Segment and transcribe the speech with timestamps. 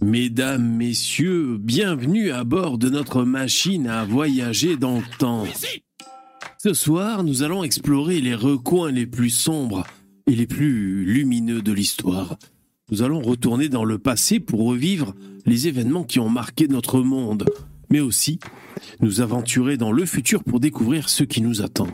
[0.00, 5.44] Mesdames, messieurs, bienvenue à bord de notre machine à voyager dans le temps.
[6.58, 9.84] Ce soir, nous allons explorer les recoins les plus sombres
[10.26, 12.36] et les plus lumineux de l'histoire.
[12.90, 15.14] Nous allons retourner dans le passé pour revivre
[15.46, 17.44] les événements qui ont marqué notre monde,
[17.90, 18.38] mais aussi
[19.00, 21.88] nous aventurer dans le futur pour découvrir ce qui nous attend.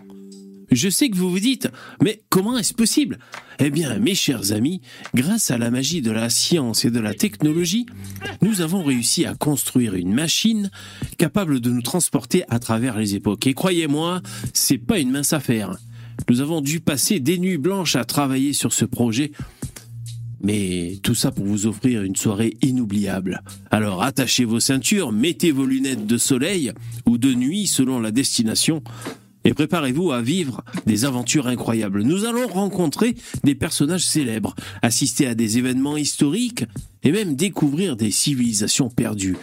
[0.71, 1.69] Je sais que vous vous dites,
[2.03, 3.19] mais comment est-ce possible?
[3.59, 4.81] Eh bien, mes chers amis,
[5.14, 7.86] grâce à la magie de la science et de la technologie,
[8.43, 10.71] nous avons réussi à construire une machine
[11.19, 13.46] capable de nous transporter à travers les époques.
[13.46, 14.22] Et croyez-moi,
[14.53, 15.77] c'est pas une mince affaire.
[16.29, 19.33] Nous avons dû passer des nuits blanches à travailler sur ce projet
[20.44, 23.43] mais tout ça pour vous offrir une soirée inoubliable.
[23.71, 26.72] Alors attachez vos ceintures, mettez vos lunettes de soleil
[27.07, 28.83] ou de nuit selon la destination
[29.44, 32.02] et préparez-vous à vivre des aventures incroyables.
[32.02, 36.64] Nous allons rencontrer des personnages célèbres, assister à des événements historiques
[37.02, 39.36] et même découvrir des civilisations perdues.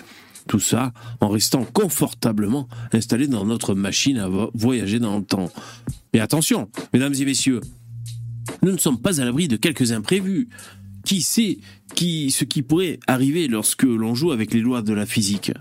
[0.48, 5.52] Tout ça en restant confortablement installé dans notre machine à voyager dans le temps.
[6.14, 7.62] Et attention, mesdames et messieurs,
[8.64, 10.50] nous ne sommes pas à l'abri de quelques imprévus
[11.06, 11.60] qui sait
[11.94, 15.52] qui, ce qui pourrait arriver lorsque l'on joue avec les lois de la physique.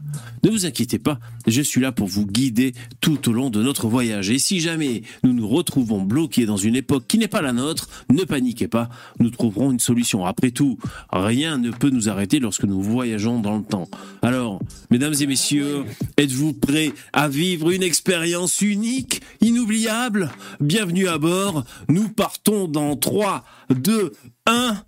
[0.45, 3.89] Ne vous inquiétez pas, je suis là pour vous guider tout au long de notre
[3.89, 4.31] voyage.
[4.31, 7.89] Et si jamais nous nous retrouvons bloqués dans une époque qui n'est pas la nôtre,
[8.11, 10.25] ne paniquez pas, nous trouverons une solution.
[10.25, 10.79] Après tout,
[11.13, 13.89] rien ne peut nous arrêter lorsque nous voyageons dans le temps.
[14.23, 15.85] Alors, mesdames et messieurs,
[16.17, 20.31] êtes-vous prêts à vivre une expérience unique, inoubliable?
[20.61, 24.13] Bienvenue à bord, nous partons dans 3, 2,
[24.47, 24.83] 1...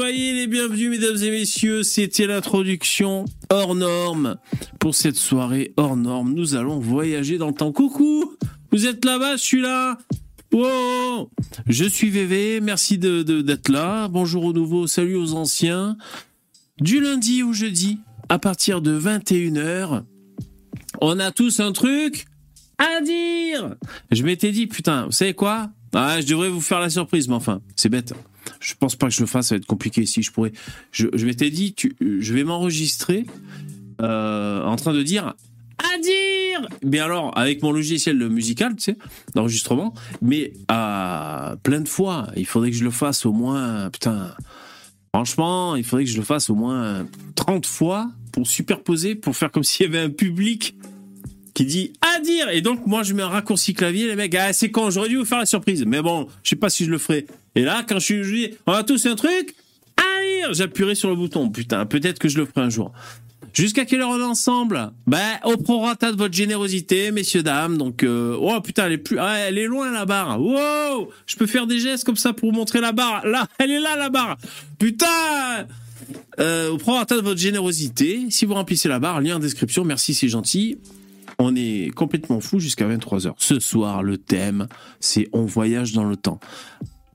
[0.00, 1.82] Soyez les bienvenus, mesdames et messieurs.
[1.82, 4.36] C'était l'introduction hors norme.
[4.78, 7.72] Pour cette soirée hors norme, nous allons voyager dans le temps.
[7.72, 8.36] Coucou
[8.70, 9.98] Vous êtes là-bas, je suis là
[11.66, 14.06] Je suis VV, merci d'être de, là.
[14.06, 15.96] Bonjour aux nouveaux, salut aux anciens.
[16.80, 17.98] Du lundi au jeudi,
[18.28, 20.04] à partir de 21h,
[21.00, 22.26] on a tous un truc
[22.78, 23.74] à dire
[24.12, 25.70] Je m'étais dit, putain, vous savez quoi?
[25.92, 28.14] Ah, je devrais vous faire la surprise, mais enfin, c'est bête.
[28.60, 30.06] Je pense pas que je le fasse, ça va être compliqué.
[30.06, 30.52] Si je pourrais,
[30.92, 33.26] je, m'étais dit, je vais m'enregistrer
[34.00, 35.34] euh, en train de dire
[35.78, 36.68] à dire.
[36.84, 38.96] Mais alors, avec mon logiciel musical, tu sais,
[39.34, 42.28] d'enregistrement, mais à plein de fois.
[42.36, 44.34] Il faudrait que je le fasse au moins, putain.
[45.14, 49.50] Franchement, il faudrait que je le fasse au moins 30 fois pour superposer, pour faire
[49.50, 50.76] comme s'il y avait un public
[51.54, 52.48] qui dit à dire.
[52.50, 55.16] Et donc, moi, je mets un raccourci clavier, les mecs, ah, c'est quand j'aurais dû
[55.16, 55.84] vous faire la surprise.
[55.86, 57.26] Mais bon, je sais pas si je le ferai.
[57.58, 59.56] Et là, quand je suis, on a tous un truc,
[60.38, 61.50] dire, j'appuierai sur le bouton.
[61.50, 62.92] Putain, peut-être que je le ferai un jour.
[63.52, 64.92] Jusqu'à quelle heure on est ensemble?
[65.06, 67.76] Ben, au prorata de votre générosité, messieurs, dames.
[67.76, 70.40] Donc, euh, oh putain, elle est plus, ah, elle est loin la barre.
[70.40, 73.26] Wow, je peux faire des gestes comme ça pour vous montrer la barre.
[73.26, 74.36] Là, elle est là la barre.
[74.78, 75.66] Putain.
[76.38, 79.84] Euh, au prorata de votre générosité, si vous remplissez la barre, lien en description.
[79.84, 80.78] Merci, c'est gentil.
[81.38, 83.34] On est complètement fou jusqu'à 23h.
[83.38, 84.68] Ce soir, le thème,
[85.00, 86.38] c'est on voyage dans le temps.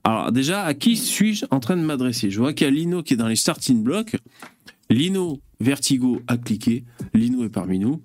[0.04, 2.30] Alors déjà, à qui suis-je en train de m'adresser?
[2.30, 4.16] Je vois qu'il y a Lino qui est dans les starting blocks.
[4.90, 6.84] Lino, Vertigo a cliqué.
[7.14, 8.02] Lino est parmi nous.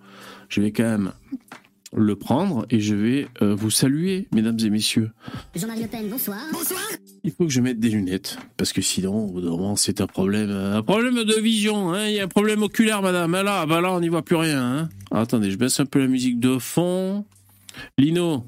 [0.48, 1.12] Je vais quand même
[1.94, 5.12] le prendre et je vais euh, vous saluer, mesdames et messieurs.
[5.56, 6.40] Jean-Marie Le Pen, bonsoir.
[6.54, 6.82] Bonsoir.
[7.24, 11.24] Il faut que je mette des lunettes parce que sinon, c'est un problème, un problème
[11.24, 11.94] de vision.
[11.94, 12.08] Hein.
[12.08, 13.36] Il y a un problème oculaire, madame.
[13.36, 14.64] Ah là, bah là, on n'y voit plus rien.
[14.64, 14.90] Hein.
[15.12, 17.26] attendez, je baisse un peu la musique de fond.
[17.98, 18.46] Lino,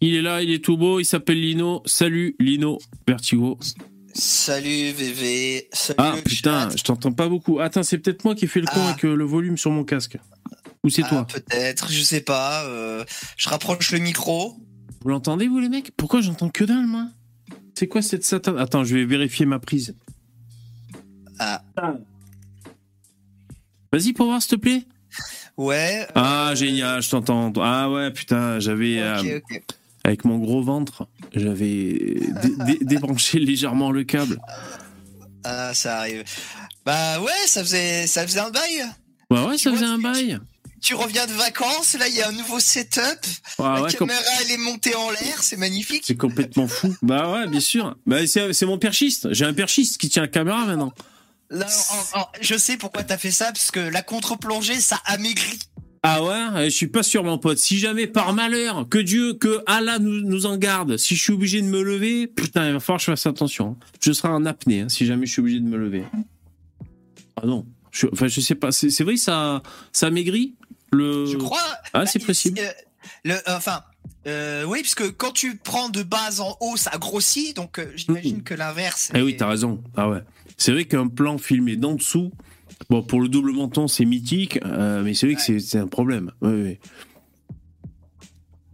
[0.00, 1.00] il est là, il est tout beau.
[1.00, 1.82] Il s'appelle Lino.
[1.86, 3.58] Salut, Lino Vertigo.
[4.14, 5.68] Salut VV.
[5.72, 7.60] Salut ah putain, je t'entends pas beaucoup.
[7.60, 8.88] Attends, c'est peut-être moi qui ai fait le con ah.
[8.90, 10.18] avec euh, le volume sur mon casque.
[10.84, 12.64] Ou c'est ah, toi Peut-être, je sais pas.
[12.64, 13.04] Euh,
[13.36, 14.56] je rapproche le micro.
[15.02, 15.92] Vous l'entendez, vous, les mecs?
[15.96, 17.06] Pourquoi j'entends que dalle, moi?
[17.74, 19.94] C'est quoi cette satan Attends, je vais vérifier ma prise.
[21.38, 21.62] Ah.
[23.92, 24.84] Vas-y, pour voir, s'il te plaît.
[25.56, 26.06] Ouais.
[26.14, 27.52] Ah, génial, je t'entends.
[27.60, 29.00] Ah ouais, putain, j'avais.
[29.00, 29.40] Euh,
[30.08, 32.20] avec mon gros ventre, j'avais
[32.80, 34.40] débranché légèrement le câble.
[35.44, 36.24] Ah, ça arrive.
[36.84, 38.84] Bah ouais, ça faisait, ça faisait un bail.
[39.30, 40.40] Bah ouais, ça faisait un bail
[40.80, 43.02] tu reviens de vacances, là il y a un nouveau setup.
[43.58, 46.04] la caméra elle est montée en l'air, c'est magnifique.
[46.06, 46.94] C'est complètement fou.
[47.02, 47.96] bah ouais, bien sûr.
[48.06, 49.32] Bah c'est mon perchiste.
[49.32, 50.92] J'ai un perchiste qui tient la caméra maintenant.
[52.40, 55.58] je sais pourquoi t'as fait ça, parce que la contre-plongée, ça amaigrit.
[56.10, 57.58] Ah ouais, je suis pas sûr mon pote.
[57.58, 61.34] Si jamais par malheur, que Dieu, que Allah nous, nous en garde, si je suis
[61.34, 63.76] obligé de me lever, putain, il va falloir que je fasse attention.
[64.00, 66.04] Je serai en apnée hein, si jamais je suis obligé de me lever.
[67.36, 67.66] Ah non.
[68.10, 68.72] enfin, je sais pas.
[68.72, 69.62] C'est vrai, ça,
[69.92, 70.54] ça maigrit
[70.92, 71.26] le...
[71.26, 71.60] Je crois.
[71.92, 72.58] Ah, c'est possible.
[73.24, 73.82] le, enfin,
[74.26, 78.54] euh, oui, puisque quand tu prends de bas en haut, ça grossit, donc j'imagine que
[78.54, 79.10] l'inverse.
[79.14, 79.84] Eh oui, t'as raison.
[79.94, 80.22] Ah ouais.
[80.56, 82.32] C'est vrai qu'un plan filmé d'en dessous,
[82.90, 86.32] bon, pour le double menton, c'est mythique, mais c'est vrai que c'est un problème.
[86.40, 86.78] Oui, oui.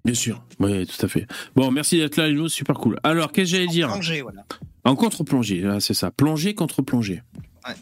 [0.05, 1.27] Bien sûr, oui, tout à fait.
[1.57, 3.01] Bon, merci d'être là, Lino, super cool.
[3.03, 4.45] Alors, qu'est-ce que j'allais dire plongée, voilà.
[4.85, 6.11] En contre-plongée, c'est ça.
[6.11, 7.23] Plongée contre plongée.
[7.67, 7.75] Ouais.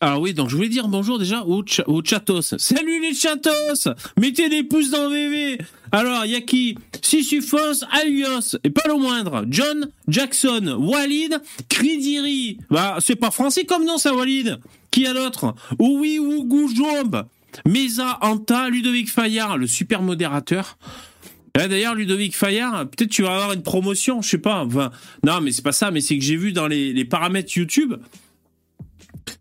[0.00, 1.64] Alors oui, donc je voulais dire bonjour déjà aux,
[2.04, 2.54] chatos.
[2.58, 3.88] Salut les chatos
[4.18, 5.58] Mettez des pouces dans VV
[5.92, 6.76] Alors, il y a qui?
[7.00, 12.58] Sisyphos, Alios, et pas le moindre, John, Jackson, Walid, Kridiri.
[12.70, 14.58] Bah, c'est pas français comme nom ça, Walid.
[14.90, 17.24] Qui a d'autre Oui, Ougou, Jomb,
[17.66, 20.78] Mesa, Anta, Ludovic Fayard, le super modérateur.
[21.54, 24.66] D'ailleurs, Ludovic Fayard, peut-être tu vas avoir une promotion, je sais pas.
[25.24, 27.94] Non, mais c'est pas ça, mais c'est que j'ai vu dans les, paramètres YouTube,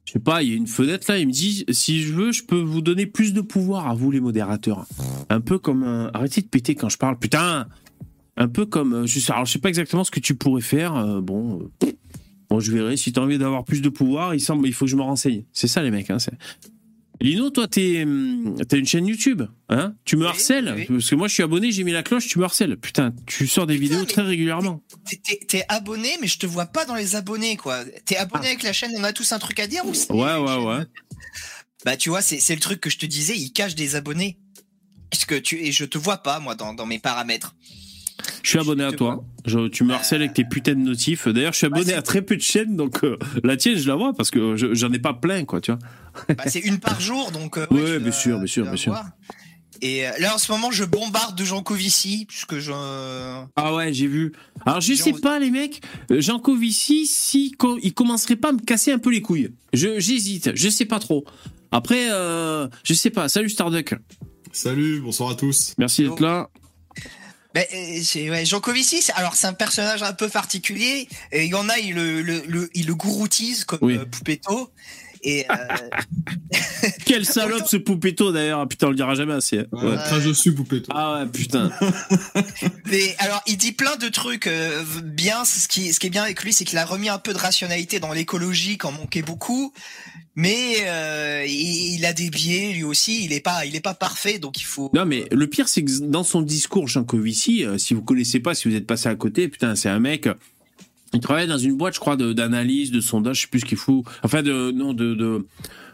[0.06, 2.32] je sais pas, il y a une fenêtre là, il me dit si je veux,
[2.32, 4.86] je peux vous donner plus de pouvoir à vous les modérateurs.
[5.30, 7.68] Un peu comme arrêtez de péter quand je parle, putain.
[8.38, 10.96] Un peu comme euh, alors je sais pas exactement ce que tu pourrais faire.
[10.96, 11.92] Euh, bon, euh,
[12.56, 12.98] bon, je verrai.
[12.98, 15.02] Si tu as envie d'avoir plus de pouvoir, il semble, il faut que je me
[15.02, 15.44] renseigne.
[15.52, 16.10] C'est ça les mecs.
[16.10, 16.18] Hein,
[17.22, 19.96] Lino, toi, t'es, hum, t'as une chaîne YouTube, hein?
[20.04, 22.44] Tu me harcèles Parce que moi, je suis abonné, j'ai mis la cloche, tu me
[22.44, 22.78] harcèles.
[22.78, 24.84] Putain, tu sors des vidéos très régulièrement.
[25.48, 27.86] T'es, abonné, mais je te vois pas dans les abonnés, quoi.
[28.06, 28.50] T'es abonné ah.
[28.50, 30.84] avec la chaîne, on a tous un truc à dire ou Ouais, ouais, ouais.
[31.86, 34.40] Bah, tu vois, c'est, le truc que je te disais, il cache des abonnés.
[35.12, 37.56] Parce que tu, et je te vois pas, moi, dans, dans mes paramètres.
[38.44, 39.24] Je suis abonné à toi.
[39.72, 41.28] tu me harcèles avec tes putains de notifs.
[41.28, 43.96] D'ailleurs, je suis abonné à très peu de chaînes, donc euh, la tienne, je la
[43.96, 45.80] vois parce que j'en ai pas plein, quoi, tu vois.
[46.30, 47.58] Bah, c'est une par jour, donc.
[47.58, 48.96] Euh, ouais, bien sûr, bien sûr, bien sûr.
[49.82, 52.72] Et euh, là, en ce moment, je bombarde de Jean Covici, puisque je.
[53.56, 54.32] Ah ouais, j'ai vu.
[54.66, 58.92] Alors, je sais pas, les mecs, Jean Covici, si il commencerait pas à me casser
[58.92, 59.50] un peu les couilles.
[59.74, 61.26] Je j'hésite, je sais pas trop.
[61.72, 63.28] Après, je sais pas.
[63.28, 63.96] Salut Starduck.
[64.54, 65.74] Salut, bonsoir à tous.
[65.78, 66.50] Merci d'être là.
[67.56, 67.66] Ben,
[68.04, 71.08] c'est ouais, Jean Covici, alors c'est un personnage un peu particulier.
[71.32, 73.96] Et il y en a, il le, le, il le gouroutise comme oui.
[73.96, 74.06] Euh,
[75.26, 75.56] et euh...
[77.06, 79.58] Quel salope ce Poupetto d'ailleurs, putain on le dira jamais assez.
[79.72, 80.22] Ouais, ouais.
[80.22, 80.92] je suis Poupetto.
[80.96, 81.72] Ah ouais, putain.
[82.86, 86.24] Mais alors il dit plein de trucs euh, bien, ce qui, ce qui est bien
[86.24, 89.24] avec lui, c'est qu'il a remis un peu de rationalité dans l'écologie, qui en manquait
[89.24, 89.74] beaucoup
[90.36, 93.24] mais euh, il, a des biais lui aussi.
[93.24, 94.92] Il est pas, il est pas parfait, donc il faut.
[94.94, 98.40] Non, mais le pire, c'est que dans son discours, Jean Covici, euh, si vous connaissez
[98.40, 100.28] pas, si vous êtes passé à côté, putain, c'est un mec.
[101.16, 103.78] Il travaille dans une boîte, je crois, d'analyse, de, sondage, je sais plus ce qu'il
[103.78, 104.04] faut.
[104.24, 105.16] Enfin, de non, de.
[105.16, 105.46] de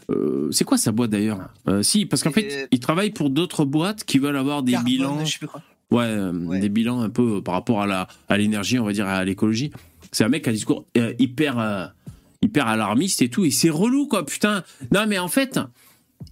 [0.10, 1.40] euh, c'est quoi sa boîte d'ailleurs?
[1.82, 5.24] Si, parce qu'en fait, il travaille pour d'autres boîtes qui veulent avoir des bilans.
[5.24, 5.62] Je sais plus quoi.
[5.92, 9.08] Ouais, ouais, des bilans un peu par rapport à la à l'énergie, on va dire,
[9.08, 9.72] à l'écologie.
[10.12, 10.86] C'est un mec qui a un discours
[11.20, 11.94] hyper
[12.42, 13.46] hyper alarmiste et tout.
[13.46, 14.64] Et c'est relou, quoi, putain.
[14.92, 15.60] Non, mais en fait,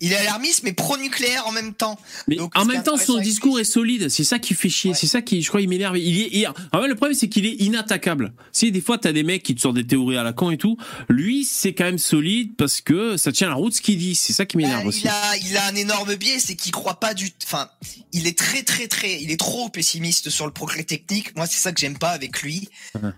[0.02, 2.00] il est alarmiste mais pro-nucléaire en même temps.
[2.28, 4.10] Mais en même temps, son discours est solide.
[4.10, 4.94] C'est ça qui fait chier.
[4.94, 5.98] C'est ça qui, je crois, il m'énerve.
[5.98, 8.34] Il est, en fait, le problème, c'est qu'il est inattaquable.
[8.52, 10.58] Si des fois, t'as des mecs qui te sortent des théories à la con et
[10.58, 10.78] tout,
[11.08, 14.16] lui, c'est quand même solide parce que ça tient la route ce qu'il dit.
[14.16, 15.02] C'est ça qui m'énerve bah, aussi.
[15.02, 17.70] Il a, il a un énorme biais, c'est qu'il croit pas du, enfin,
[18.12, 21.36] il est très, très, très, il est trop pessimiste sur le progrès technique.
[21.36, 22.70] Moi, c'est ça que j'aime pas avec lui.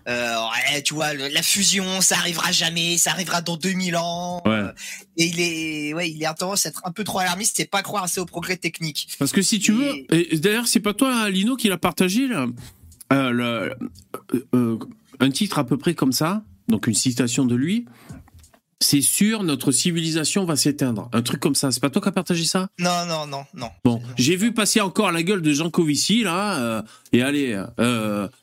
[0.08, 0.36] Euh,
[0.70, 4.42] ouais, tu vois, la fusion, ça arrivera jamais, ça arrivera dans 2000 ans.
[4.44, 4.62] Ouais.
[5.16, 8.04] et il est, ouais, il est intense être un peu trop alarmiste, c'est pas croire
[8.04, 9.08] assez au progrès technique.
[9.18, 12.46] Parce que si tu veux, et d'ailleurs, c'est pas toi, Lino, qui l'a partagé, là,
[13.12, 13.70] euh,
[14.32, 14.78] euh, euh,
[15.20, 17.86] un titre à peu près comme ça, donc une citation de lui.
[18.80, 21.08] C'est sûr, notre civilisation va s'éteindre.
[21.12, 21.70] Un truc comme ça.
[21.70, 22.68] C'est pas toi qui as partagé ça?
[22.80, 23.68] Non, non, non, non.
[23.84, 27.62] Bon, j'ai vu passer encore la gueule de Jean Covici là, et allez,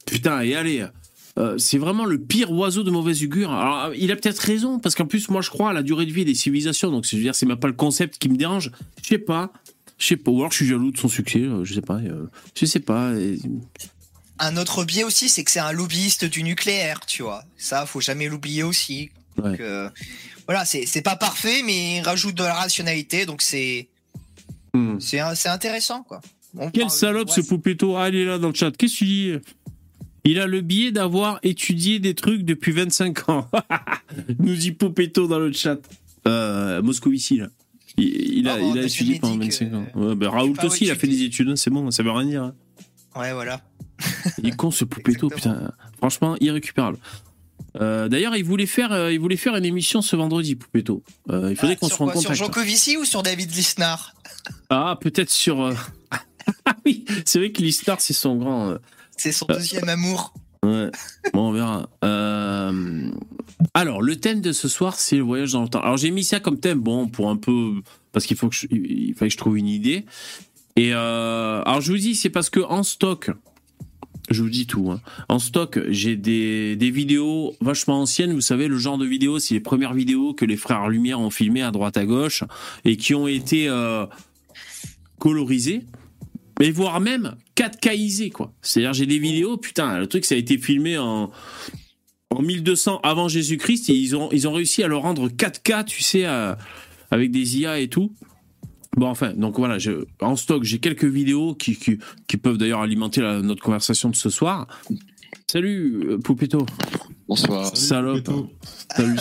[0.06, 0.86] putain, et allez,
[1.38, 3.52] euh, c'est vraiment le pire oiseau de mauvaise augure.
[3.52, 6.12] Alors, il a peut-être raison, parce qu'en plus, moi, je crois à la durée de
[6.12, 6.92] vie des civilisations.
[6.92, 8.72] Donc, je veux dire, c'est même pas le concept qui me dérange.
[9.02, 9.52] Je sais pas.
[9.98, 10.32] Je sais pas.
[10.32, 11.40] Ou alors, je suis jaloux de son succès.
[11.40, 11.96] Euh, je sais pas.
[11.96, 13.12] Euh, je sais pas.
[14.40, 17.44] Un autre biais aussi, c'est que c'est un lobbyiste du nucléaire, tu vois.
[17.58, 19.12] Ça, faut jamais l'oublier aussi.
[19.38, 19.62] Donc,
[20.48, 23.88] voilà, c'est pas parfait, mais il rajoute de la rationalité, donc c'est
[24.74, 25.00] hmm.
[25.00, 26.22] c'est intéressant, quoi.
[26.74, 28.76] Quel salope ce Poupetto Ah, il est là dans le chat.
[28.76, 29.34] Qu'est-ce que tu dis?
[30.24, 33.50] Il a le biais d'avoir étudié des trucs depuis 25 ans.
[34.40, 35.78] Nous dit Popetto dans le chat.
[36.28, 37.48] Euh, Moscovici, là.
[37.98, 39.86] Il, a, il a étudié pendant 25 ans.
[39.96, 42.12] Euh, ouais, bah, Raoult aussi, il a fait des études, hein, c'est bon, ça veut
[42.12, 42.44] rien dire.
[42.44, 42.56] Hein.
[43.16, 43.62] Ouais, voilà.
[44.38, 45.72] il est con ce Poupetto, putain.
[45.98, 46.98] Franchement, irrécupérable.
[47.80, 51.04] Euh, D'ailleurs, il voulait faire, euh, il voulait faire une émission ce vendredi, Poupetto.
[51.30, 52.22] Euh, il faudrait ah, qu'on se rencontre.
[52.22, 54.14] Sur Jean Covici ou sur David Lisnard?
[54.70, 55.74] Ah, peut-être sur.
[56.66, 58.76] ah oui, c'est vrai que Lisnard, c'est son grand.
[59.20, 60.34] C'est son deuxième amour.
[60.64, 60.90] Ouais,
[61.34, 61.90] bon, on verra.
[62.06, 63.12] Euh,
[63.74, 65.82] Alors, le thème de ce soir, c'est le voyage dans le temps.
[65.82, 67.82] Alors, j'ai mis ça comme thème, bon, pour un peu.
[68.14, 68.68] Parce qu'il faut que je...
[68.72, 70.06] il fallait que je trouve une idée.
[70.78, 71.62] Et euh...
[71.66, 73.30] alors, je vous dis, c'est parce que en stock,
[74.32, 75.02] je vous dis tout, hein.
[75.28, 78.34] en stock, j'ai des, des vidéos vachement anciennes.
[78.34, 81.30] Vous savez, le genre de vidéos, c'est les premières vidéos que les frères Lumière ont
[81.30, 82.46] filmées à droite à gauche
[82.86, 84.06] et qui ont été euh,
[85.20, 85.84] colorisées
[86.60, 88.54] mais voire même 4Kisé quoi.
[88.62, 91.32] C'est-à-dire j'ai des vidéos, putain, le truc ça a été filmé en
[92.32, 96.04] en 1200 avant Jésus-Christ et ils ont ils ont réussi à le rendre 4K, tu
[96.04, 96.58] sais, à-
[97.12, 98.14] avec des IA et tout.
[98.98, 101.98] Bon enfin, donc voilà, je, en stock, j'ai quelques vidéos qui qui,
[102.28, 104.68] qui peuvent d'ailleurs alimenter la- notre conversation de ce soir.
[105.52, 106.66] Salut euh, Poupetto.
[107.28, 107.76] Bonsoir.
[107.76, 108.24] Salope.
[108.24, 108.52] Poupetto.
[108.96, 109.18] Salut.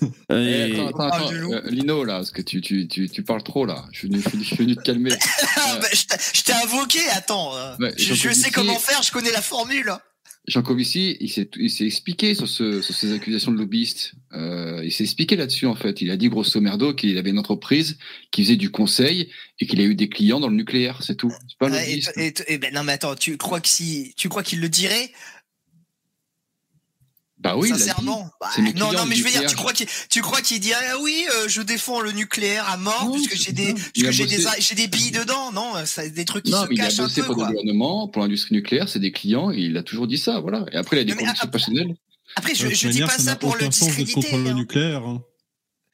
[0.30, 1.28] Eh, Et- attends, attends, Ah, attends.
[1.30, 1.54] du loup.
[1.54, 3.84] Euh, Lino, là, parce que tu, tu, tu, tu parles trop, là.
[3.92, 5.10] Je suis venu, je suis- je suis venu te calmer.
[5.56, 7.56] Ah, bah, je t'ai- invoqué, attends.
[7.56, 9.92] euh, je, sais comment faire, je connais la formule.
[10.48, 14.12] Jean Covici, il s'est, expliqué sur, ce, sur ces accusations de lobbyiste.
[14.32, 16.00] Euh, il s'est expliqué là-dessus, en fait.
[16.02, 17.98] Il a dit, grosso merdo, qu'il avait une entreprise
[18.30, 21.32] qui faisait du conseil et qu'il a eu des clients dans le nucléaire, c'est tout.
[21.48, 22.12] C'est pas un et, lobbyiste.
[22.16, 25.10] et- et- ben non, mais attends, tu crois que si, tu crois qu'il le dirait?
[27.38, 27.78] Bah oui, dit.
[27.78, 30.58] sincèrement Bah, Non, non, mais le je veux dire, tu crois qu'il, tu crois qu'il
[30.58, 34.10] dirait ah oui, euh, je défends le nucléaire à mort Non, puisque j'ai des, puisque
[34.10, 36.80] j'ai des, j'ai des billes dedans, non Ça, des trucs qui Non, se mais il
[36.80, 37.48] a cachent un bossé peu, pour le quoi.
[37.48, 40.64] gouvernement, pour l'industrie nucléaire, c'est des clients, et il a toujours dit ça, voilà.
[40.72, 41.94] Et après, il a des mais convictions après- personnelles.
[42.36, 44.14] Après, je, je dis pas ça pour le discréditer.
[44.14, 44.54] contre le hein.
[44.54, 45.02] nucléaire.
[45.06, 45.22] hein.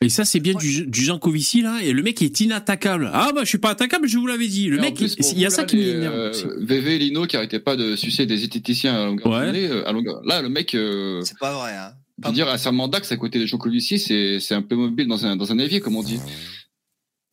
[0.02, 1.78] Et ça, c'est bien du, du Jean Covici, là.
[1.82, 3.10] Et le mec est inattaquable.
[3.12, 4.68] Ah, bah, je suis pas attaquable, je vous l'avais dit.
[4.68, 6.14] Le Et mec, plus, il y a ça là, qui m'énerve.
[6.14, 6.32] euh.
[6.60, 9.68] VV et Lino qui arrêtaient pas de sucer des esthéticiens à longueur Ouais.
[9.70, 10.20] euh, à longueur.
[10.24, 11.76] Là, le mec, euh, C'est pas vrai.
[11.76, 11.92] Hein.
[12.22, 14.76] je veux dire, à Serment d'Axe, à côté de Jean Covici, c'est, c'est un peu
[14.76, 16.18] mobile dans un, dans un évier, comme on dit.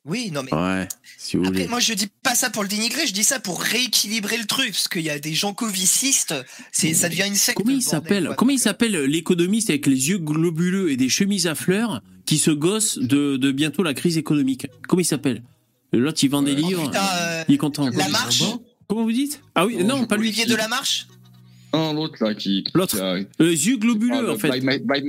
[0.05, 1.67] Oui, non, mais Ouais, si vous Après, voulez.
[1.67, 4.71] moi, je dis pas ça pour le dénigrer, je dis ça pour rééquilibrer le truc,
[4.71, 6.33] parce qu'il y a des gens covicistes,
[6.71, 7.57] c'est, ça devient une secte.
[7.57, 8.29] Comment il.
[8.37, 12.99] Comment s'appelle l'économiste avec les yeux globuleux et des chemises à fleurs qui se gosse
[12.99, 15.41] de, de bientôt la crise économique Comment il s'appelle?
[15.91, 16.61] L'autre, il vend des Ouais.
[16.61, 16.83] livres.
[16.85, 17.89] Putain, euh, il est content.
[17.89, 18.43] La Marche
[18.87, 19.41] Comment vous dites?
[19.55, 20.27] Ah oui, Oh, non, pas lui.
[20.27, 21.07] Olivier de la Marche?
[21.73, 22.63] Un, l'autre, là, qui.
[22.63, 22.95] qui- L'autre.
[22.97, 24.59] qui a- Les yeux globuleux, Ah, en fait.
[24.59, 25.05] Blind, Blind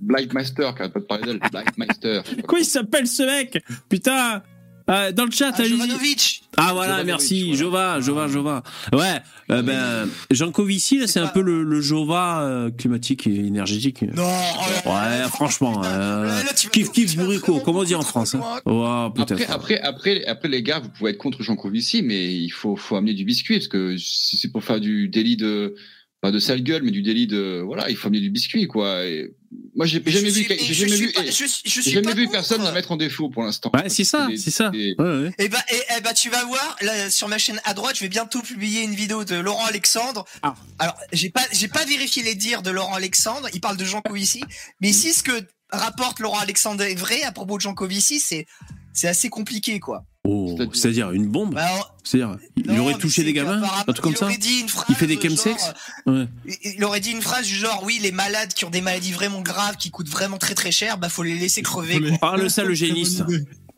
[0.00, 1.38] Blind Master, qui a pas de parler d'elle.
[1.38, 2.22] Blind Master.
[2.46, 3.62] Comment il s'appelle ce mec?
[3.90, 4.42] Putain
[4.90, 5.70] Euh, Dans le chat, ah, allez-y.
[5.72, 7.58] Jovanovic Ah voilà, Jovanovic, merci, voilà.
[7.58, 8.62] Jova, Jova, Jova.
[8.92, 9.20] Ouais,
[9.50, 14.02] euh, ben Jean Covici, là, C'est un peu le, le Jova euh, climatique et énergétique.
[14.02, 15.82] Non oh Ouais, franchement.
[15.84, 16.40] euh,
[16.72, 19.32] kiff kiff vraiment comment on dit en France hein peut-être.
[19.32, 22.76] Après, après, après, après, les gars, vous pouvez être contre Jean Covici, mais il faut,
[22.76, 25.74] faut amener du biscuit, parce que si c'est pour faire du délit de,
[26.22, 29.04] pas de sale gueule, mais du délit de, voilà, il faut amener du biscuit, quoi.
[29.04, 29.34] Et
[29.74, 31.82] moi, j'ai Je jamais vu, j'ai je jamais suis vu, pas- je suis- je j'ai
[31.82, 33.72] suis jamais pas vu personne la mettre en défaut pour l'instant.
[33.74, 34.70] Ouais, c'est ça, c'est ça.
[34.70, 35.30] des- Ouais, ouais.
[35.38, 38.02] Eh ben, eh, eh ben, tu vas voir, là, sur ma chaîne à droite, je
[38.02, 40.24] vais bientôt publier une vidéo de Laurent Alexandre.
[40.42, 40.54] Ah.
[40.78, 43.48] Alors, j'ai pas, j'ai pas vérifié les dires de Laurent Alexandre.
[43.52, 44.44] Il parle de Jean Covici.
[44.80, 45.32] Mais si ce que
[45.70, 48.46] rapporte Laurent Alexandre est vrai à propos de Jean Covici, c'est,
[48.92, 50.04] c'est assez compliqué, quoi.
[50.24, 54.00] Oh, C'est-à-dire- une bombe Bah, alors, C'est-à-dire, il non, aurait touché des gamins Un truc
[54.02, 55.72] comme il ça aurait dit une phrase, Il fait des chemsex
[56.06, 56.28] Ouais.
[56.76, 59.40] Il aurait dit une phrase du genre, oui, les malades qui ont des maladies vraiment
[59.40, 62.18] graves, qui coûtent vraiment très très cher, bah, faut les laisser crever, quoi.
[62.22, 63.24] Ah, le géniste.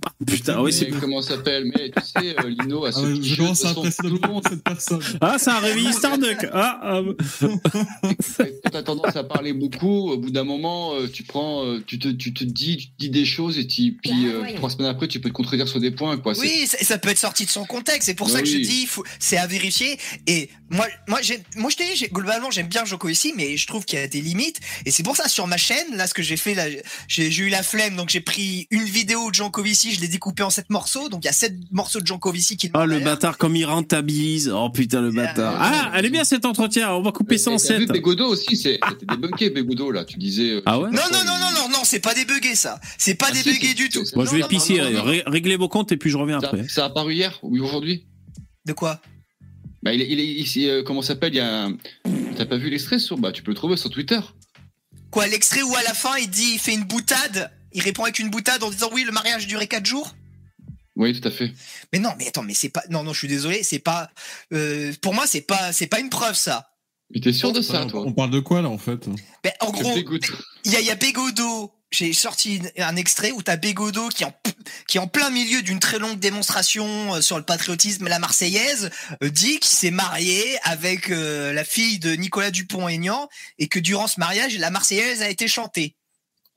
[0.26, 0.88] Putain, ouais, c'est.
[0.90, 3.70] Comment ça s'appelle Mais tu sais, euh, Lino, à Ah ce petit je commence à
[3.70, 4.08] apprécier
[4.48, 5.00] cette personne.
[5.20, 6.46] Ah, ça a réveillé Starduck.
[6.52, 7.00] Ah, ah,
[7.42, 11.98] quand t'as tendance à parler beaucoup, au bout d'un moment, euh, tu prends, euh, tu
[11.98, 14.88] te, tu te dis, tu te dis des choses et tu- puis euh, trois semaines
[14.90, 16.34] après, tu peux te contredire sur des points, quoi.
[16.34, 18.02] C'est- Oui, ça, peut être sorti de son contexte.
[18.06, 18.66] C'est pour Bah ça que je oui.
[18.66, 19.98] dis, faut- c'est à vérifier.
[20.26, 23.84] Et moi, moi, j'ai, moi, je t'ai globalement, j'aime bien Joko ici, mais je trouve
[23.84, 24.60] qu'il y a des limites.
[24.86, 26.64] Et c'est pour ça, sur ma chaîne, là, ce que j'ai fait, là,
[27.08, 30.08] j'ai, j'ai eu la flemme, donc j'ai pris une vidéo de Jean Covici, je l'ai
[30.08, 31.08] découpée en sept morceaux.
[31.08, 32.70] Donc il y a sept morceaux de Jean Covici qui.
[32.74, 34.48] Ah, le bâtard, comme il rentabilise.
[34.54, 35.56] Oh putain, le bâtard.
[35.58, 36.92] Ah, elle est bien cet entretien.
[36.92, 37.92] On va couper ça en Et t'as vu 7.
[37.92, 40.04] Bégodo aussi, c'est- c'était débunké, Bégodo, là.
[40.04, 40.50] Tu disais.
[40.50, 42.80] euh, Ah ouais Non, non, non, non, non, non, c'est pas débugué, ça.
[42.98, 44.02] C'est pas Ah, débugué du tout.
[44.16, 44.78] Non, je vais pisser.
[44.78, 45.02] non, non, non.
[45.04, 46.68] Ré- Réglez vos comptes et puis je reviens Ça, après.
[46.68, 48.06] ça a apparu hier ou aujourd'hui?
[48.66, 49.00] De quoi?
[49.82, 51.34] Bah, il est, il est ici, euh, comment ça s'appelle?
[51.34, 51.76] Il y a un...
[52.36, 54.18] T'as pas vu l'extrait sur Bah, tu peux le trouver sur Twitter.
[55.10, 57.50] Quoi, l'extrait où à la fin, il dit, il fait une boutade?
[57.74, 60.14] Il répond avec une boutade en disant, oui, le mariage durait quatre jours.
[60.96, 61.52] Oui, tout à fait.
[61.92, 62.84] Mais non, mais attends, mais c'est pas.
[62.88, 64.10] Non, non, je suis désolé, c'est pas.
[64.52, 66.70] euh, pour moi, c'est pas, c'est pas une preuve ça.
[67.12, 69.08] Mais t'es sûr de ça, toi on parle de quoi là en fait?
[69.42, 69.96] Ben, en gros,
[70.64, 70.96] il y a, y a.
[71.90, 74.34] J'ai sorti un extrait où t'as Bégodeau qui est en,
[74.88, 78.90] qui est en plein milieu d'une très longue démonstration euh, sur le patriotisme, la Marseillaise,
[79.22, 83.28] euh, dit qu'il s'est marié avec euh, la fille de Nicolas Dupont-Aignan
[83.60, 85.94] et que durant ce mariage, la Marseillaise a été chantée.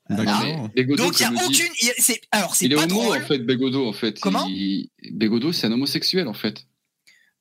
[0.08, 0.68] D'accord.
[0.74, 1.72] Bégodo, Donc il y a comme le dit- aucune.
[1.82, 3.18] il y a- c'est- alors c'est Il est homo, drôle.
[3.18, 4.18] en fait, Bégodo, en fait.
[4.20, 4.88] Comment il...
[5.12, 6.64] Bégodo, c'est un homosexuel, en fait.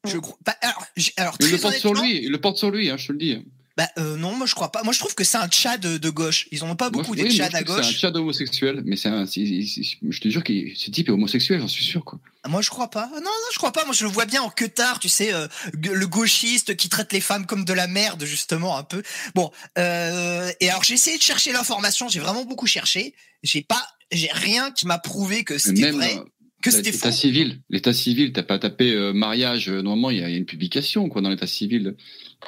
[0.06, 0.38] Je crois.
[0.46, 2.72] pas- alors, j'ai- alors Il très le porte sur honnêtement- lui, il le porte sur
[2.72, 3.38] lui, hein, je te le dis.
[3.78, 4.82] Bah euh, non, moi je crois pas.
[4.84, 6.48] Moi je trouve que c'est un tchad de, de gauche.
[6.52, 7.76] Ils en ont pas Moi, beaucoup je- des oui, moi, tchads à que C'est un
[7.78, 7.98] gauche.
[8.00, 12.04] chat homosexuel, mais c'est je te jure que ce type est homosexuel, j'en suis sûr.
[12.04, 12.20] Quoi.
[12.44, 13.08] Ah, Moi je crois pas.
[13.14, 13.86] Non, non, je crois pas.
[13.86, 17.22] Moi je le vois bien en queutard, tu sais, euh, le gauchiste qui traite les
[17.22, 19.04] femmes comme de la merde, justement, un peu.
[19.36, 23.14] Bon, euh, et alors j'ai essayé de chercher l'information, j'ai vraiment beaucoup cherché.
[23.44, 26.24] J'ai pas, j'ai rien qui m'a prouvé que c'était vrai, euh,
[26.64, 26.98] que c'était faux.
[27.06, 29.70] l'état civil, l'état civil, t'as pas tapé euh, mariage.
[29.70, 31.96] euh, normalement, il y, y a une publication quoi dans l'état civil.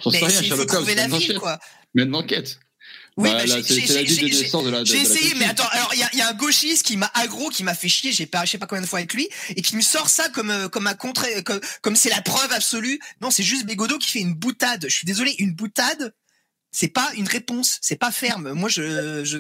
[0.03, 1.59] J'en sais Mais rien, il faut Sherlock Holmes, la ville, quoi.
[1.93, 2.59] Mais une enquête.
[3.17, 6.95] Oui, Bah, bah, j'ai- essayé, mais attends, alors il y y a un gauchiste qui
[6.95, 9.13] m'a aggro, qui m'a fait chier, j'ai pas, je sais pas combien de fois avec
[9.13, 12.21] lui, et qui me sort ça comme euh, comme un contre, comme comme c'est la
[12.21, 12.99] preuve absolue.
[13.21, 14.85] Non, c'est juste Bégodeau qui fait une boutade.
[14.87, 16.13] Je suis désolé, une boutade,
[16.71, 18.53] c'est pas une réponse, c'est pas ferme.
[18.53, 19.37] Moi, je, je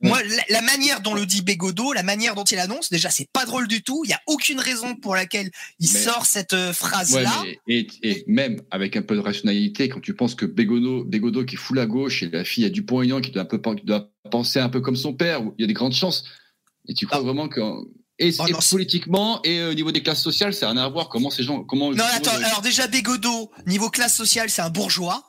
[0.00, 3.28] moi, la, la manière dont le dit Bégodeau, la manière dont il annonce, déjà, c'est
[3.32, 4.02] pas drôle du tout.
[4.04, 7.42] Il y a aucune raison pour laquelle il Mais- sort cette euh, phrase Ouais, là.
[7.44, 11.44] mais- et, et même avec un peu de rationalité, quand tu penses que Bégodeau, Bégodeau
[11.44, 14.08] qui fout la gauche et la fille à Dupont-Aignan qui doit, un peu, qui doit
[14.30, 16.24] penser un peu comme son père, où il y a des grandes chances.
[16.88, 17.24] Et tu crois Ah.
[17.24, 17.60] vraiment que.
[18.20, 20.72] Et, Oh et non, c'est- politiquement et euh, au niveau des classes sociales, ça n'a
[20.72, 21.08] rien à voir.
[21.08, 21.62] Comment ces gens.
[21.62, 25.24] Comment, Non, attends, alors déjà Bégodeau, niveau classe sociale, c'est un bourgeois.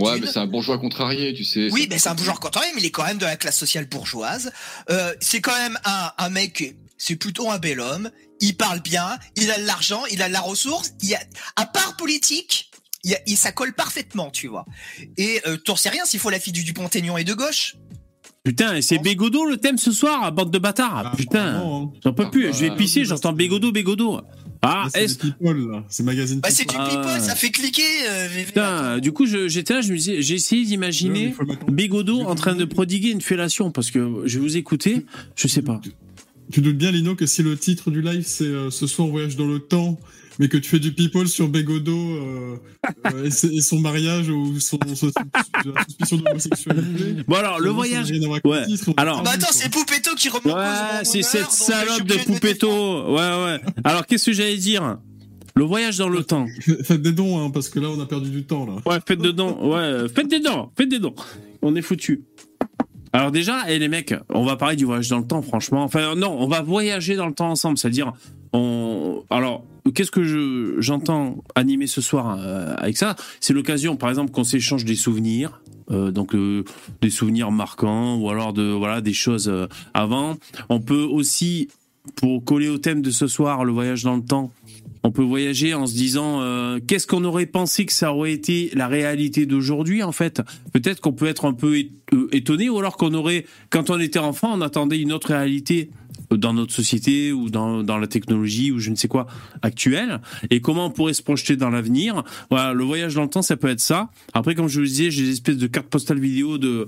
[0.00, 1.68] Ouais, mais c'est un bourgeois contrarié, tu sais.
[1.72, 3.86] Oui, ben c'est un bourgeois contemporain, mais il est quand même de la classe sociale
[3.86, 4.52] bourgeoise.
[4.90, 8.10] Euh, c'est quand même un, un mec, c'est plutôt un bel homme.
[8.40, 10.92] Il parle bien, il a de l'argent, il a de la ressource.
[11.02, 11.18] Il a,
[11.56, 12.70] à part politique,
[13.04, 14.64] il, a- il- ça colle parfaitement, tu vois.
[15.16, 17.74] Et euh, t'en sais rien s'il faut la fille du Dupont-Aignan et de gauche.
[18.44, 21.10] Putain, et c'est Bégodo le thème ce soir, bande de bâtards.
[21.12, 21.90] Ah, Putain, hein.
[22.02, 22.44] j'en peux plus.
[22.54, 24.20] Je vais Ah, pisser, j'entends Bégodo, Bégodo.
[24.62, 25.84] Ah, c'est des people, là.
[25.88, 27.02] C'est magazine Bah c'est du People.
[27.04, 27.82] Ah, ça fait cliquer.
[28.10, 31.34] euh, Putain, du coup, j'étais là, je me disais, j'ai essayé d'imaginer
[31.70, 35.62] Bégodo en train de prodiguer une fellation parce que je vais vous écouter, je sais
[35.62, 35.80] pas.
[36.50, 39.10] Tu doutes bien, Lino, que si le titre du live c'est euh, Ce soir on
[39.10, 39.98] voyage dans le temps,
[40.38, 42.56] mais que tu fais du people sur Bégodo euh,
[43.12, 45.10] euh, et, son mariage ou son, son-
[45.74, 47.16] la suspicion d'homosexualité.
[47.26, 48.10] Bon alors, le voyage.
[48.44, 48.66] Ouais.
[48.66, 49.70] titre, Alors- Bah attends, c'est.
[49.70, 52.14] Poupetto qui cause Ouais, c'est cette salope de.
[52.24, 52.68] Poupetto.
[53.14, 53.14] Ouais,
[53.44, 53.60] ouais.
[53.84, 54.98] Alors, qu'est-ce que j'allais dire?
[55.54, 56.46] Le voyage dans le temps.
[56.84, 58.64] Faites des dons, hein, parce que là on a perdu du temps.
[58.64, 58.74] là.
[58.86, 59.58] Ouais, faites dedans.
[59.60, 60.70] Ouais, faites des dents.
[60.76, 61.16] Faites des dents.
[61.62, 62.22] On est foutu.
[63.12, 65.82] Alors déjà, et les mecs, on va parler du voyage dans le temps, franchement.
[65.82, 67.76] Enfin, non, on va voyager dans le temps ensemble.
[67.76, 68.12] C'est-à-dire,
[68.52, 69.24] on.
[69.30, 73.16] Alors, qu'est-ce que je j'entends animer ce soir euh, avec ça?
[73.40, 75.60] C'est l'occasion, par exemple, qu'on s'échange des souvenirs.
[75.90, 76.64] euh, donc euh,
[77.00, 79.52] des souvenirs marquants ou alors de voilà des choses
[79.94, 80.36] avant.
[80.68, 81.68] On peut aussi,
[82.16, 84.52] pour coller au thème de ce soir, le voyage dans le temps,
[85.02, 86.42] on peut voyager en se disant
[86.86, 90.42] qu'est-ce qu'on aurait pensé que ça aurait été la réalité d'aujourd'hui en fait?
[90.72, 91.78] Peut-être qu'on peut être un peu
[92.32, 95.90] étonné ou alors qu'on aurait, quand on était enfant, on attendait une autre réalité
[96.30, 99.26] dans notre société ou dans, dans la technologie ou je ne sais quoi
[99.62, 102.22] actuelle et comment on pourrait se projeter dans l'avenir.
[102.50, 104.10] Voilà, le voyage dans le temps, ça peut être ça.
[104.34, 106.86] Après, comme je vous disais, j'ai des espèces de cartes postales vidéo de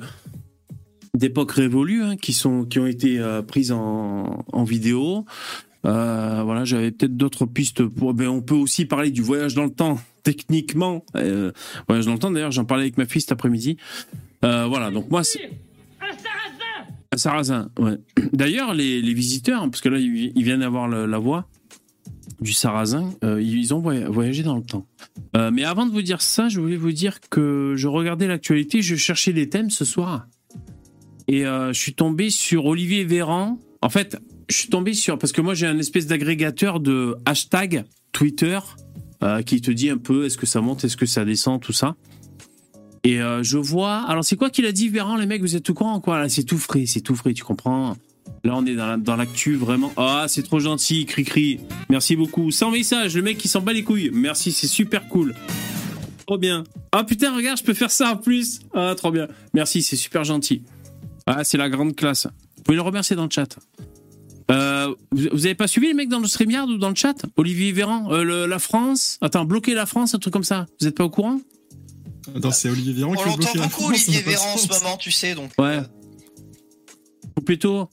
[1.15, 5.25] d'époques révolues hein, qui sont qui ont été euh, prises en, en vidéo.
[5.87, 7.85] Euh, voilà, j'avais peut-être d'autres pistes.
[7.85, 11.05] Pour, ben, on peut aussi parler du voyage dans le temps, techniquement.
[11.17, 11.53] Euh,
[11.89, 13.77] voyage dans le temps, d'ailleurs, j'en parlais avec ma fille cet après-midi.
[14.45, 15.51] Euh, voilà, donc moi, c'est.
[17.17, 17.99] Sarrasin, ouais.
[18.33, 21.49] D'ailleurs, les, les visiteurs, parce que là, ils, viennent d'avoir le- la voix
[22.41, 24.87] du sarrasin, euh, ils ont voy- voyagé dans le temps.
[25.37, 28.81] Euh, mais avant de vous dire ça, je voulais vous dire que je regardais l'actualité,
[28.81, 30.27] je cherchais des thèmes ce soir.
[31.27, 33.59] Et euh, je suis tombé sur Olivier Véran.
[33.83, 34.17] En fait,
[34.49, 38.59] je suis tombé sur parce que moi j'ai un espèce d'agrégateur de hashtag Twitter
[39.45, 41.95] qui te dit un peu est-ce que ça monte, est-ce que ça descend, tout ça.
[43.05, 44.05] Et euh, je vois.
[44.09, 46.19] Alors c'est quoi qu'il a dit Véran les mecs Vous êtes tout courant quoi?
[46.19, 47.97] Là c'est tout frais, c'est tout frais, tu comprends?
[48.45, 49.93] Là on est dans la- dans l'actu vraiment.
[49.97, 51.61] Ah c'est trop gentil, cri cri.
[51.89, 52.51] Merci beaucoup.
[52.51, 54.11] Sans message, le mec qui s'en bat les couilles.
[54.13, 55.35] Merci, c'est super cool.
[56.27, 56.65] Trop bien.
[56.93, 58.61] Ah putain regarde, je peux faire ça en plus.
[58.75, 59.29] Ah trop bien.
[59.55, 60.63] Merci, c'est super gentil.
[61.27, 62.27] Ah c'est la grande classe.
[62.59, 63.59] Vous pouvez le remercier dans le chat.
[64.51, 67.15] Euh, vous, avez pas suivi les mecs dans le StreamYard ou dans le chat?
[67.37, 69.17] Olivier Véran, euh, la France?
[69.21, 70.67] Attends, bloquer la France, un truc comme ça.
[70.81, 71.41] Vous êtes pas au courant?
[72.37, 75.11] Attends, c'est Olivier Véran On qui veut l'entend beaucoup, Olivier Véran, en ce moment, tu
[75.11, 75.51] sais, donc.
[75.59, 75.81] Ouais.
[77.39, 77.89] Ou plutôt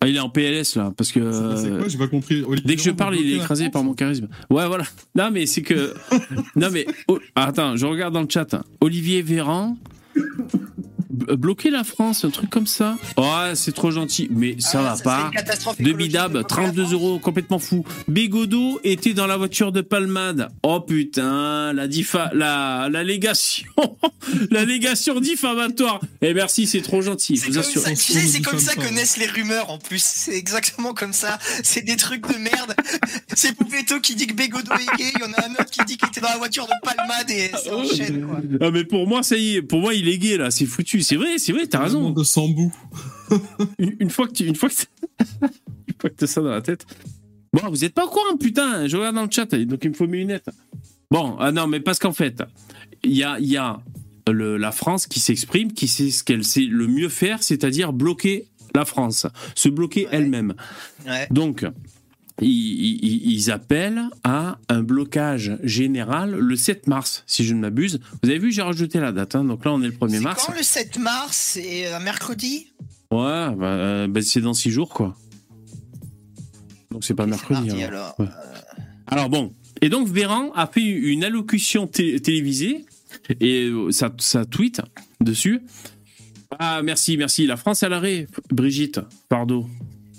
[0.00, 2.42] ah, Il est en PLS là, parce que C'est quoi J'ai pas compris.
[2.42, 4.28] Olivier dès que je Véran parle, il est écrasé par mon charisme.
[4.50, 4.84] Ouais, voilà.
[5.14, 5.94] Non, mais c'est que.
[6.56, 6.86] non, mais.
[7.08, 8.54] oh, attends, je regarde dans le chat.
[8.80, 9.76] Olivier Véran
[11.36, 12.96] bloquer la France, un truc comme ça.
[13.16, 15.22] Ouais, c'est trop gentil, mais ça Ah, va c'est pas.
[15.26, 16.92] une catastrophe De écologique Bidab, bloquer la 32 France.
[16.92, 17.84] euros, complètement fou.
[18.08, 20.48] Bégodeau était dans la voiture de Palmade.
[20.62, 23.66] Oh putain, la diffa, la, la légation,
[24.50, 26.00] la légation diffamatoire.
[26.22, 27.82] Et merci, c'est trop gentil, je C'est vous comme assure.
[27.82, 30.02] ça, tu sais, c'est comme ça que naissent les rumeurs en plus.
[30.04, 31.38] C'est exactement comme ça.
[31.62, 32.74] C'est des trucs de merde.
[33.34, 35.12] C'est Poupetto qui dit que Bégodo est gay.
[35.14, 37.30] Il y en a un autre qui dit qu'il était dans la voiture de Palmade
[37.30, 38.40] et ça enchaîne quoi.
[38.60, 41.00] Ah mais pour moi ça y est, pour moi il est gay là, c'est foutu.
[41.10, 42.10] C'est vrai, c'est vrai, t'as raison.
[42.10, 42.72] De Sambou.
[43.80, 44.74] Une, une fois que tu, une fois que
[45.88, 46.86] une fois que t'as ça dans la tête.
[47.52, 48.86] Bon, vous êtes pas au courant, putain.
[48.86, 50.48] Je regarde dans le chat, donc il me faut mes lunettes.
[51.10, 52.44] Bon, ah non, mais parce qu'en fait,
[53.02, 53.80] il y a, il y a
[54.30, 58.46] le- la France qui s'exprime, qui sait ce qu'elle sait le mieux faire, c'est-à-dire bloquer
[58.76, 60.10] la France, se bloquer Ouais.
[60.12, 60.54] elle-même.
[61.08, 61.26] Ouais.
[61.32, 61.66] Donc,
[62.46, 68.00] ils, appellent à un blocage général le 7 mars, si je ne m'abuse.
[68.22, 69.34] Vous avez vu, j'ai rajouté la date.
[69.34, 70.44] hein, donc là, on est le 1er C'est mars.
[70.46, 71.36] quand le 7 mars?
[71.54, 72.68] C'est un mercredi?
[73.10, 73.18] Ouais,
[73.56, 75.16] bah, euh, bah, c'est dans 6 jours, quoi.
[76.90, 77.66] Donc c'est pas mercredi.
[77.68, 78.16] mardi, alors.
[79.06, 79.28] alors.
[79.28, 79.52] Bon.
[79.82, 82.84] Et donc Véran a fait une allocution té- télévisée
[83.40, 84.80] et euh, ça, ça tweet
[85.20, 85.60] dessus.
[86.58, 87.46] Ah merci, merci.
[87.46, 89.68] La France à l'arrêt, Brigitte, pardon.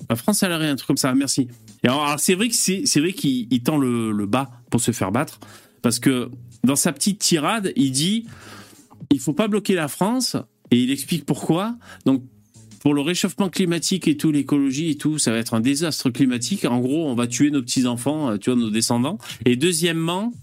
[0.09, 1.47] La France à l'arrêt, un truc comme ça, merci.
[1.83, 5.11] Alors, c'est vrai que c'est, vrai qu'il il tend le, le bas pour se faire
[5.11, 5.39] battre
[5.81, 6.29] parce que
[6.63, 8.25] dans sa petite tirade, il dit
[9.11, 10.35] il faut pas bloquer la France
[10.69, 11.75] et il explique pourquoi.
[12.05, 12.23] Donc
[12.81, 16.65] pour le réchauffement climatique et tout, l'écologie et tout, ça va être un désastre climatique.
[16.65, 19.19] En gros, on va tuer nos petits-enfants, euh, tu vois, nos descendants.
[19.45, 20.33] Et deuxièmement,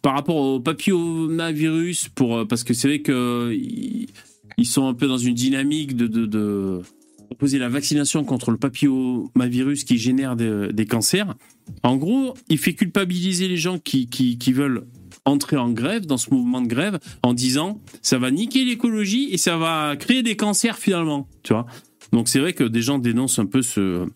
[0.00, 4.08] par rapport au papillomavirus, pour, euh, parce que c'est vrai que ils,
[4.56, 6.80] ils sont un peu dans une dynamique de, de
[7.26, 11.34] proposer la vaccination contre le papillomavirus qui génère des, cancers.
[11.82, 14.86] En gros, il fait culpabiliser les gens qui, qui, qui veulent
[15.24, 19.38] entrer en grève, dans ce mouvement de grève, en disant ça va niquer l'écologie et
[19.38, 21.66] ça va créer des cancers finalement, tu vois?
[22.12, 24.06] Donc c'est vrai que des gens dénoncent un peu ce,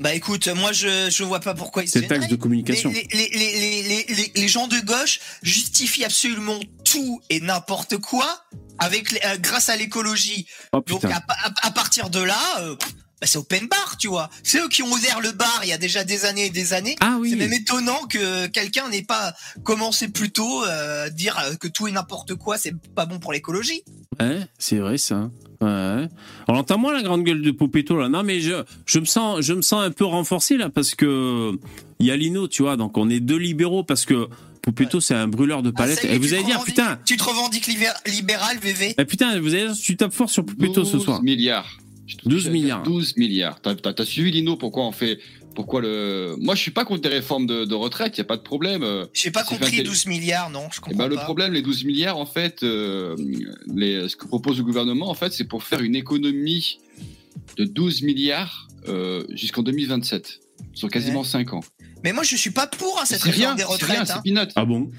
[0.00, 2.90] Bah écoute, moi je je vois pas pourquoi ils se cet axe de communication.
[2.90, 8.44] Les, les, les, les, les, gens de gauche justifient absolument tout et n'importe quoi
[8.78, 10.46] avec euh, grâce à l'écologie.
[10.72, 12.74] Oh Donc à, à- à partir de là, euh,
[13.20, 14.30] bah, c'est open bar, tu vois.
[14.42, 16.72] C'est eux qui ont ouvert le bar il y a déjà des années et des
[16.72, 16.96] années.
[17.00, 17.36] Ah C'est oui.
[17.36, 21.92] même étonnant que quelqu'un n'ait pas commencé plus tôt euh, à dire que tout et
[21.92, 23.82] n'importe quoi, c'est pas bon pour l'écologie.
[24.18, 25.30] Ouais, c'est vrai ça.
[25.60, 26.08] Ouais.
[26.48, 28.08] On entend moins la grande gueule de Poupetto là.
[28.08, 31.52] Non mais je, je me sens je me sens un peu renforcé là parce que
[32.00, 32.76] il y a Lino, tu vois.
[32.76, 34.28] Donc on est deux libéraux parce que
[34.62, 36.04] Poupetto c'est un brûleur de Ah, palettes.
[36.04, 39.66] est, et vous allez dire putain, Tu te revendiques libéral, VV eh, putain, vous allez
[39.66, 41.22] dire tu tapes fort sur Poupetto ce 12 soir.
[41.22, 41.78] milliards.
[42.06, 42.82] Je te 12 dis, milliards.
[42.82, 43.60] 12 milliards.
[43.62, 45.18] T'as, t'as- t'as suivi Lino pourquoi on fait,
[45.54, 46.36] pourquoi le.
[46.40, 48.16] Moi, je suis pas contre des réformes de, de retraite.
[48.16, 48.82] Il y a pas de problème.
[48.82, 51.24] euh, J'ai pas C'est compris vingt- 12 milliards, non, je Eh comprends ben, le pas.
[51.24, 53.16] problème, les 12 milliards, en fait, euh,
[53.74, 56.78] les, ce que propose le gouvernement, en fait, c'est pour faire une économie
[57.56, 60.40] de 12 milliards euh, jusqu'en 2027,
[60.74, 61.60] sur quasiment 5 ans.
[62.02, 64.20] Mais moi, je suis pas pour hein, cette réforme rien, des c'est rien, retraites.
[64.24, 64.46] c'est hein.
[64.56, 64.90] Ah bon?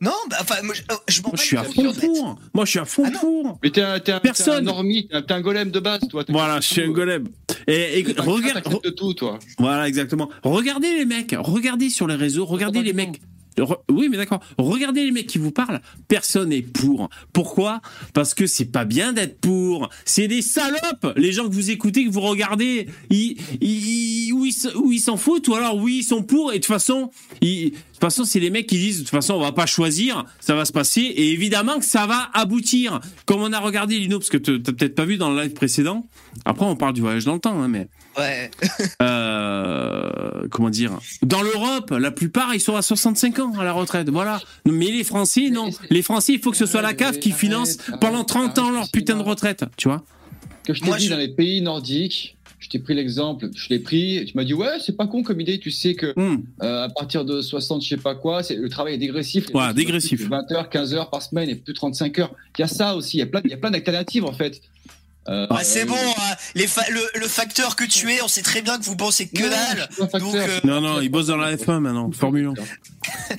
[0.00, 1.86] Non, bah, enfin, moi, je, euh, je m'en Moi je bats suis à fond couilles,
[1.88, 2.06] en fait.
[2.06, 2.38] pour.
[2.54, 3.58] Moi je suis à fond Ah pour.
[3.62, 4.54] Mais t'es un, t'es un, Personne.
[4.64, 6.22] t'es un normie, t'es un, t'es un golem de base, toi.
[6.24, 6.92] T'es Voilà, je suis un tout.
[6.92, 7.28] golem.
[7.66, 8.62] Et, et regarde,
[8.94, 9.38] tout, toi.
[9.58, 10.28] Voilà, exactement.
[10.42, 13.20] Regardez les mecs, regardez sur les réseaux, regardez les mecs.
[13.90, 14.40] Oui, mais d'accord.
[14.58, 15.80] Regardez les mecs qui vous parlent.
[16.08, 17.08] Personne n'est pour.
[17.32, 17.80] Pourquoi?
[18.12, 19.88] Parce que c'est pas bien d'être pour.
[20.04, 21.12] C'est des salopes.
[21.16, 24.44] Les gens que vous écoutez, que vous regardez, ils, ils, ou
[24.92, 26.52] ils, s'en foutent, ou alors oui, ils sont pour.
[26.52, 29.10] Et de toute façon, ils, de toute façon, c'est les mecs qui disent de toute
[29.10, 31.00] façon, on va pas choisir, ça va se passer.
[31.00, 33.00] Et évidemment que ça va aboutir.
[33.24, 36.06] Comme on a regardé Lino, parce que t'as peut-être pas vu dans le live précédent.
[36.44, 38.50] Après, on parle du voyage dans le temps, hein, mais Ouais.
[39.02, 40.92] euh, comment dire?
[41.22, 44.08] Dans l'Europe, la plupart ils sont à 65 ans à la retraite.
[44.08, 44.40] Voilà.
[44.64, 45.70] Mais les Français, non.
[45.90, 48.88] Les Français, il faut que ce soit la CAF qui finance pendant 30 ans leur
[48.90, 49.64] putain de retraite.
[49.76, 50.02] Tu vois
[50.64, 53.78] Que je t'ai dit je- dans les pays nordiques, je t'ai pris l'exemple, je l'ai
[53.78, 56.42] pris, tu m'as dit ouais, c'est pas con comme idée, tu sais que Hum.
[56.62, 59.46] euh, à partir de 60, je sais pas quoi, c'est le travail est dégressif.
[59.52, 60.18] Sont dégressif.
[60.20, 62.32] plus de 20 heures, 15 heures par semaine et plus de 35 heures.
[62.58, 64.32] Il y a ça aussi, il y a plein, il y a plein d'alternatives en
[64.32, 64.60] fait.
[65.28, 66.34] Euh, Bah, c'est euh, bon, hein.
[66.54, 69.26] les fa- le, le facteur que tu es, on sait très bien que vous pensez
[69.28, 69.88] que non, dalle.
[70.20, 72.10] Donc, euh, Non, non, ils bossent dans la F1 maintenant.
[72.12, 72.52] Formule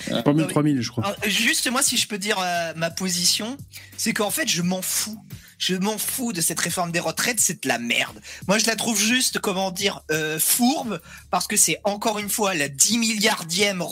[0.09, 0.21] 1.
[0.23, 1.05] Formule 3000, je crois.
[1.05, 3.57] Alors, juste moi, si je peux dire euh, ma position,
[3.97, 5.17] c'est qu'en fait, je m'en fous.
[5.57, 8.21] Je m'en fous de cette réforme des retraites, c'est de la merde.
[8.47, 12.53] Moi, je la trouve juste, comment dire, euh, fourbe, parce que c'est encore une fois
[12.53, 13.83] la 10 milliardième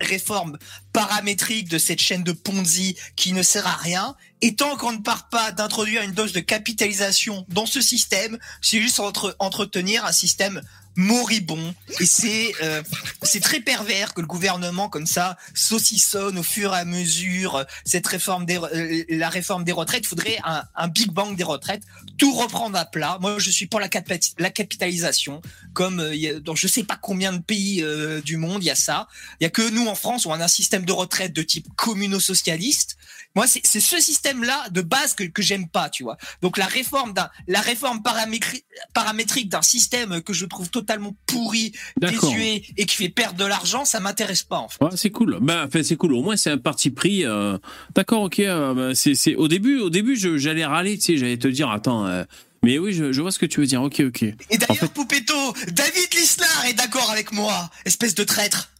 [0.00, 0.58] réforme
[0.92, 4.16] paramétrique de cette chaîne de Ponzi qui ne sert à rien.
[4.40, 8.80] Et tant qu'on ne part pas d'introduire une dose de capitalisation dans ce système, c'est
[8.80, 10.60] juste entre, entretenir un système
[10.96, 12.82] moribond et c'est euh,
[13.22, 17.64] c'est très pervers que le gouvernement comme ça saucissonne au fur et à mesure euh,
[17.84, 20.04] cette réforme des euh, la réforme des retraites.
[20.04, 21.82] Il faudrait un, un big bang des retraites,
[22.18, 23.18] tout reprendre à plat.
[23.20, 25.40] Moi, je suis pour la, capi- la capitalisation,
[25.72, 28.74] comme euh, dans je sais pas combien de pays euh, du monde il y a
[28.74, 29.08] ça.
[29.40, 31.68] Il y a que nous en France on a un système de retraite de type
[31.76, 32.96] communo-socialiste.
[33.34, 36.18] Moi, c'est ce système-là de base que, que j'aime pas, tu vois.
[36.42, 41.72] Donc la réforme d'un la réforme paramétri- paramétrique d'un système que je trouve totalement pourri,
[41.96, 44.84] désuet et qui fait perdre de l'argent, ça m'intéresse pas en fait.
[44.84, 45.38] Ouais, c'est cool.
[45.40, 46.12] Ben, enfin, c'est cool.
[46.14, 47.24] Au moins, c'est un parti pris.
[47.24, 47.56] euh,
[47.94, 48.40] D'accord, ok.
[48.40, 51.70] euh, ben, c'est, c'est au début, au début, j'allais râler, tu sais, j'allais te dire,
[51.70, 52.06] attends.
[52.06, 52.24] euh,
[52.62, 53.82] mais oui, je, je vois ce que tu veux dire.
[53.82, 54.22] Ok, ok.
[54.22, 55.34] Et d'ailleurs, fait- Poupetto,
[55.72, 58.70] David Lisnard est d'accord avec moi, espèce de traître.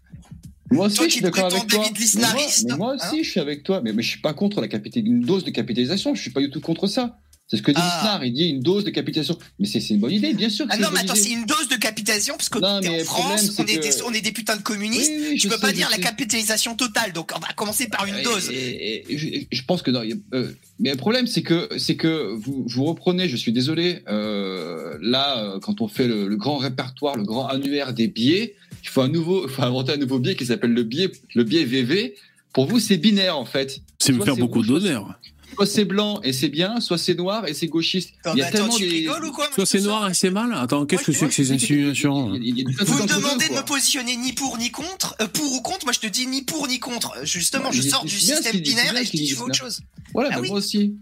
[0.73, 1.85] Moi aussi, Toi je suis d'accord avec toi.
[1.91, 3.81] Mais moi, mais moi hein aussi, je suis avec toi.
[3.83, 6.15] Mais, mais je suis pas contre la une dose de capitalisation.
[6.15, 7.19] Je suis pas du tout contre ça.
[7.49, 8.21] C'est ce que dit Ah.
[8.25, 9.39] Il dit une dose de capitalisation.
[9.59, 10.67] Mais c'est une bonne idée, bien sûr.
[10.67, 13.05] Que Ah non, mais attends, c'est une dose de capitalisation parce que Non, mais en
[13.05, 15.11] problème, France, on, est des, on est des putains de communistes.
[15.15, 17.89] Oui, oui, je je peux sais, pas dire la capitalisation totale, donc on va commencer
[17.89, 18.49] par une dose.
[18.51, 22.65] Et, et- je, je pense que non, euh, mais le problème c'est que que vous,
[22.67, 27.17] vous reprenez, je suis désolé, euh, là euh, quand on fait le, le grand répertoire,
[27.17, 30.37] le grand annuaire des billets, il faut un nouveau, il faut inventer un nouveau billet
[30.37, 32.15] qui s'appelle le billet, le billet VV.
[32.53, 33.81] Pour vous c'est binaire en fait.
[33.99, 35.15] C'est me Soit faire c'est beaucoup d'honneur.
[35.55, 38.15] Soit c'est blanc et c'est bien, soit c'est noir et c'est gauchiste.
[38.33, 38.95] Il y a attends, tellement tu des.
[38.97, 40.53] rigoles ou quoi Soit c'est noir et c'est mal.
[40.55, 44.57] Attends, qu'est-ce que c'est que ces insinuations Vous me demandez de me positionner ni pour
[44.57, 45.85] ni contre, euh, pour ou contre.
[45.85, 47.13] Moi, je te dis ni pour ni contre.
[47.25, 49.81] Justement, je sors du système binaire et je dis je veux autre chose.
[50.15, 50.49] Voilà, Ah bah, oui.
[50.49, 50.95] moi aussi.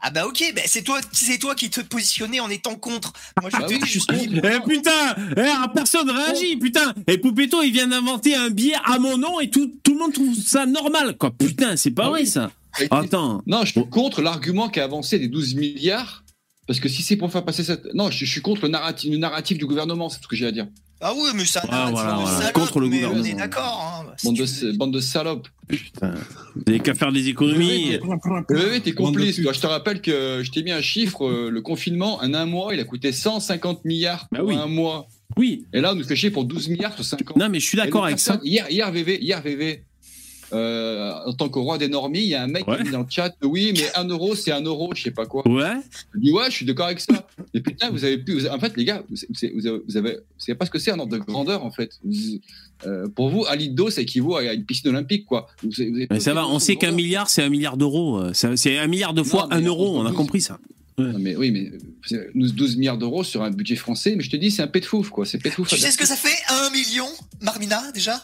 [0.00, 3.12] Ah bah ok, bah c'est toi, c'est toi qui te positionnais en étant contre.
[3.40, 4.22] Moi, je Bah te oui, dis, je suis contre.
[4.44, 9.18] Eh putain eh, Personne réagit, putain Et Poupetto, il vient d'inventer un billet à mon
[9.18, 11.32] nom et tout, tout le monde trouve ça normal, quoi.
[11.32, 12.26] Putain, c'est pas Ah vrai, oui.
[12.28, 12.52] ça.
[12.92, 13.42] Attends.
[13.46, 16.22] Non, je suis contre l'argument qui a avancé des 12 milliards.
[16.68, 17.92] Parce que si c'est pour faire passer cette.
[17.94, 20.36] Non, je, je suis contre le narratif, le narratif du gouvernement, c'est tout ce que
[20.36, 20.68] j'ai à dire.
[21.00, 22.38] Ah oui, mais ça, Ah, voilà, de voilà.
[22.38, 23.22] salope, Contre le mais gouvernement.
[23.22, 24.04] On est d'accord.
[24.08, 24.72] Hein, Bande de, veux.
[24.72, 25.48] bande de salopes.
[25.68, 26.14] Putain.
[26.56, 27.98] Vous avez qu'à faire des économies.
[28.50, 29.40] Oui, t'es complice.
[29.42, 29.52] toi.
[29.52, 31.24] Je te rappelle que je t'ai mis un chiffre.
[31.26, 34.56] euh, Le confinement, en un mois, il a coûté 150 milliards Bah pour oui.
[34.56, 35.06] un mois.
[35.36, 35.66] Oui.
[35.72, 37.34] Et là, on nous fait chier pour 12 milliards sur 5 ans.
[37.36, 38.40] Non, mais je suis d'accord avec ça.
[38.42, 39.84] Hier, hier, VV, hier, VV.
[40.52, 42.78] Euh, en tant que roi des normies, il y a un mec Ouais.
[42.78, 45.26] qui dit dans le chat Oui, mais un euro, c'est un euro, je sais pas
[45.26, 45.46] quoi.
[45.48, 45.76] Ouais.
[46.14, 47.26] Je dis ouais, je suis d'accord avec ça.
[47.54, 48.34] Et putain, vous avez plus.
[48.34, 50.66] vous avez- en fait, les gars, vous, vous- vous avez, vous avez, vous savez pas
[50.66, 51.98] ce que c'est un ordre de grandeur en fait.
[52.04, 52.40] Vous-
[52.86, 55.48] euh, pour vous, un litre d'eau, ça équivaut à une piscine olympique, quoi.
[55.62, 58.18] Vous, vous avez Mais ça va, on sait qu'un milliard, c'est un milliard d'euros.
[58.18, 60.58] euh, C'est un milliard de fois Non, un mais euro, on a compris ça.
[60.96, 61.70] Non, mais oui, mais
[62.16, 64.66] euh, nous 12 milliards d'euros sur un budget français, mais je te dis, c'est un
[64.66, 65.24] pet de fouf, quoi.
[65.26, 65.68] C'est pet de fouf.
[65.68, 67.06] Tu sais ce que ça fait Un million,
[67.40, 68.20] Marmina, déjà?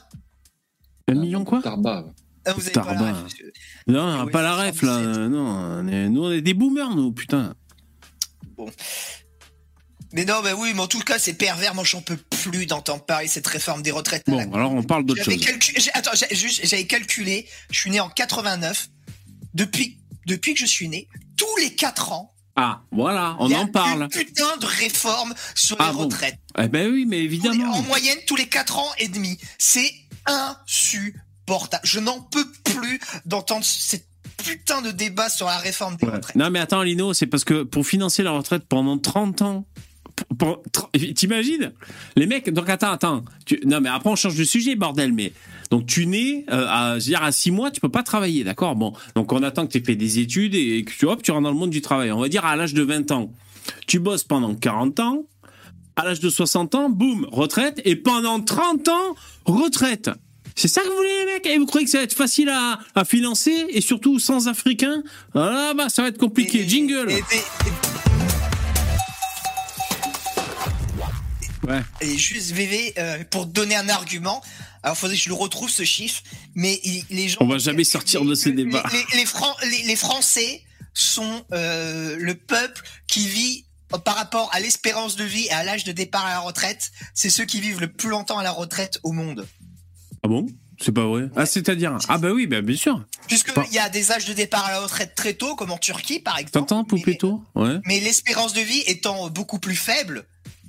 [1.09, 2.05] Un million quoi Tarba.
[2.47, 3.12] Ah, Vous avez pas la Tarba.
[3.12, 3.53] ref, monsieur.
[3.87, 4.99] Non, pas la ref là.
[5.03, 5.31] 117.
[5.31, 7.55] Non, on est- nous on est des boomers, nous, putain.
[10.12, 11.75] Mais non, bah oui, mais en tout cas, c'est pervers.
[11.75, 14.23] Moi, j'en peux plus d'entendre parler de cette réforme des retraites.
[14.29, 15.35] Bon, alors on parle d'autre chose.
[15.95, 16.12] attends,
[16.62, 18.88] j'avais calculé, je suis né en 89.
[19.55, 23.55] Depuis, depuis que je suis né, tous les 4 ans, Ah, voilà, on il y
[23.57, 24.03] a en parle.
[24.03, 26.38] Une putain de réforme sur Ah les bon retraites.
[26.57, 27.73] Eh ben oui, mais évidemment.
[27.75, 29.37] en moyenne, tous les 4 ans et demi.
[29.59, 29.90] C'est
[30.26, 31.82] insupportable.
[31.84, 34.06] Je n'en peux plus d'entendre cette
[34.44, 36.14] putain de débat sur la réforme des Ouais.
[36.14, 36.37] retraites.
[36.37, 39.66] Non, mais attends, Lino, c'est parce que pour financer la retraite pendant 30 ans.
[41.16, 41.72] T'imagines?
[42.14, 43.24] Les mecs, donc attends, attends.
[43.46, 45.12] Tu- non, mais après on change de sujet, bordel.
[45.12, 45.32] Mais
[45.70, 48.44] donc tu nais, euh, à, je veux dire, à 6 mois, tu peux pas travailler,
[48.44, 48.76] d'accord?
[48.76, 51.32] Bon, donc on attend que tu aies fait des études et que tu, hop, tu
[51.32, 52.12] rentres dans le monde du travail.
[52.12, 53.32] On va dire à l'âge de 20 ans.
[53.88, 55.24] Tu bosses pendant 40 ans.
[55.96, 57.80] À l'âge de 60 ans, boum, retraite.
[57.85, 60.11] Et pendant 30 ans, retraite.
[60.57, 61.46] C'est ça que vous voulez, les mecs?
[61.46, 65.02] Et vous croyez que ça va être facile à, à financer Et surtout sans Africains?
[65.35, 66.61] Ah bah, ça va être compliqué.
[66.61, 67.42] Et- Jingle et- et-
[71.66, 71.80] Ouais.
[72.02, 74.42] Et juste VV, euh, pour donner un argument,
[74.83, 76.22] alors faudrait que je le retrouve ce chiffre,
[76.54, 76.78] mais
[77.09, 77.38] les gens.
[77.40, 78.85] On va jamais sortir de ces les- débats.
[78.92, 83.63] Les, les, Fran- les- les Français sont euh, le peuple qui vit
[84.05, 87.31] par rapport à l'espérance de vie et à l'âge de départ à la retraite, c'est
[87.31, 89.47] ceux qui vivent le plus longtemps à la retraite au monde.
[90.23, 90.47] Ah bon?
[90.81, 91.97] C'est pas vrai Ah, c'est-à-dire?
[92.09, 93.05] Ah bah oui, bah bien sûr.
[93.29, 96.18] Puisqu'il y a des âges de départ à la retraite très tôt, comme en Turquie
[96.18, 96.51] par exemple.
[96.66, 100.25] T'entends, Poupetto Ouais, Mais l'espérance de vie étant beaucoup plus faible,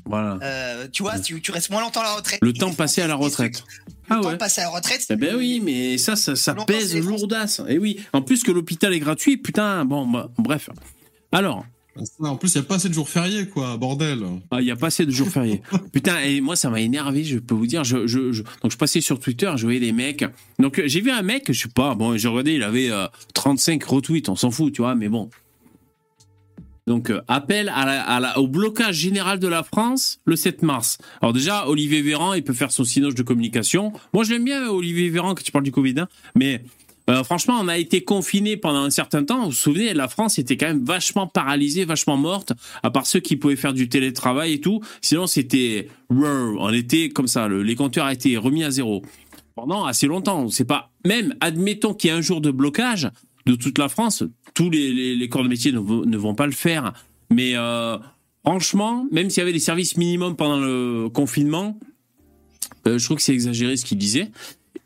[0.06, 0.38] voilà.
[0.44, 2.40] euh, tu vois, tu, tu restes moins longtemps à la retraite.
[2.44, 3.64] Le temps passé à la retraite.
[4.10, 5.04] Le Ah temps ouais passé à la retraite.
[5.10, 7.62] Eh ben oui, mais ça, ça, ça pèse lourdasse.
[7.68, 10.70] Et oui, en plus que l'hôpital est gratuit, putain, bon, bah, bref.
[11.32, 11.66] Alors,
[12.20, 14.20] En plus, il n'y a pas assez de jours fériés, quoi, bordel.
[14.52, 15.62] ah, il y a pas assez de jours fériés.
[15.94, 17.84] putain, et moi, ça m'a énervé, je peux vous dire.
[17.86, 20.26] Je, je, je- donc, je passais sur Twitter, je voyais les mecs.
[20.60, 23.08] Donc, euh, j'ai vu un mec, je sais pas, bon, j'ai regardé, il avait euh,
[23.34, 25.30] 35 retweets, on s'en fout, tu vois, mais bon.
[26.88, 30.62] Donc, euh, appel à la- à la- au blocage général de la France le 7
[30.62, 30.98] mars.
[31.22, 33.92] Alors déjà, Olivier Véran, il peut faire son sinoche de communication.
[34.14, 36.08] Moi, je l'aime bien, Olivier Véran, que tu parles du Covid, hein.
[36.36, 36.64] mais
[37.10, 39.40] euh, franchement, on a été confinés pendant un certain temps.
[39.44, 43.20] Vous vous souvenez, la France était quand même vachement paralysée, vachement morte, à part ceux
[43.20, 44.82] qui pouvaient faire du télétravail et tout.
[45.02, 45.88] Sinon, c'était...
[46.10, 49.04] On était comme ça, le- les compteurs étaient remis à zéro.
[49.56, 50.50] Pendant assez longtemps.
[50.50, 50.92] C'est pas...
[51.06, 53.10] Même, admettons qu'il y ait un jour de blocage
[53.46, 54.24] de toute la France,
[54.56, 56.92] tous les, corps de métier ne, vont- ne vont pas le faire.
[57.32, 57.98] Mais euh,
[58.44, 61.80] franchement, même s'il y avait des services minimums pendant le confinement,
[62.88, 64.32] euh, je trouve que c'est exagéré ce qu'il disait.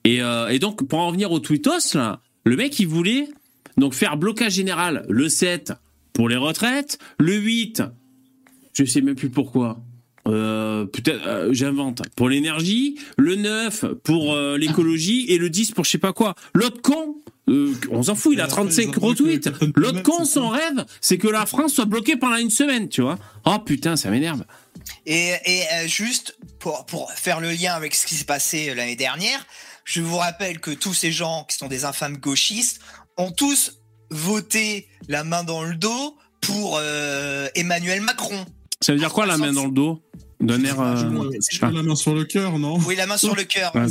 [0.05, 3.27] Et, euh, et donc, pour en revenir au tweetos, là, le mec, il voulait
[3.77, 5.73] donc faire blocage général le 7
[6.13, 7.83] pour les retraites, le 8,
[8.73, 9.79] je sais même plus pourquoi.
[10.27, 15.85] Euh, peut-être euh, j'invente pour l'énergie, le 9 pour euh, l'écologie et le 10 pour
[15.85, 16.35] je sais pas quoi.
[16.53, 17.15] L'autre con,
[17.49, 19.71] euh, on s'en fout, il a après, ils 35 ont bloqué retweets.
[19.75, 23.17] L'autre con, son rêve, c'est que la France soit bloquée pendant une semaine, tu vois.
[23.45, 24.43] Oh putain, ça m'énerve.
[25.05, 28.95] Et, et euh, juste pour, pour faire le lien avec ce qui s'est passé l'année
[28.95, 29.45] dernière,
[29.89, 32.79] je vous rappelle que tous ces gens qui sont des infâmes gauchistes
[33.17, 33.79] ont tous
[34.11, 38.45] voté la main dans le dos pour euh, Emmanuel Macron.
[38.81, 40.03] Ça veut dire quoi la main dans le dos?
[40.39, 40.79] D'un air.
[40.79, 40.95] euh,
[41.51, 41.71] je pas.
[41.71, 42.77] la main sur le cœur, non?
[42.85, 43.71] Oui, la main sur le cœur.
[43.73, 43.87] Ah, La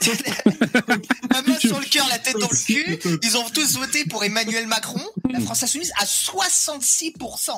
[1.30, 2.98] la main sur le cœur, la tête dans le cul.
[3.22, 7.50] Ils ont tous voté pour Emmanuel Macron, la France Insoumise, à 66%.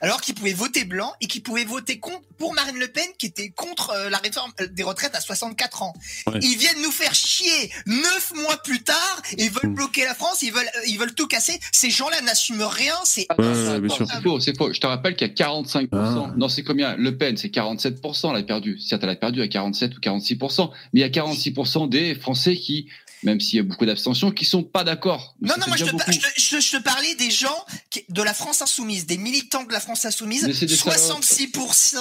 [0.00, 3.26] Alors qu'ils pouvaient voter blanc et qu'ils pouvaient voter contre, pour Marine Le Pen, qui
[3.26, 5.92] était contre euh, la réforme euh, des retraites à 64 ans.
[6.26, 6.38] Ouais.
[6.42, 10.42] Ils viennent nous faire chier neuf mois plus tard et ils veulent bloquer la France,
[10.42, 11.60] ils veulent, euh, ils veulent tout casser.
[11.72, 14.72] Ces gens-là n'assument rien, c'est Ouais, attends, ouais, faux, c'est faux.
[14.72, 15.88] Je te rappelle qu'il y a 45%.
[15.92, 16.32] Ah.
[16.36, 16.96] Non, c'est combien?
[16.96, 18.78] Le Pen, c'est 47%, elle a perdu.
[18.80, 22.56] Certes, elle a perdu à 47 ou 46%, mais il y a 46% des Français
[22.56, 22.88] qui,
[23.22, 25.34] même s'il y a beaucoup d'abstention, qui sont pas d'accord.
[25.40, 26.12] Non, non, moi je te, par- beaucoup.
[26.12, 29.18] je, te- je te- je te parlais des gens qui- de la France Insoumise, des
[29.18, 30.44] militants de la France Insoumise.
[30.46, 30.96] Mais c'est des salopes.
[30.98, 31.98] 66%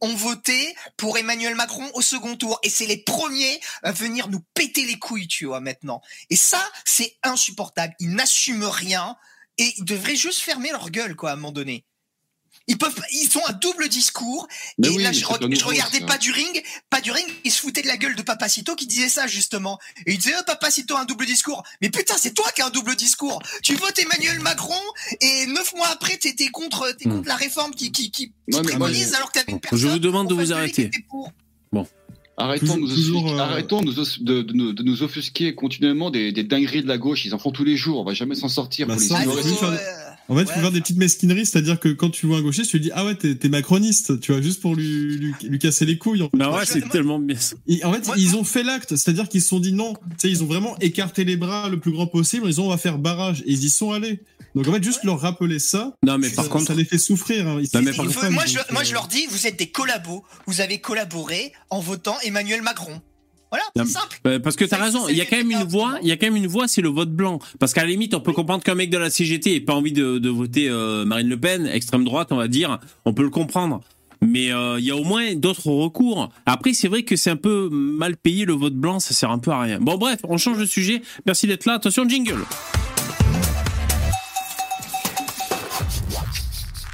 [0.00, 2.58] ont voté pour Emmanuel Macron au second tour.
[2.62, 6.00] Et c'est les premiers à venir nous péter les couilles, tu vois, maintenant.
[6.30, 7.94] Et ça, c'est insupportable.
[7.98, 9.16] Ils n'assument rien
[9.58, 11.84] et ils devraient juste fermer leur gueule, quoi, à un moment donné.
[12.68, 14.46] Ils peuvent, ils ont un double discours.
[14.78, 17.60] Mais et oui, là, je, re- regardais pas du ring, pas du ring, ils se
[17.60, 19.78] foutaient de la gueule de Papacito qui disait ça, justement.
[20.06, 21.62] Et il disait, oh, Papacito a un double discours.
[21.80, 23.42] Mais putain, c'est toi qui as un double discours.
[23.62, 24.74] Tu votes Emmanuel Macron
[25.20, 27.12] et neuf mois après, t'étais contre, t'es Hmm.
[27.16, 29.78] contre la réforme qui, qui, qui, qui Ouais, préconise alors que t'avais une Bon, personne.
[29.80, 30.90] je vous demande de vous arrêter.
[30.90, 31.32] qui était pour.
[32.40, 35.02] Arrêtons, de nous, Toujours, offusquer- euh, arrêtons de nous, os- de, de nous- de nous
[35.02, 37.24] offusquer continuellement des, des dingueries de la gauche.
[37.24, 37.98] Ils en font tous les jours.
[38.00, 38.86] On va jamais s'en sortir.
[38.86, 41.80] Bah Faut les ça, Ah, En fait, il Ouais, faut faire des petites mesquineries, c'est-à-dire
[41.80, 44.32] que quand tu vois un gauchiste, tu lui dis Ah ouais, t'es t'es macroniste, tu
[44.32, 46.20] vois, juste pour lui, lui, lui casser les couilles.
[46.22, 47.36] En fait, Bah ouais, c'est tellement bien.
[47.66, 50.00] Et en fait Moi- ils ont fait l'acte, c'est-à-dire qu'ils se sont dit non, tu
[50.18, 52.76] sais, ils ont vraiment écarté les bras le plus grand possible, ils ont on va
[52.76, 54.20] faire barrage, et ils y sont allés.
[54.54, 56.98] Donc en fait, juste leur rappeler ça, Non, mais par ça, contre, ça les fait
[56.98, 57.46] souffrir.
[57.48, 57.62] hein.
[57.74, 60.24] Non, mais par moi, je, moi, je leur dis, vous êtes des collabos.
[60.46, 63.00] Vous avez collaboré en votant Emmanuel Macron.
[63.50, 64.20] Voilà, c'est simple.
[64.26, 66.16] Euh, parce que t'as raison, il y a quand même une voix, il y a
[66.16, 67.38] quand même une voix, c'est le vote blanc.
[67.58, 69.92] Parce qu'à la limite, on peut comprendre qu'un mec de la CGT ait pas envie
[69.92, 73.30] de, de voter euh, Marine Le Pen, extrême droite, on va dire, on peut le
[73.30, 73.80] comprendre.
[74.20, 76.30] Mais euh, il y a au moins d'autres recours.
[76.44, 79.38] Après, c'est vrai que c'est un peu mal payé le vote blanc, ça sert un
[79.38, 79.78] peu à rien.
[79.80, 81.02] Bon, bref, on change de sujet.
[81.24, 81.74] Merci d'être là.
[81.74, 82.44] Attention, jingle.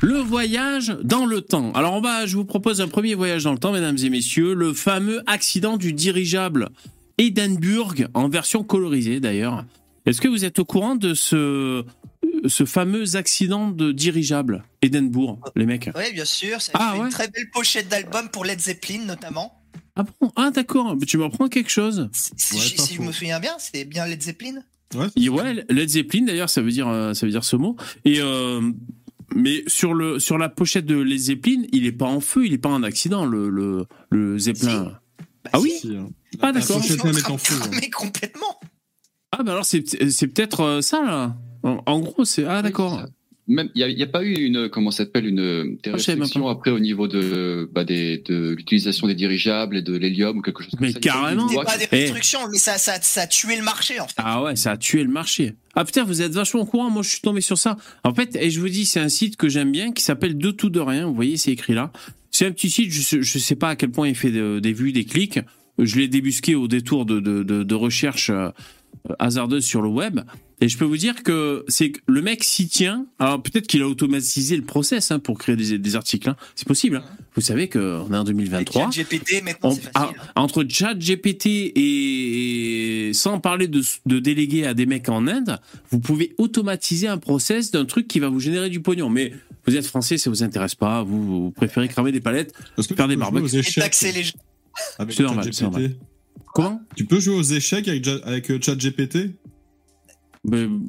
[0.05, 1.73] Le voyage dans le temps.
[1.73, 4.53] Alors on va, je vous propose un premier voyage dans le temps, mesdames et messieurs,
[4.55, 6.69] le fameux accident du dirigeable
[7.19, 9.65] Edinburgh en version colorisée d'ailleurs.
[10.05, 11.85] Est-ce que vous êtes au courant de ce
[12.47, 15.89] ce fameux accident de dirigeable Edinburgh, les mecs?
[15.97, 16.61] Oui, bien sûr.
[16.61, 17.05] Ça Ah, fait ouais?
[17.07, 19.63] une très belle pochette d'album pour Led Zeppelin, notamment.
[19.97, 20.31] Ah bon?
[20.37, 22.11] Ah d'accord, Mais tu m'apprends quelque chose.
[22.13, 24.57] Si, Ouais, si- pas si je me souviens bien, c'est bien Led Zeppelin.
[24.95, 27.77] Ouais, Et ouais, Led Zeppelin d'ailleurs, ça veut dire euh, ça veut dire ce mot.
[28.05, 28.61] Et euh,
[29.35, 32.53] mais sur le sur la pochette de Led Zeppelin, il est pas en feu, il
[32.53, 34.85] est pas en accident le le, le Zeppelin.
[34.85, 35.01] Bah,
[35.53, 35.89] Ah oui si.
[35.89, 35.99] si.
[36.41, 36.81] Ah d'accord.
[36.83, 37.55] Feu.
[37.63, 37.81] hein.
[37.91, 38.61] complètement.
[39.33, 41.37] Ah bah alors c'est c'est peut-être euh, ça là.
[41.63, 43.05] En, en gros c'est ah d'accord.
[43.47, 46.79] Même, il n'y a, pas eu une, comment ça s'appelle, une des Ah, après au
[46.79, 50.81] niveau de, bah, des, de l'utilisation des dirigeables et de l'hélium ou quelque chose comme
[50.81, 50.99] Mais ça.
[50.99, 51.47] Carrément.
[51.63, 54.15] pas des restrictions, mais ça, ça, ça a tué le marché, en fait.
[54.17, 55.55] Ah ouais, ça a tué le marché.
[55.75, 57.77] Ah putain, vous êtes vachement au courant, moi je suis tombé sur ça.
[58.03, 60.51] En fait, et je vous dis, c'est un site que j'aime bien qui s'appelle De
[60.51, 61.93] tout de rien, vous voyez, c'est écrit là.
[62.31, 64.59] C'est un petit site, je sais, je sais pas à quel point il fait de-
[64.59, 65.39] des vues, des clics.
[65.79, 68.49] Je l'ai débusqué au détour de, de, de, de recherches euh,
[69.19, 70.21] hasardeuses sur le web.
[70.61, 73.07] Et je peux vous dire que c'est que le mec s'y tient.
[73.19, 76.29] Alors peut-être qu'il a automatisé le process hein, pour créer des, des articles.
[76.29, 76.37] hein.
[76.55, 76.97] C'est possible.
[76.97, 77.05] hein.
[77.35, 78.85] Vous savez qu'on est en 2023.
[78.85, 84.75] Avec GPT, maintenant, On- c'est ah, entre ChatGPT et sans parler de, de déléguer à
[84.75, 85.59] des mecs en Inde,
[85.91, 89.11] vous pouvez automatiser un process d'un truc qui va vous générer du pognon.
[89.11, 89.33] Mais
[89.67, 91.03] vous êtes français, ça vous intéresse pas.
[91.03, 93.59] Vous, vous préférez cramer des palettes, Parce que faire des barbecues.
[93.59, 94.33] Et taxer les gens.
[95.11, 95.95] C'est normal.
[96.55, 96.81] Comment?
[96.97, 99.31] Tu peux jouer aux échecs avec, avec euh, ChatGPT?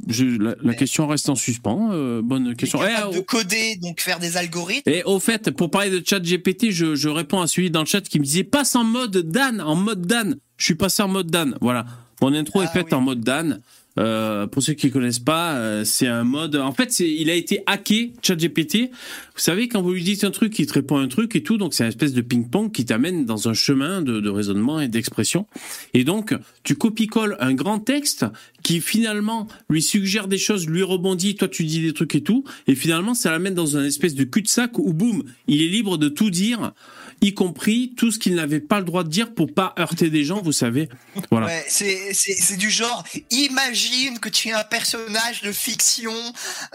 [0.07, 1.89] Je- la, la question reste en suspens.
[1.91, 2.79] euh, bonne Est question.
[2.79, 4.89] capable Eh, de coder, donc faire des algorithmes.
[4.89, 7.85] Et au fait, pour parler de chat GPT, je, je réponds à celui dans le
[7.85, 10.37] chat qui me disait passe en mode Dan, en mode Dan.
[10.57, 11.57] Je suis passé en mode Dan.
[11.61, 11.85] Voilà.
[12.21, 12.93] Mon intro est Ah faite oui.
[12.95, 13.59] en mode Dan.
[13.97, 16.55] Euh, pour ceux qui connaissent pas, euh, c'est un mode.
[16.55, 18.89] En fait, il a été hacké, ChatGPT.
[19.35, 21.57] Vous savez, quand vous lui dites un truc, il te répond un truc et tout.
[21.57, 25.47] Donc, c'est une espèce de ping-pong qui t'amène dans un chemin de, raisonnement et d'expression.
[25.93, 26.33] Et donc,
[26.63, 28.25] tu copie-colles un grand texte
[28.63, 32.43] qui finalement lui suggère des choses, lui rebondit, toi tu dis des trucs et tout.
[32.67, 36.09] Et finalement, ça l'amène dans un espèce de cul-de-sac où, boum, il est libre de
[36.09, 36.73] tout dire,
[37.21, 40.23] y compris tout ce qu'il n'avait pas le droit de dire pour pas heurter des
[40.23, 40.89] gens, vous savez.
[41.31, 41.49] Voilà.
[41.67, 43.84] C'est du genre, imagine
[44.21, 46.13] que tu es un personnage de fiction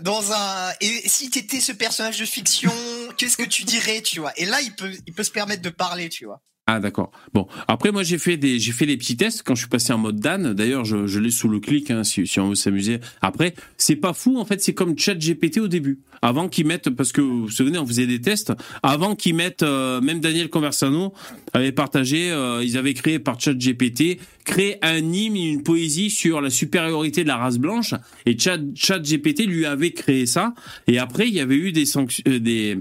[0.03, 2.73] dans un, et si t'étais ce personnage de fiction,
[3.17, 4.33] qu'est-ce que tu dirais, tu vois?
[4.37, 6.41] Et là, il peut, il peut se permettre de parler, tu vois.
[6.73, 7.11] Ah d'accord.
[7.35, 9.93] Bon, après moi j'ai fait des j'ai fait des petits tests quand je suis passé
[9.93, 10.53] en mode Dan.
[10.53, 13.01] D'ailleurs, je, je l'ai sous le clic hein, si, si on veut s'amuser.
[13.23, 15.99] Après, c'est pas fou en fait, c'est comme ChatGPT au début.
[16.23, 18.53] Avant qu'ils mettent parce que vous vous souvenez, on faisait des tests
[18.85, 21.13] avant qu'ils mettent euh, même Daniel Conversano
[21.55, 26.51] avait partagé euh, ils avaient créé par ChatGPT créé un hymne, une poésie sur la
[26.51, 27.95] supériorité de la race blanche
[28.27, 30.55] et Chat ChatGPT lui avait créé ça
[30.87, 32.79] et après il y avait eu des sanctions euh, des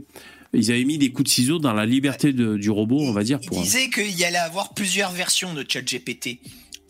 [0.53, 3.23] ils avaient mis des coups de ciseaux dans la liberté de- du robot, on va
[3.23, 3.39] dire.
[3.39, 6.39] Pour, disait qu'il y allait avoir plusieurs versions de ChatGPT.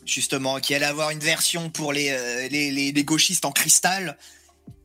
[0.06, 4.16] Justement, qu'il allait avoir une version pour les, euh, les, les, les gauchistes en cristal.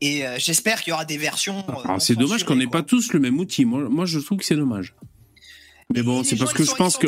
[0.00, 1.58] Et euh, j'espère qu'il y aura des versions.
[1.68, 3.64] euh, Alors, non c'est dommage qu'on n'ait pas tous le même outil.
[3.64, 4.94] Moi, moi je trouve que c'est dommage.
[5.94, 7.06] Mais bon, c'est parce ils que sont- je pense ils que.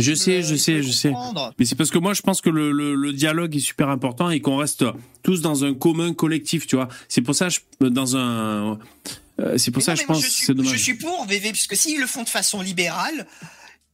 [0.00, 1.12] Je sais, je faut sais, je sais.
[1.58, 4.30] Mais c'est parce que moi, je pense que le, le, le dialogue est super important
[4.30, 4.84] et qu'on reste
[5.24, 6.88] tous dans un commun collectif, tu vois.
[7.08, 8.78] C'est pour ça, je, dans un.
[9.40, 10.72] Euh, c'est pour Mais ça, non, je pense je que suis- c'est dommage.
[10.72, 13.26] Je suis pour VV, puisque s'ils le font de façon libérale,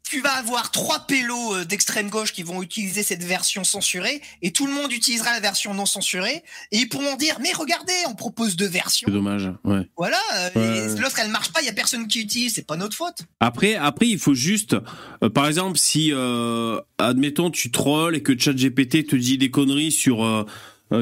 [0.08, 4.52] tu vas avoir trois pélos euh, d'extrême gauche qui vont utiliser cette version censurée, et
[4.52, 6.42] tout le monde utilisera la version non censurée,
[6.72, 9.06] et ils pourront dire, mais regardez, on propose deux versions.
[9.08, 9.88] C'est dommage, ouais.
[9.96, 10.50] Voilà, euh,
[10.94, 11.00] Ouais.
[11.00, 13.22] l'autre elle marche pas, il y a personne qui utilise, c'est pas notre faute.
[13.40, 14.76] Après, après, il faut juste,
[15.22, 19.90] euh, par exemple, si, euh, admettons, tu trolls et que ChatGPT te dit des conneries
[19.92, 20.44] sur euh,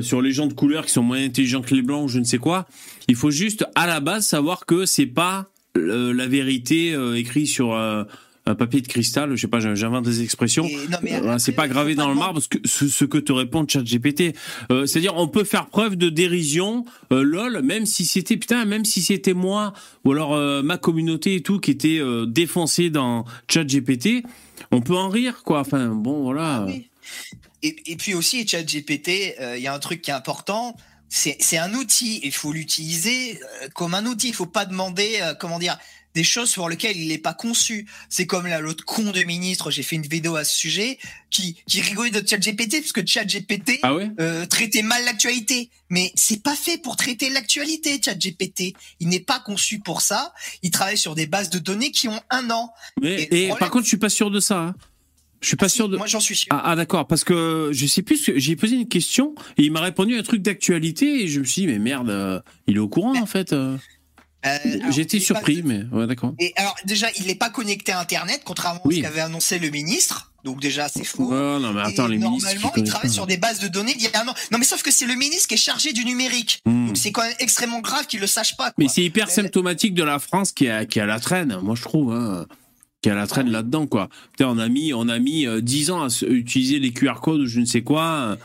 [0.01, 2.25] sur les gens de couleur qui sont moins intelligents que les blancs ou je ne
[2.25, 2.67] sais quoi,
[3.09, 7.73] il faut juste à la base savoir que c'est pas la vérité euh, écrite sur
[7.73, 8.05] euh,
[8.45, 9.35] un papier de cristal.
[9.35, 10.69] Je sais pas, j'invente des expressions.
[11.05, 14.35] Euh, c'est pas gravé dans le marbre ce que, ce, ce que te répond ChatGPT.
[14.71, 18.85] Euh, C'est-à-dire, on peut faire preuve de dérision, euh, lol, même si c'était putain, même
[18.85, 19.73] si c'était moi
[20.05, 24.25] ou alors euh, ma communauté et tout qui était défoncée dans ChatGPT,
[24.73, 25.61] on peut en rire, quoi.
[25.61, 26.57] Enfin, bon, voilà.
[26.57, 26.89] Ah oui.
[27.63, 30.77] Et, et puis aussi, ChatGPT, il y a un truc qui est important.
[31.15, 34.29] C'est un outil, il faut l'utiliser euh, comme un outil.
[34.29, 35.77] Il faut pas demander, euh, comment dire,
[36.15, 37.87] des choses pour lesquelles il n'est pas conçu.
[38.09, 39.71] C'est comme là l'autre con de ministre.
[39.71, 40.99] J'ai fait une vidéo à ce sujet
[41.31, 45.71] qui qui rigolait de ChatGPT parce que ChatGPT Ah euh, traitait mal l'actualité.
[45.91, 48.75] Mais c'est pas fait pour traiter l'actualité, ChatGPT.
[49.01, 50.33] Il n'est pas conçu pour ça.
[50.63, 52.73] Il travaille sur des bases de données qui ont un an.
[53.01, 54.59] Mais, Et le et problème- par contre, je suis pas sûr de ça.
[54.59, 54.75] hein.
[55.43, 55.97] Je suis pas sûr de.
[55.97, 56.47] Moi, j'en suis sûr.
[56.51, 59.81] Ah, ah, d'accord, parce que je sais plus, j'ai posé une question et il m'a
[59.81, 62.89] répondu un truc d'actualité et je me suis dit mais merde, euh, il est au
[62.89, 63.53] courant en fait.
[63.53, 63.77] euh.
[64.45, 66.35] Euh, pas- surpris, mais ouais, d'accord.
[66.41, 68.95] Et alors déjà, il n'est pas connecté à Internet, contrairement Oui.
[68.95, 70.33] à ce qu'avait annoncé le ministre.
[70.43, 71.29] Donc déjà, c'est faux.
[71.31, 73.15] Ouais, non, mais attends, Et les normalement, il connaissent travaille pas.
[73.15, 74.35] sur des bases de données d'il y a un an.
[74.51, 76.61] Non, mais sauf que c'est le ministre qui est chargé du numérique.
[76.67, 76.89] Hmm.
[76.89, 78.65] Donc c'est quand même extrêmement grave qu'il le sache pas.
[78.73, 78.75] Quoi.
[78.79, 81.57] Mais c'est hyper symptomatique de la France qui est à, qui est à la traîne,
[81.63, 82.47] moi je trouve, hein,
[83.03, 84.09] qui est à la traîne là-dedans quoi.
[84.33, 87.21] Putain, on a mis, on a mis euh, 10 ans à se- utiliser les QR
[87.21, 88.39] codes ou je ne sais quoi.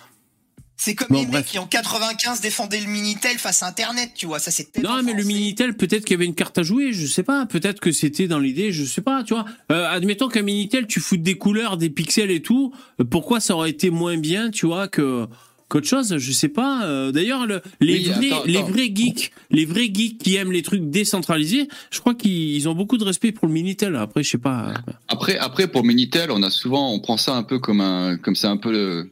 [0.80, 1.38] C'est comme Bon, les bref.
[1.41, 4.38] mecs qui en 95 défendaient le Minitel face à Internet, tu vois.
[4.38, 5.24] Ça c'est Non, mais le.
[5.24, 7.47] Minitel, peut-être qu'il y avait une carte à jouer, je sais pas.
[7.47, 9.45] Peut-être que c'était dans l'idée, je sais pas, tu vois.
[9.72, 12.74] Euh, admettons qu'un Minitel, tu foutes des couleurs, des pixels et tout.
[13.01, 15.26] euh, Pourquoi ça aurait été moins bien, tu vois, que
[15.70, 16.86] qu'autre chose Je sais pas.
[16.86, 20.51] Euh, D'ailleurs, le- les Oui, vrais, attends, les vrais geeks, les vrais geeks qui aiment
[20.51, 23.95] les trucs décentralisés, je crois qu'ils ils ont beaucoup de respect pour le Minitel.
[23.95, 24.74] Après, je sais pas.
[25.07, 28.36] Après, après pour Minitel, on a souvent, on prend ça un peu comme un, comme
[28.36, 29.11] c'est un peu le,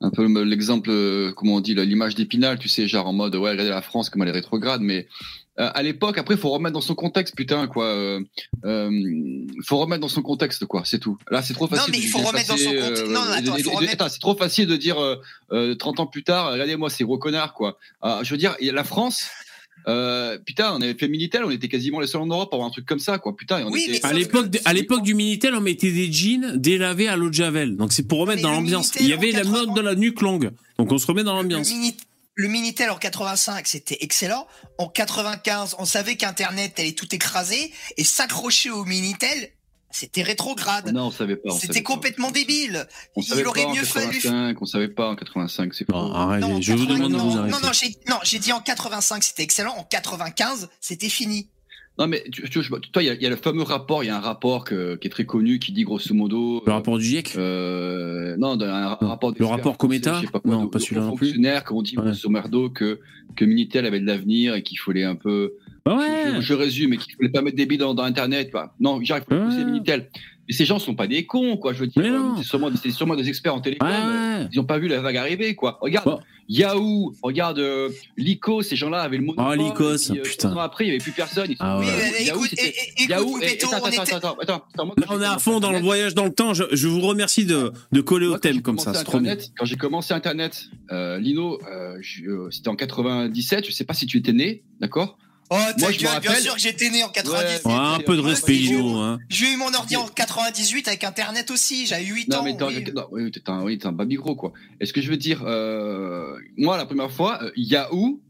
[0.00, 3.34] un peu le- l'exemple, euh, comment on dit, l'image d'Épinal, tu sais, genre en mode,
[3.36, 5.06] ouais, regardez la France comme elle est rétrograde, mais
[5.58, 7.84] euh, à l'époque, après, faut remettre dans son contexte, putain, quoi.
[7.84, 8.20] Euh,
[8.64, 8.90] euh,
[9.62, 10.82] faut remettre dans son contexte, quoi.
[10.86, 11.18] C'est tout.
[11.30, 11.92] Là, c'est trop Non, facile.
[11.92, 13.06] mais de il faut remettre dans son contexte.
[13.08, 15.16] Non, euh, attends, faut remettre- c'est trop facile de dire euh,
[15.52, 17.76] euh, 30 ans plus tard, regardez-moi ces gros connards, quoi.
[18.00, 19.24] Ah, je veux dire, la France.
[19.88, 22.68] Euh, putain, on avait fait Minitel, on était quasiment les seuls en Europe pour avoir
[22.68, 23.34] un truc comme ça, quoi.
[23.36, 26.56] Putain, et on Oui, était- À l'époque, à l'époque du Minitel, on mettait des jeans
[26.56, 27.76] délavés à l'eau de javel.
[27.76, 28.94] Donc c'est pour remettre Mais dans le l'ambiance.
[28.94, 30.50] Minitel Il y avait la 80 mode de la nuque longue.
[30.78, 31.70] Donc on se remet dans Le, l'ambiance.
[31.70, 31.96] Mini-
[32.36, 34.46] le Minitel en 85, c'était excellent.
[34.78, 39.50] En 95, on savait qu'Internet allait tout écraser et s'accrocher au Minitel,
[39.90, 40.92] c'était rétrograde.
[40.92, 41.50] Non, on savait pas.
[41.52, 41.92] on C'était pas.
[41.94, 42.86] complètement débile.
[43.16, 44.06] On Il aurait pas en mieux fallu.
[44.20, 46.14] 85, on savait pas en 85, c'est Non, faux.
[46.16, 47.56] arrête, Non, je vous 80 demande de non, vous non, arrêter.
[47.66, 49.74] non, j'ai, non, j'ai dit en 85, c'était excellent.
[49.76, 51.48] En 95, c'était fini.
[51.98, 52.62] Non, mais tu, tu-
[52.92, 54.64] toi, il y, a- il y a le fameux rapport, il y a un rapport
[54.64, 56.62] que- qui est très connu qui dit grosso modo.
[56.64, 57.34] Le rapport du GIEC?
[57.36, 59.08] Euh, non, un, Non.
[59.08, 59.34] rapport.
[59.36, 60.14] Le rapport Cometa?
[60.20, 61.26] je sais pas quoi, Non, de- pas de celui-là non plus.
[61.26, 62.04] fonctionnaires qui ont dit Ouais.
[62.04, 63.00] grosso merdo que,
[63.36, 65.54] que Minitel avait de l'avenir et qu'il fallait un peu.
[65.84, 68.50] Bah Je, résume, et qu'il fallait pas mettre des billes dans, dans Internet.
[68.50, 68.74] Quoi.
[68.80, 69.20] Non, il faut Ouais.
[69.44, 70.08] pousser Minitel.
[70.48, 71.72] Mais ces gens sont pas des cons, quoi.
[71.72, 72.02] Je veux dire,
[72.38, 73.88] c'est sûrement, des experts en télécom.
[73.88, 74.48] Ouais.
[74.52, 75.78] Ils ont pas vu la vague arriver, quoi.
[75.80, 76.20] Regarde, Bon.
[76.48, 79.26] Yahoo, regarde euh, Lyco, ces gens-là avaient le.
[79.38, 80.56] Ah, Lycos, et puis, euh, putain.
[80.56, 81.54] après, il y avait plus personne.
[81.60, 81.80] Ah
[82.26, 82.74] Yahoo, c'était-
[83.08, 85.24] Yahoo, et- Poupetto, attends, on attends, était- attends, attends, attends, moi, Là, quand on est
[85.24, 86.52] à fond dans le voyage dans le temps.
[86.52, 88.86] Je, je vous remercie de, de coller au Moi, thème comme ça.
[88.86, 89.30] commencé C'est trop bien.
[89.30, 93.94] Internet, Quand j'ai commencé Internet, euh, Lino, euh, euh, c'était en 97, je sais pas
[93.94, 95.18] si tu étais né, d'accord?
[95.52, 97.66] Oh, ta Moi, je me gueule, bien sûr que j'étais né en 98.
[97.66, 98.96] Ouais, un peu de Ouais, respect, chaud.
[98.98, 99.18] Hein.
[99.28, 101.86] J'ai eu mon ordi en 98 avec Internet aussi.
[101.88, 102.42] J'avais 8 Non, ans.
[102.44, 102.84] mais t'es oui.
[102.88, 104.52] un, non, oui, t'es un, oui, t'es un baby gros, quoi.
[104.80, 108.20] Et ce que je veux dire, euh, moi, la première fois, euh, Yahoo,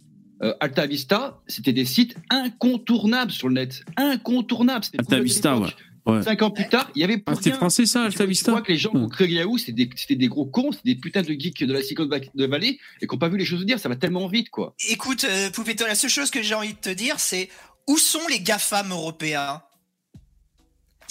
[0.43, 3.85] euh, Alta Vista, c'était des sites incontournables sur le net.
[3.99, 4.85] Incontournables.
[4.87, 5.77] C'était Alta Vista, l'époque.
[6.07, 6.23] Ouais.
[6.23, 7.57] Cinq ans plus tard, il y avait plus Ah, c'était rien.
[7.59, 9.59] français ça, Tu Alta vois- Tu Vista vois que les gens qui ont créé Yahoo,
[9.59, 12.79] c'était des, c'était des gros cons, c'était des putains de geeks de la Silicon Valley
[13.01, 13.79] et qui n'ont pas vu les choses dire.
[13.79, 14.75] Ça va tellement vite, quoi.
[14.89, 17.49] Écoute, euh, Poupetto, la seule chose que j'ai envie de te dire, c'est
[17.89, 19.63] où sont les GAFAM européens?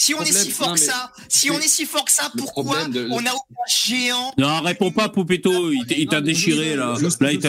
[0.02, 2.32] Si on est si fort non, que ça, si on est si fort que ça,
[2.38, 5.72] pourquoi de- on a aucun géant Non, réponds pas, Poupetto.
[5.74, 6.96] Il t'a- déchiré là.
[7.20, 7.40] Là, il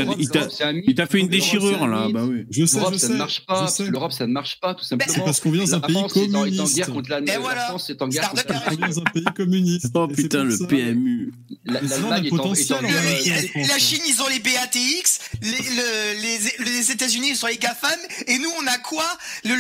[0.97, 2.09] t'a- fait une déchirure là.
[2.13, 2.47] Bah oui.
[2.51, 3.73] Je sais, L'Europe, ça ne marche pas.
[3.89, 5.13] L'Europe, ça ne marche pas, tout simplement.
[5.15, 6.75] C'est parce qu'on vient d'un La pays est en, communiste.
[6.75, 7.57] guerre contre la, la.
[7.69, 8.65] France est en guerre contre Paris.
[8.83, 9.87] On vient d'un pays communiste.
[9.95, 11.33] Oh putain, le PMU.
[11.67, 12.83] la, l'Allemagne est en, guerre.
[12.83, 13.79] la- la.
[13.79, 17.91] Chine, ils ont les BATX, les, le- les, les États-Unis sont les GAFAM,
[18.27, 19.07] et nous, on a quoi?
[19.45, 19.55] Nous,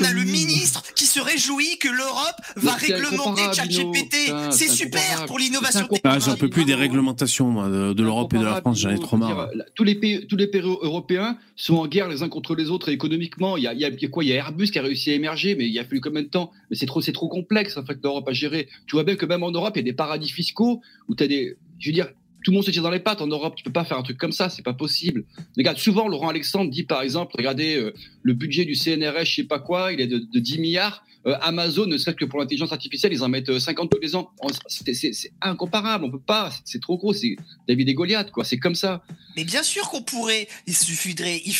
[0.00, 2.20] on a le ministre qui se réjouit que l'Europe
[2.56, 3.42] va Mais c'est réglementer.
[3.54, 4.16] ChatGPT.
[4.50, 6.24] C'est super pour l'innovation Ah, technologique.
[6.30, 8.78] j'en peux plus des réglementations moi, de, de l'Europe et de la France.
[8.80, 9.48] J'en ai trop marre.
[9.54, 12.70] Dire, Tous les pays, tous les pays européens sont en guerre les uns contre les
[12.70, 13.56] autres et économiquement.
[13.56, 14.24] Il y a, il y a- il y a quoi?
[14.24, 16.28] Il y a Airbus qui a réussi à émerger, mais il a fallu combien de
[16.28, 18.68] temps Mais c'est trop, c'est trop complexe en fait l'Europe à gérer.
[18.86, 21.24] Tu vois bien que même en Europe, il y a des paradis fiscaux où tu
[21.24, 22.08] as des, je veux dire.
[22.44, 23.54] Tout le monde se tire dans les pattes en Europe.
[23.54, 25.22] Tu peux pas faire un truc comme ça, c'est pas possible.
[25.56, 27.92] Regarde, souvent Laurent Alexandre dit par exemple, regardez euh,
[28.22, 31.04] le budget du CNRS, je sais pas quoi, il est de, de 10 milliards.
[31.24, 34.16] Euh, Amazon, ne serait-ce que pour l'intelligence artificielle, ils en mettent euh, 50 tous les
[34.16, 34.30] ans.
[34.66, 36.50] C'est- incomparable, on peut pas.
[36.64, 37.12] c'est- trop gros.
[37.12, 37.36] C'est
[37.68, 38.44] David et Goliath, quoi.
[38.44, 39.02] C'est comme ça.
[39.36, 40.48] Mais bien sûr qu'on pourrait.
[40.66, 41.52] Il suffirait, il,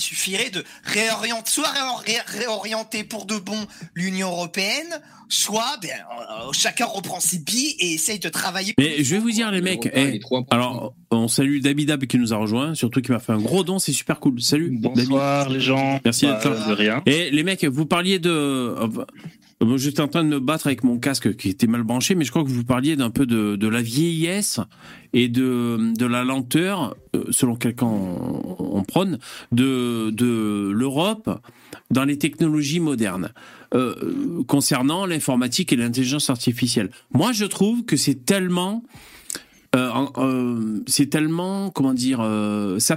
[0.00, 3.58] suffirait de réorienter, soit réor- ré- réorienter pour de bon
[3.94, 5.00] l'Union européenne,
[5.30, 8.74] soit ben, euh, chacun reprend ses billes et essaye de travailler.
[8.78, 9.88] Mais je vais vous dire les mecs.
[9.94, 13.64] Eh, alors, on salue Dabidab qui nous a rejoint, surtout qui m'a fait un gros
[13.64, 13.78] don.
[13.78, 14.40] C'est super cool.
[14.40, 14.70] Salut.
[14.80, 16.00] Bonsoir les gens.
[16.04, 16.68] Merci Bah, d'être là.
[16.68, 17.02] De rien.
[17.06, 18.30] Et les mecs, vous parliez de.
[18.30, 22.24] euh, j'étais en train de me battre avec mon casque qui était mal branché, mais
[22.24, 24.60] je crois que vous parliez d'un peu de, de la vieillesse
[25.12, 29.18] et de, de la lenteur, euh, selon quelqu'un on, on prône,
[29.50, 31.40] de, de l'Europe
[31.90, 33.30] dans les technologies modernes.
[33.74, 36.88] Euh, concernant l'informatique et l'intelligence artificielle.
[37.12, 38.82] Moi, je trouve que c'est tellement en-
[40.86, 42.96] c'est tellement, comment dire, euh, ça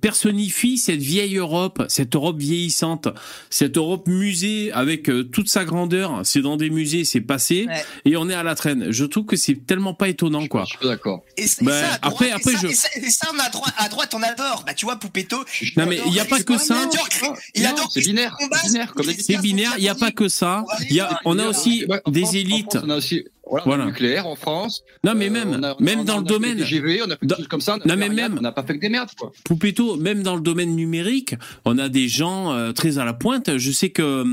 [0.00, 3.08] personnifie cette vieille Europe, cette Europe vieillissante,
[3.50, 6.20] cette Europe musée avec euh, toute sa grandeur.
[6.24, 7.84] C'est dans des musées, c'est passé, Ouais.
[8.04, 8.90] et on est à la traîne.
[8.90, 10.62] Je trouve que c'est tellement pas étonnant, quoi.
[10.64, 11.22] Je suis pas d'accord.
[11.36, 13.38] Et, Ben, ça, à droite, après- et après, ça- je- et ça, et ça, on
[13.38, 14.64] a à droite, à droite, on adore.
[14.66, 15.38] Bah, tu vois, Poupetto.
[15.76, 16.76] Non, mais il n'y a pas que ça.
[17.90, 18.36] C'est binaire.
[18.40, 19.24] C'est binaire, comme il- d'habitude.
[19.26, 20.64] C'est binaire, il n'y a pas que ça.
[20.88, 22.70] Il y a, on a aussi des élites.
[22.72, 23.86] France, on a aussi voilà, Voilà.
[23.86, 24.82] nucléaire en France.
[25.04, 26.58] Non, mais Euh, même, on a- on même a- dans le domaine.
[26.58, 27.74] TGV, on a fait des choses comme ça.
[27.84, 29.32] on Non, mais rien, même- On n'a pas fait que des merdes, quoi.
[29.44, 31.34] Poupetto, même dans le domaine numérique,
[31.64, 33.58] on a des gens euh, très à la pointe.
[33.58, 34.24] Je sais que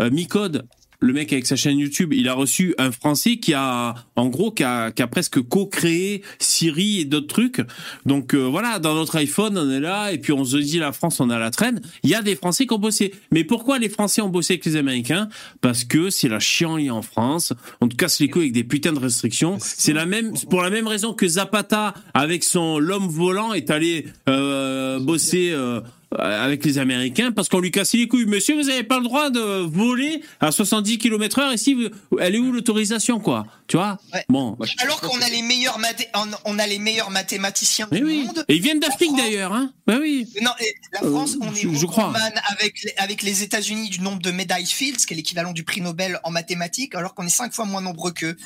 [0.00, 0.66] euh, Micode,
[1.00, 4.50] le mec avec sa chaîne YouTube, il a reçu un Français qui a, en gros,
[4.50, 7.60] qui a, qui a presque co-créé Siri et d'autres trucs.
[8.04, 10.92] Donc euh, voilà, dans notre iPhone, on est là, et puis on se dit la
[10.92, 11.80] France, on a la traîne.
[12.02, 13.14] Il y a des Français qui ont bossé.
[13.30, 15.28] Mais pourquoi les Français ont bossé avec les Américains?
[15.60, 17.52] Parce que c'est la chienlit en France.
[17.80, 19.58] On te casse les couilles avec des putains de restrictions.
[19.60, 24.06] C'est la même, pour la même raison que Zapata, avec son l'homme volant, est allé
[24.28, 25.80] euh, bosser euh, euh,
[26.16, 28.26] avec les Américains parce qu'on lui cassait les couilles.
[28.26, 31.74] Monsieur, vous n'avez pas le droit de voler à 70 km heure ici.
[31.74, 33.46] vous- Elle est où l'autorisation, quoi?
[33.66, 33.98] Tu vois?
[34.14, 34.24] Ouais.
[34.28, 34.56] Bon.
[34.62, 36.08] Je- Alors qu'on a les meilleurs mathé-
[36.44, 38.22] on- a les meilleurs mathématiciens Mais du oui.
[38.24, 38.44] monde.
[38.48, 40.28] Et ils viennent d'Afrique France- d'ailleurs, hein Ben oui.
[40.40, 40.52] Non,
[40.92, 42.12] la Euh, France, on est je- je crois.
[42.50, 45.80] avec les, avec les États-Unis du nombre de médailles Fields, qui est l'équivalent du prix
[45.80, 48.36] Nobel en mathématiques, alors qu'on est cinq fois moins nombreux qu'eux.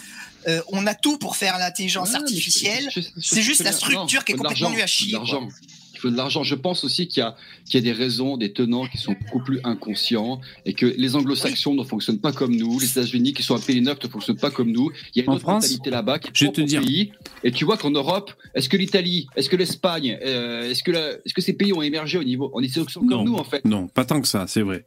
[0.48, 2.88] Euh, on a tout pour faire l'intelligence Ouais, artificielle.
[3.20, 5.18] C'est juste la non, structure qui est complètement nulle à chier,
[6.00, 6.42] faut de l'argent.
[6.42, 9.14] Je pense aussi qu'il y, a, qu'il y a des raisons, des tenants qui sont
[9.20, 13.42] beaucoup plus inconscients et que les anglo-saxons ne fonctionnent pas comme nous, les États-Unis qui
[13.42, 14.90] sont un pays neuf ne fonctionnent pas comme nous.
[15.14, 16.80] Il y a une En autre France, mentalité là-bas qui est je te dire.
[16.80, 17.12] pays.
[17.44, 21.12] Et tu vois qu'en Europe, est-ce que l'Italie, est-ce que l'Espagne, euh, est-ce que, la-
[21.24, 22.50] est-ce que ces pays ont émergé au niveau.
[22.54, 23.24] On est sont comme Non.
[23.24, 23.64] nous en fait?
[23.64, 24.84] Non, pas tant que ça, c'est vrai.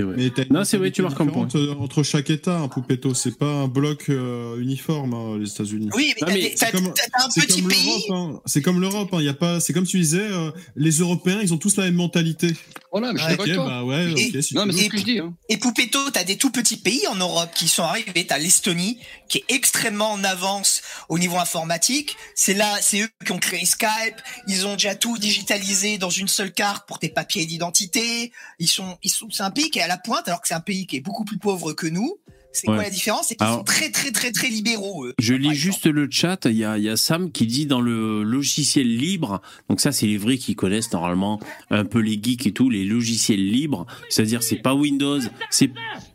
[0.00, 3.36] Mais Non, c'est vrai, tu marques un différente, euh, Entre chaque État, un Poupetto, c'est
[3.36, 5.88] pas un bloc euh, uniforme, hein, les États-Unis.
[5.92, 8.04] Oui, mais t'as mais un petit comme pays.
[8.08, 8.40] l'Europe, hein.
[8.46, 9.16] C'est comme l'Europe, hein.
[9.18, 9.58] Il y a pas.
[9.58, 12.54] C'est comme tu disais, euh, les Européens, ils ont tous la même mentalité.
[12.92, 13.36] Voilà, mais je suis Ouais.
[13.36, 13.68] d'accord Ok, avec toi.
[13.68, 14.42] bah ouais, Et- ok.
[14.42, 15.18] si Non, tu mais c'est ce que je dis.
[15.18, 15.34] Hein.
[15.48, 18.24] Et Poupetto, t'as des tout petits pays en Europe qui sont arrivés.
[18.26, 22.16] T'as l'Estonie, qui est extrêmement en avance au niveau informatique.
[22.36, 24.14] C'est là, c'est eux qui ont créé Skype.
[24.46, 28.32] Ils ont déjà tout digitalisé dans une seule carte pour tes papiers d'identité.
[28.60, 30.54] Ils sont, ils sont, c'est un pays qui est à la pointe, alors que c'est
[30.54, 32.16] un pays qui est beaucoup plus pauvre que nous.
[32.50, 32.76] C'est Ouais.
[32.76, 33.26] quoi la différence?
[33.28, 35.04] C'est qu'ils sont très, très, très, très libéraux.
[35.06, 37.80] Eux, Je lis juste le chat, il y a, y a Sam qui dit dans
[37.82, 42.46] le logiciel libre, donc ça c'est les vrais qui connaissent normalement un peu les geeks
[42.46, 45.20] et tout, les logiciels libres, c'est-à-dire c'est pas Windows,
[45.50, 45.70] c'est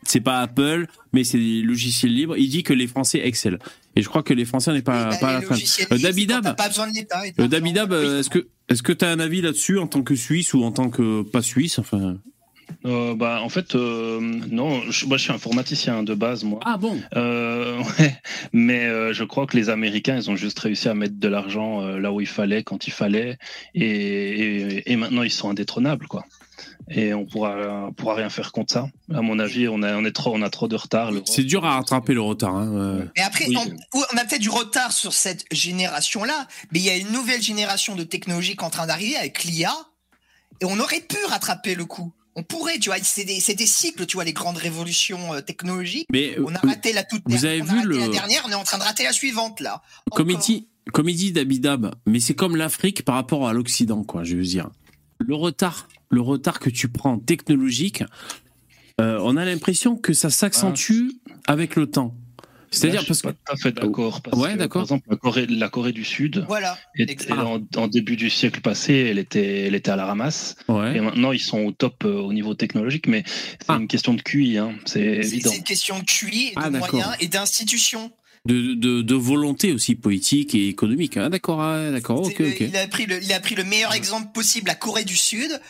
[0.06, 3.60] c'est pas Apple, mais c'est des logiciels libres, il dit que les Français excellent.
[3.96, 5.56] Et je crois que les Français n'est pas, bah, pas à la fin.
[5.92, 7.28] Euh, Dabidab, t'as pas besoin de l'État.
[7.28, 7.48] et euh.
[7.48, 10.54] Dabidab, euh, est-ce que est-ce que tu as un avis là-dessus en tant que Suisse
[10.56, 11.78] ou en tant que pas Suisse?
[11.78, 12.18] Enfin
[12.86, 16.60] Euh, bah, en fait, euh, non, je, moi je suis informaticien de base, moi.
[16.66, 17.00] Ah bon?
[17.16, 18.16] Euh, ouais,
[18.52, 21.82] mais euh, je crois que les Américains, ils ont juste réussi à mettre de l'argent
[21.82, 23.38] euh, là où il fallait, quand il fallait,
[23.74, 26.26] et, et, et maintenant ils sont indétrônables, quoi.
[26.90, 28.88] Et on pourra, on pourra rien faire contre ça.
[29.14, 31.12] À mon avis, on a, on est trop, on a trop de retard.
[31.26, 32.56] C'est dur à rattraper le retard.
[32.56, 33.08] Hein.
[33.16, 33.58] Mais après, Oui.
[33.94, 37.42] on, on a peut-être du retard sur cette génération-là, mais il y a une nouvelle
[37.42, 39.74] génération de technologies qui est en train d'arriver avec l'IA,
[40.60, 42.12] et on aurait pu rattraper le coup.
[42.36, 45.42] On pourrait, tu vois, c'est des, c'est des cycles, tu vois, les grandes révolutions euh,
[45.42, 46.08] technologiques.
[46.12, 48.56] Mais On a raté la toute vous dernière, avez vu le- la dernière, on est
[48.56, 49.82] en train de rater la suivante là.
[50.12, 50.46] Comme il Encore.
[50.48, 54.36] dit, comme il dit Dabidab, mais c'est comme l'Afrique par rapport à l'Occident, quoi, je
[54.36, 54.70] veux dire.
[55.20, 58.04] Le retard, le retard que tu prends technologique,
[59.00, 61.10] euh, on a l'impression que ça s'accentue
[61.48, 62.16] avec le temps.
[62.76, 64.22] C'est-à-dire parce que pas tout à fait d'accord.
[64.34, 64.56] Ouais.
[64.68, 66.78] Par exemple, la Corée, la Corée du Sud, Voilà.
[66.98, 67.34] était- exact.
[67.40, 70.56] en, en début du siècle passé, elle était, elle était à la ramasse.
[70.70, 73.78] Et maintenant, ils sont au top euh, au niveau technologique, mais c'est Ah.
[73.80, 75.52] une question de QI, hein, c'est évident.
[75.52, 78.12] c'est une question de QI, de Ah, moyens et d'institutions.
[78.46, 81.16] de, de, de volonté aussi politique et économique.
[81.16, 82.60] Ah, d'accord, ah, d'accord, ok, C'est- ok.
[82.60, 85.62] Il, a pris le, il a pris le meilleur exemple possible, la Corée du Sud.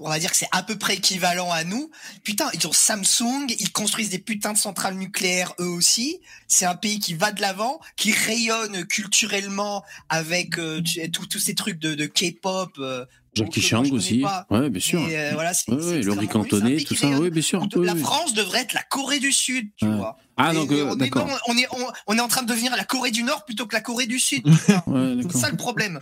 [0.00, 1.90] On va dire que c'est à peu près équivalent à nous.
[2.24, 6.20] Putain, ils ont Samsung, ils construisent des putains de centrales nucléaires eux aussi.
[6.48, 10.82] C'est un pays qui va de l'avant, qui rayonne culturellement avec euh,
[11.12, 12.70] tous ces trucs de, de K-pop.
[12.78, 13.04] euh,
[13.34, 14.20] Jackie Chang aussi.
[14.20, 14.46] pas.
[14.50, 15.00] Ouais, bien sûr.
[15.10, 17.66] Euh, voilà, Ouais, Laurie tout ça, oui, bien sûr.
[17.80, 17.96] La.
[17.96, 19.96] France devrait être la Corée du Sud, tu Ouais.
[19.96, 20.18] vois.
[20.36, 21.10] Ah, Et- donc, euh, on, est,
[21.48, 23.74] on, est, on, on est en train de devenir la Corée du Nord plutôt que
[23.74, 24.44] la Corée du Sud.
[24.68, 25.98] C'est ça le problème.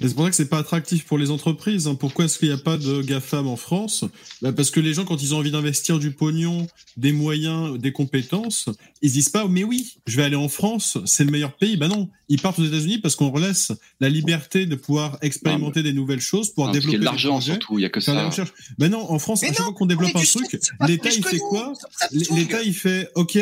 [0.00, 1.86] Et c'est pour ça que c'est pas attractif pour les entreprises.
[1.86, 1.94] hein.
[1.94, 4.04] Pourquoi est-ce qu'il n'y a pas de GAFAM en France?
[4.40, 6.66] Bah, Parce que les gens, quand ils ont envie d'investir du pognon,
[6.96, 8.68] des moyens, des compétences,
[9.02, 11.76] ils se disent pas, mais oui, je vais aller en France, c'est le meilleur pays.
[11.76, 15.82] Bah non, ils partent aux États-Unis parce qu'on leur laisse la liberté de pouvoir expérimenter
[15.82, 17.84] des nouvelles choses, pouvoir Non, parce qu'il y développer a de l'argent surtout, il y
[17.84, 18.26] a que la ça.
[18.28, 18.52] recherche.
[18.78, 21.38] Bah non, en France, Mais à chaque fois qu'on développe un truc, l'État il fait
[21.38, 21.72] quoi.
[22.12, 23.36] L'État il fait, ok,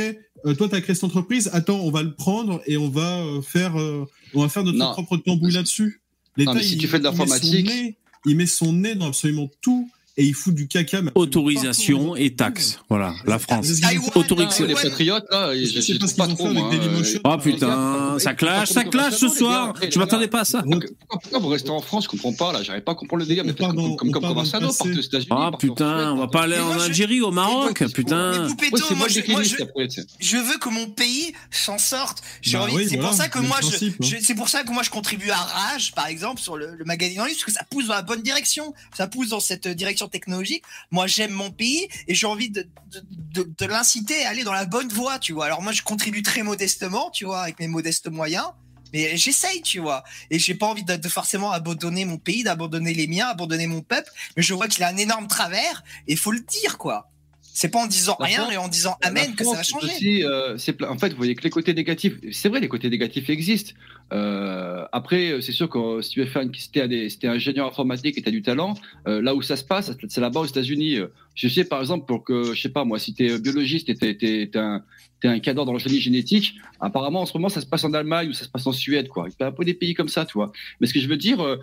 [0.46, 3.42] euh, toi t'as créé cette entreprise, attends, on va le prendre et on va euh,
[3.42, 4.92] faire, euh, on va faire notre Non.
[4.92, 5.99] propre tambouille là-dessus.
[6.36, 8.72] L'État, mais si il- tu fais de il met son l'informatique- nez- il met son
[8.72, 11.00] nez dans absolument tout et il fout du caca.
[11.14, 12.16] Autorisation partout.
[12.16, 12.80] et taxes.
[12.88, 13.70] Voilà, la France.
[14.14, 14.64] Autorisation.
[14.64, 16.80] Ah, les patriotes, là, je, je pas ce qu'ils ont avec.
[16.80, 17.20] Dailymotion.
[17.24, 19.74] Oh Les gars, putain, ça clash, ça clash ce soir.
[19.88, 20.62] Je m'attendais pas à ça.
[21.08, 23.44] Pourquoi, vous restez en France Je comprends pas, là, j'arrive pas à comprendre le délire.
[23.44, 24.78] Mais comme, comme, on comme part dans le Provençano, passé.
[24.78, 25.28] partez aux États-Unis.
[25.30, 28.48] Ah putain, on va pas en- aller en Algérie, au Maroc, putain.
[28.96, 30.36] Moi je, sais.
[30.36, 32.22] veux que mon pays s'en sorte.
[32.52, 33.96] Bah c'est pour ça que moi, hein.
[34.20, 37.24] c'est pour ça que moi, je contribue à Rage, par exemple, sur le, magazine en
[37.24, 38.74] ligne, parce que ça pousse dans la bonne direction.
[38.96, 39.74] Ça pousse dans cette euh,
[40.08, 40.62] technologique.
[40.90, 43.02] Moi, j'aime mon pays et j'ai envie de, de,
[43.42, 45.46] de, de l'inciter à aller dans la bonne voie, tu vois.
[45.46, 48.46] Alors moi, je contribue très modestement, tu vois, avec mes modestes moyens.
[48.92, 50.02] Mais j'essaye, tu vois.
[50.30, 54.10] Et j'ai pas envie de, forcément abandonner mon pays, d'abandonner les miens, abandonner mon peuple.
[54.36, 57.08] Mais je vois qu'il a un énorme travers et faut le dire, quoi.
[57.52, 59.86] C'est pas en disant La rien France- et en disant amen que ça va changer.
[59.86, 60.56] aussi, euh,
[60.88, 63.72] en fait, vous voyez que les côtés négatifs, c'est vrai, les côtés négatifs existent.
[64.12, 67.28] Euh, après, euh, c'est sûr que euh, si tu veux faire une, si t'es t'es
[67.28, 68.74] ingénieur informatique et tu as du talent,
[69.06, 70.96] euh, là où ça se passe, c'est là-bas aux États-Unis.
[70.96, 73.88] Euh, Je sais, par exemple, pour que, je sais pas, moi, si tu es biologiste
[73.88, 74.82] et tu es, un,
[75.20, 77.92] t'es un cadre dans le génie génétique, apparemment, en ce moment, ça se passe en
[77.94, 79.28] Allemagne ou ça se passe en Suède, quoi.
[79.28, 80.52] Il y a un peu des pays comme ça, tu vois.
[80.80, 81.56] Mais ce que je veux dire, euh,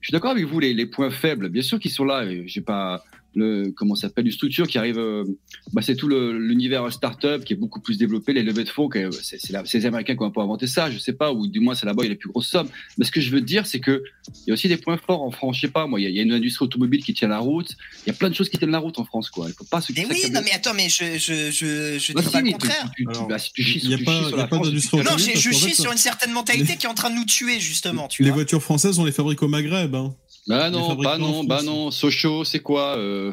[0.00, 2.24] je suis d'accord avec vous, les, les points faibles, bien sûr qu'ils sont là.
[2.46, 3.04] J'ai pas
[3.34, 4.98] le comment ça s'appelle une structure qui arrive.
[4.98, 5.24] euh,
[5.72, 8.88] bah, c'est tout l'univers startup qui est beaucoup plus développé, les levées de fonds.
[9.22, 11.32] C'est c'est la- c'est les Américains qui ont un peu inventé ça, je sais pas,
[11.32, 12.68] ou du moins c'est là-bas il y a les plus grosses sommes.
[12.98, 14.02] Mais ce que je veux dire, c'est que
[14.46, 15.56] il y a aussi des points forts en France.
[15.56, 17.28] Je sais pas, moi, il y, a- il y a une industrie automobile qui tient
[17.28, 17.74] la route.
[18.06, 19.46] Il y a plein de choses qui tiennent la route en France, quoi.
[19.48, 22.20] Il faut pas se Mais oui, non mais attends, mais je je je je Bah,
[22.20, 22.90] dis si, pas le contraire.
[22.96, 24.46] tu- tu- Alors, bah, si tu chies y a tu pas- chies y a la
[24.46, 27.10] pas France, d'industrie tu- Non, je chie sur une certaine mentalité qui est en train
[27.10, 28.36] de nous tuer justement, tu Les vois.
[28.36, 29.94] voitures françaises, on les fabrique au Maghreb.
[29.94, 30.14] Hein.
[30.46, 31.90] Bah Les non, bah non, bah non.
[31.90, 33.32] Sochaux, c'est quoi euh...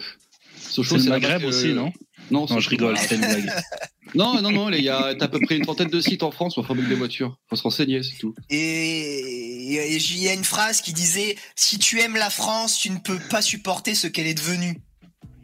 [0.58, 1.92] Sochaux, C'est le Maghreb aussi, non
[2.30, 3.52] Non, Non, je rigole, bah, c'était une blague.
[4.16, 6.32] Non, non, non, il y a t'as à peu près une trentaine de sites en
[6.32, 7.38] France où on fabrique des voitures.
[7.48, 8.34] Faut se renseigner, c'est tout.
[8.50, 12.90] Et et il y a une phrase qui disait si tu aimes la France, tu
[12.90, 14.82] ne peux pas supporter ce qu'elle est devenue.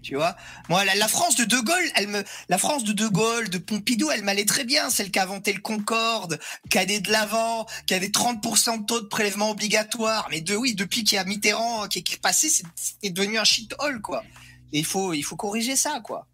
[0.06, 0.36] Tu vois
[0.70, 4.12] Moi, la, France de De Gaulle, elle me, la France de De Gaulle, de Pompidou,
[4.12, 4.92] elle m'allait très bien.
[4.92, 6.40] Celle qui a inventé le Concorde,
[6.70, 10.28] qui a des de l'avant, qui avait 30% de taux de prélèvement obligatoire.
[10.30, 14.00] Mais de oui, depuis qu'il y a Mitterrand qui est, passé, c'est devenu un shithole,
[14.00, 14.24] quoi.
[14.74, 16.28] Et il faut, il faut corriger ça, quoi.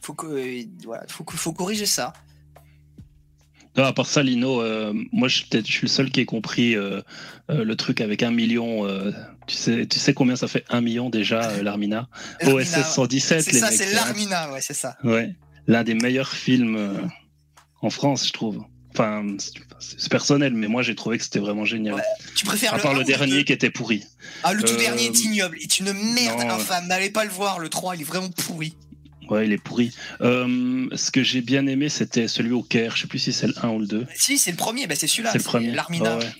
[0.00, 2.12] Faut que, euh, voilà, faut, faut corriger ça.
[3.78, 7.00] Non, à part ça, Lino, euh, moi, je, suis le seul qui ait compris euh,
[7.48, 8.84] euh, le truc avec un million.
[9.46, 12.08] tu, sais, tu sais combien ça fait un million déjà, l'Armina?
[12.44, 13.78] OSS 117, C'est les ça, mecs.
[13.78, 13.94] c'est hein.
[13.94, 14.96] l'Armina, ouais, c'est ça.
[15.04, 15.36] Ouais,
[15.68, 17.08] l'un des meilleurs films
[17.80, 18.64] en France, je trouve.
[18.94, 19.24] Enfin,
[19.78, 21.94] c'est personnel, mais moi, j'ai trouvé que c'était vraiment génial.
[21.94, 22.02] Ouais,
[22.34, 24.02] Tu préfères à le part 1 le dernier qui était pourri.
[24.42, 25.56] Ah, le tout dernier est ignoble.
[25.60, 26.88] est une merde non, infâme.
[26.88, 28.74] N'allez pas le voir, le 3, il est vraiment pourri.
[29.28, 29.92] Ouais, il est pourri.
[30.20, 32.96] Euh, ce que j'ai bien aimé, c'était celui au Caire.
[32.96, 34.06] Je sais plus si c'est le 1 ou le 2.
[34.14, 35.30] Si, c'est le premier, bah, c'est celui-là.
[35.32, 35.70] C'est le premier.
[35.72, 36.12] L'Armina.
[36.14, 36.32] Ah ouais.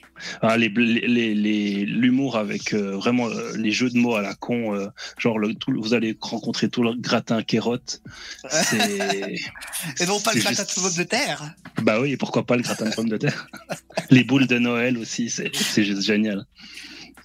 [0.43, 4.22] Ah, les, les, les- les- l'humour avec euh, vraiment euh, les jeux de mots à
[4.22, 8.03] la con, genre le, tout, vous allez rencontrer tout le gratin kérotte.
[10.01, 11.55] Et non pas le gratin de juste- pommes de terre.
[11.82, 13.47] bah oui, pourquoi pas le gratin de pommes de terre?
[14.11, 16.47] les boules de Noël aussi, c'est c'est juste génial.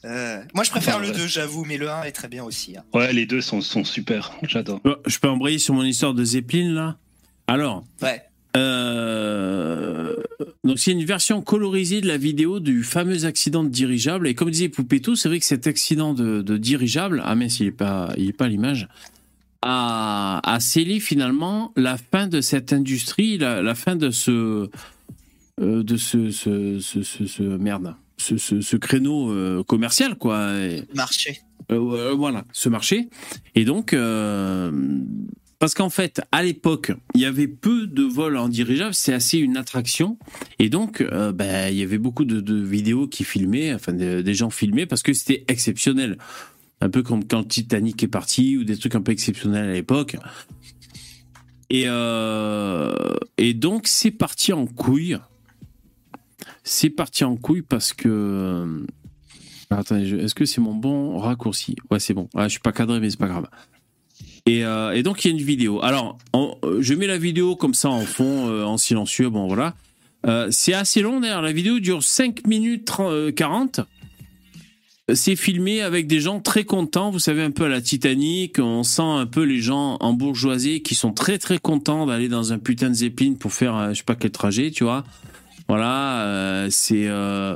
[0.06, 1.14] Euh, moi, je préfère le ouais.
[1.18, 2.76] 2, j'avoue, mais le 1 est très bien aussi.
[2.78, 2.84] hein.
[2.94, 4.34] Ouais, les deux sont, sont super.
[4.44, 4.82] J'adore.
[5.06, 6.98] Je peux embrayer sur mon histoire de Zeppelin là?
[7.48, 8.22] Alors, Ouais.
[8.58, 10.16] euh,
[10.64, 14.28] donc c'est une version colorisée de la vidéo du fameux accident de dirigeable.
[14.28, 17.68] Et comme disait Poupetto, c'est vrai que cet accident de, de dirigeable, ah mais il
[17.68, 18.88] est pas, il est pas à l'image,
[19.62, 24.70] a, a scellé finalement la fin de cette industrie, la, la fin de ce,
[25.62, 30.54] euh, de ce, ce, ce, ce- ce- merde, ce, ce, ce créneau euh, commercial quoi.
[30.60, 31.40] Et- Marché.
[31.72, 33.10] euh, euh, voilà, ce marché.
[33.56, 33.96] Et donc,
[35.60, 39.38] parce qu'en fait, à l'époque, il y avait peu de vols en dirigeable, c'est assez
[39.38, 40.18] une attraction.
[40.60, 44.22] Et donc, euh, ben, il y avait beaucoup de, de vidéos qui filmaient, enfin, de-
[44.22, 46.18] des gens filmaient parce que c'était exceptionnel.
[46.82, 50.18] Un peu comme quand Titanic est parti ou des trucs un peu exceptionnels à l'époque.
[51.70, 52.94] Et, euh,
[53.38, 55.18] et donc, c'est parti en couille.
[56.64, 58.86] C'est parti en couille parce que.
[59.72, 61.76] Je- est-ce que c'est mon bon raccourci?
[61.90, 62.30] Ouais, c'est bon.
[62.36, 63.48] Ah, je suis pas cadré, mais c'est pas grave.
[64.46, 65.82] Et, euh, donc, il y a une vidéo.
[65.84, 69.30] Alors, euh, je mets la vidéo comme ça en fond, euh, en silencieux.
[69.30, 69.74] Bon, voilà.
[70.26, 71.42] Euh, c'est assez long d'ailleurs.
[71.42, 73.82] La vidéo dure 5 minutes 30, euh, 40.
[75.14, 77.12] C'est filmé avec des gens très contents.
[77.12, 78.58] Vous savez, un peu à la Titanic.
[78.60, 82.54] On sent un peu les gens en bourgeoisie qui sont très très contents d'aller dans
[82.54, 85.04] un putain de Zeppelin pour faire euh, je sais pas quel trajet, tu vois.
[85.68, 86.22] Voilà.
[86.28, 87.08] euh, c'est.
[87.08, 87.56] euh,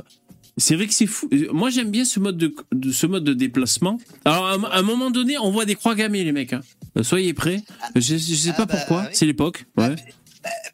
[0.56, 1.28] c'est vrai que c'est fou.
[1.52, 3.98] Moi, j'aime bien ce mode de, de- ce mode de déplacement.
[4.24, 6.52] Alors, à, un- à un moment donné, on voit des croix gammées, les mecs.
[6.52, 6.62] hein.
[6.96, 7.62] Euh, Soyez prêts.
[7.94, 9.02] Je, je sais Ah pas bah, pourquoi.
[9.02, 9.08] oui.
[9.12, 9.66] C'est l'époque.
[9.76, 9.94] Ouais.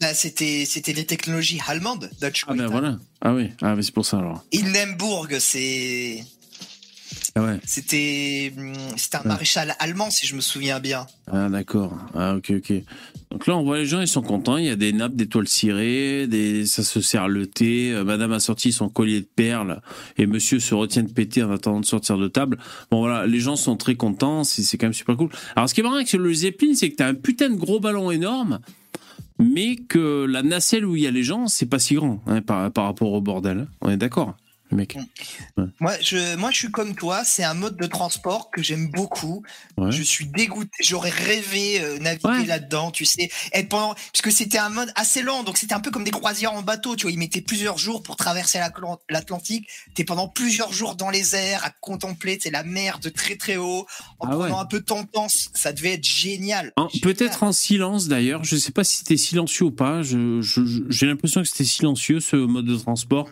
[0.00, 2.98] Bah, c'était, c'était les technologies allemandes, Dutch Ah ben voilà.
[3.20, 3.50] Ah oui.
[3.60, 4.44] Ah c'est pour ça alors.
[4.54, 6.24] Hindenburg, c'est,
[7.42, 7.58] ouais.
[7.64, 9.28] c'était, hum, c'était un Ouais.
[9.28, 11.06] maréchal allemand, si je me souviens bien.
[11.30, 11.96] Ah d'accord.
[12.14, 12.72] Ah ok ok.
[13.30, 14.56] Donc là on voit les gens ils sont contents.
[14.58, 17.90] Il y a des nappes d'étoiles cirées, des ça se sert le thé.
[17.92, 19.80] Euh, Madame a sorti son collier de perles
[20.16, 22.58] et Monsieur se retient de péter en attendant de sortir de table.
[22.90, 24.44] Bon voilà, les gens sont très contents.
[24.44, 25.30] C'est c'est quand même super cool.
[25.56, 27.80] Alors ce qui est marrant avec le Zeppelin, c'est que t'as un putain de gros
[27.80, 28.60] ballon énorme.
[29.40, 32.40] Mais que la nacelle où il y a les gens, c'est pas si grand hein,
[32.40, 33.66] par, par rapport au bordel.
[33.80, 34.36] On est d'accord?
[34.70, 34.96] Le mec.
[35.80, 37.22] Moi, je, moi, je suis comme toi.
[37.24, 39.42] C'est un mode de transport que j'aime beaucoup.
[39.76, 39.92] Ouais.
[39.92, 40.70] Je suis dégoûté.
[40.82, 42.46] J'aurais rêvé euh, naviguer Ouais.
[42.46, 45.90] là-dedans, tu sais, être pendant, puisque c'était un mode assez lent, donc c'était un peu
[45.90, 46.96] comme des croisières en bateau.
[46.96, 49.68] Tu vois, ils mettaient plusieurs jours pour traverser l'Atlan- l'Atlantique.
[49.94, 53.56] T'es pendant plusieurs jours dans les airs à contempler, c'est la mer de très très
[53.56, 53.86] haut,
[54.18, 55.28] en Ah prenant un peu ton temps.
[55.28, 56.72] Ça devait être génial.
[57.02, 58.42] Peut-être en silence d'ailleurs.
[58.44, 60.02] Je sais pas si c'était silencieux ou pas.
[60.02, 63.28] Je- je- je- J'ai l'impression que c'était silencieux ce mode de transport.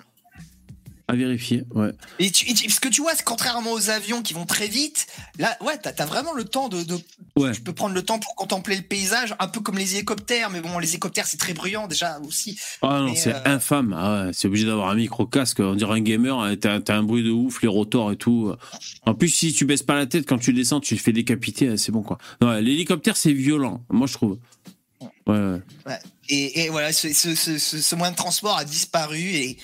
[1.12, 1.64] À vérifier.
[1.74, 1.90] Ouais.
[2.18, 4.66] Et tu, et tu- parce que tu vois, c'est contrairement aux avions qui vont très
[4.66, 5.06] vite,
[5.38, 6.98] là, ouais, t'as as vraiment le temps de, de-
[7.36, 7.52] Ouais.
[7.52, 10.60] Tu peux prendre le temps pour contempler le paysage, un peu comme les hélicoptères, mais
[10.62, 12.58] bon, les hélicoptères, c'est très bruyant déjà aussi.
[12.80, 13.94] Ah non, c'est euh, infâme.
[13.98, 15.60] Ah ouais, c'est obligé d'avoir un micro casque.
[15.60, 16.38] On dirait un gamer.
[16.38, 18.54] hein, T'as un bruit de ouf, les rotors et tout.
[19.04, 21.68] En plus, si tu baisses pas la tête quand tu descends, tu te fais décapiter.
[21.68, 22.16] hein, C'est bon quoi.
[22.40, 23.84] Non, L'hélicoptère, c'est violent.
[23.90, 24.38] Moi, je trouve.
[25.26, 25.58] Ouais.
[25.86, 25.98] ouais.
[26.28, 29.58] Et, et voilà, ce, ce, ce, ce- ce moyen de transport a disparu et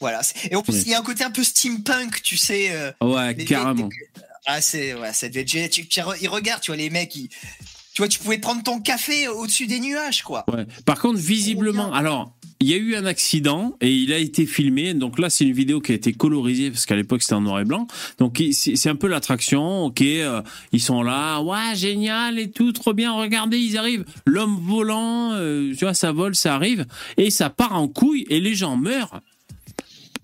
[0.00, 0.20] voilà.
[0.50, 0.82] Et en plus, Oui.
[0.86, 2.68] il y a un côté un peu steampunk, tu sais.
[2.70, 3.88] euh, Ouais, les- carrément.
[3.88, 5.70] les- ah, c'est, ouais, ça devait être.
[5.70, 8.62] Tu, tu re- ils regardent, tu vois, les mecs, ils- tu vois, tu pouvais prendre
[8.62, 10.44] ton café au-dessus des nuages, quoi.
[10.52, 10.66] Ouais.
[10.84, 14.92] Par contre, visiblement, alors, il y a eu un accident et il a été filmé.
[14.94, 17.60] Donc là, c'est une vidéo qui a été colorisée parce qu'à l'époque c'était en noir
[17.60, 17.86] et blanc.
[18.18, 19.84] Donc il- c'est c'est un peu l'attraction.
[19.84, 20.40] Ok, euh,
[20.72, 23.12] ils sont là, ouais, génial et tout, trop bien.
[23.12, 24.04] Regardez, ils arrivent.
[24.26, 26.86] L'homme volant, euh, tu vois, ça vole, ça arrive
[27.18, 29.20] et ça part en couille et les gens meurent.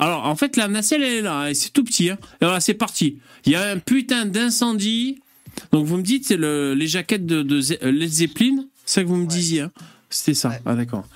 [0.03, 2.11] Alors en fait, la nacelle elle est là, et c'est tout petit.
[2.11, 2.19] Hein.
[2.41, 3.19] Et voilà, c'est parti.
[3.47, 5.21] Il y a un putain d'incendie.
[5.71, 9.03] Donc vous me dites, c'est le- les jaquettes de, de Ze- Led Zeppelin, c'est ça
[9.03, 9.27] que vous me Ouais.
[9.29, 9.61] disiez.
[9.63, 9.71] Hein
[10.11, 10.49] C'était ça.
[10.49, 10.61] Ouais.
[10.67, 11.07] Ah d'accord.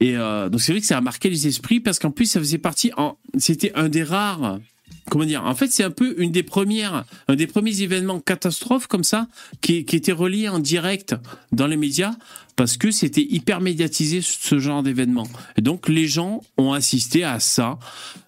[0.00, 2.38] Et euh, donc c'est vrai que ça a marqué les esprits parce qu'en plus ça
[2.40, 2.90] faisait partie.
[2.96, 4.60] En, c'était un des rares.
[5.10, 5.42] Comment dire?
[5.44, 9.26] En fait, c'est un peu une des premières, un des premiers événements catastrophes comme ça
[9.62, 11.14] qui, qui était relié en direct
[11.50, 12.12] dans les médias
[12.56, 15.26] parce que c'était hyper médiatisé ce genre d'événement.
[15.56, 17.78] Et donc les gens ont assisté à ça.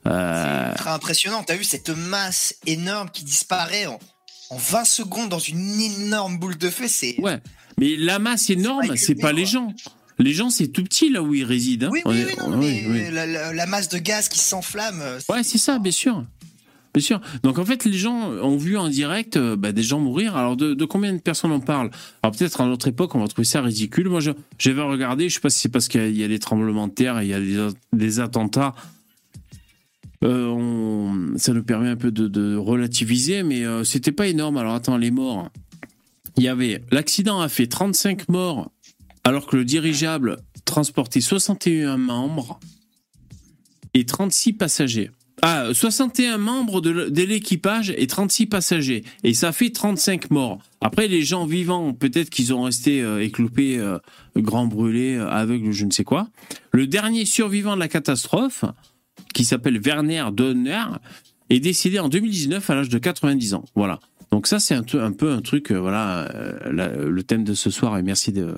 [0.06, 1.42] Euh, Très impressionnant.
[1.42, 3.98] T'as vu cette masse énorme qui disparaît en,
[4.50, 6.86] en 20 secondes dans une énorme boule de feu.
[6.88, 7.38] C'est Ouais,
[7.78, 9.74] mais la masse énorme, pas c'est pas éculé, les gens.
[10.18, 11.86] Les gens, c'est tout petit là où ils résident.
[11.86, 11.90] hein.
[11.92, 13.10] Oui, oui, oui, non, oui, mais oui.
[13.10, 15.00] La, la- la masse de gaz qui s'enflamme.
[15.00, 16.24] euh, Ouais, c'est ça, bien sûr.
[16.92, 17.20] Bien sûr.
[17.44, 20.36] Donc en fait, les gens ont vu en direct euh, bah, des gens mourir.
[20.36, 21.90] Alors de, combien de personnes on parle?
[22.22, 24.08] Alors peut-être à notre époque, on va trouver ça ridicule.
[24.08, 26.88] Moi, je- j'avais regardé, je sais pas si c'est parce qu'il y a- des tremblements
[26.88, 27.40] de terre il y a
[27.92, 28.74] des, attentats.
[30.24, 34.56] Euh, ça nous permet un peu de, de relativiser, mais euh, c'était pas énorme.
[34.58, 35.48] Alors attends, les morts.
[36.36, 38.70] Il y avait l'accident a fait 35 morts,
[39.24, 42.60] alors que le dirigeable transportait 61 membres
[43.94, 45.10] et 36 passagers.
[45.42, 49.04] Ah, 61 membres de, l'équipage et 36 passagers.
[49.24, 50.58] Et ça fait 35 morts.
[50.80, 53.98] Après, les gens vivants, peut-être qu'ils ont resté euh, éclopés, euh,
[54.36, 56.28] grands brûlés, euh, aveugles, je ne sais quoi.
[56.72, 58.64] Le dernier survivant de la catastrophe,
[59.34, 60.84] qui s'appelle Werner Donner,
[61.48, 63.64] est décédé en 2019 à l'âge de 90 ans.
[63.74, 63.98] Voilà.
[64.30, 67.98] Donc ça, c'est un, peu- un truc, euh, voilà, euh, le thème de ce soir.
[67.98, 68.54] Et merci de,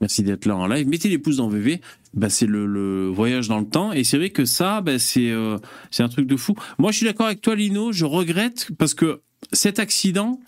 [0.00, 0.86] merci d'être là en live.
[0.88, 1.80] Mettez les pouces dans VV.
[2.14, 3.92] Bah, c'est le, le voyage dans le temps.
[3.92, 5.58] Et c'est vrai que ça, bah, c'est, euh,
[5.90, 6.54] c'est un truc de fou.
[6.78, 7.92] Moi, je suis d'accord avec toi, Lino.
[7.92, 9.22] Je regrette parce que
[9.52, 10.40] cet accident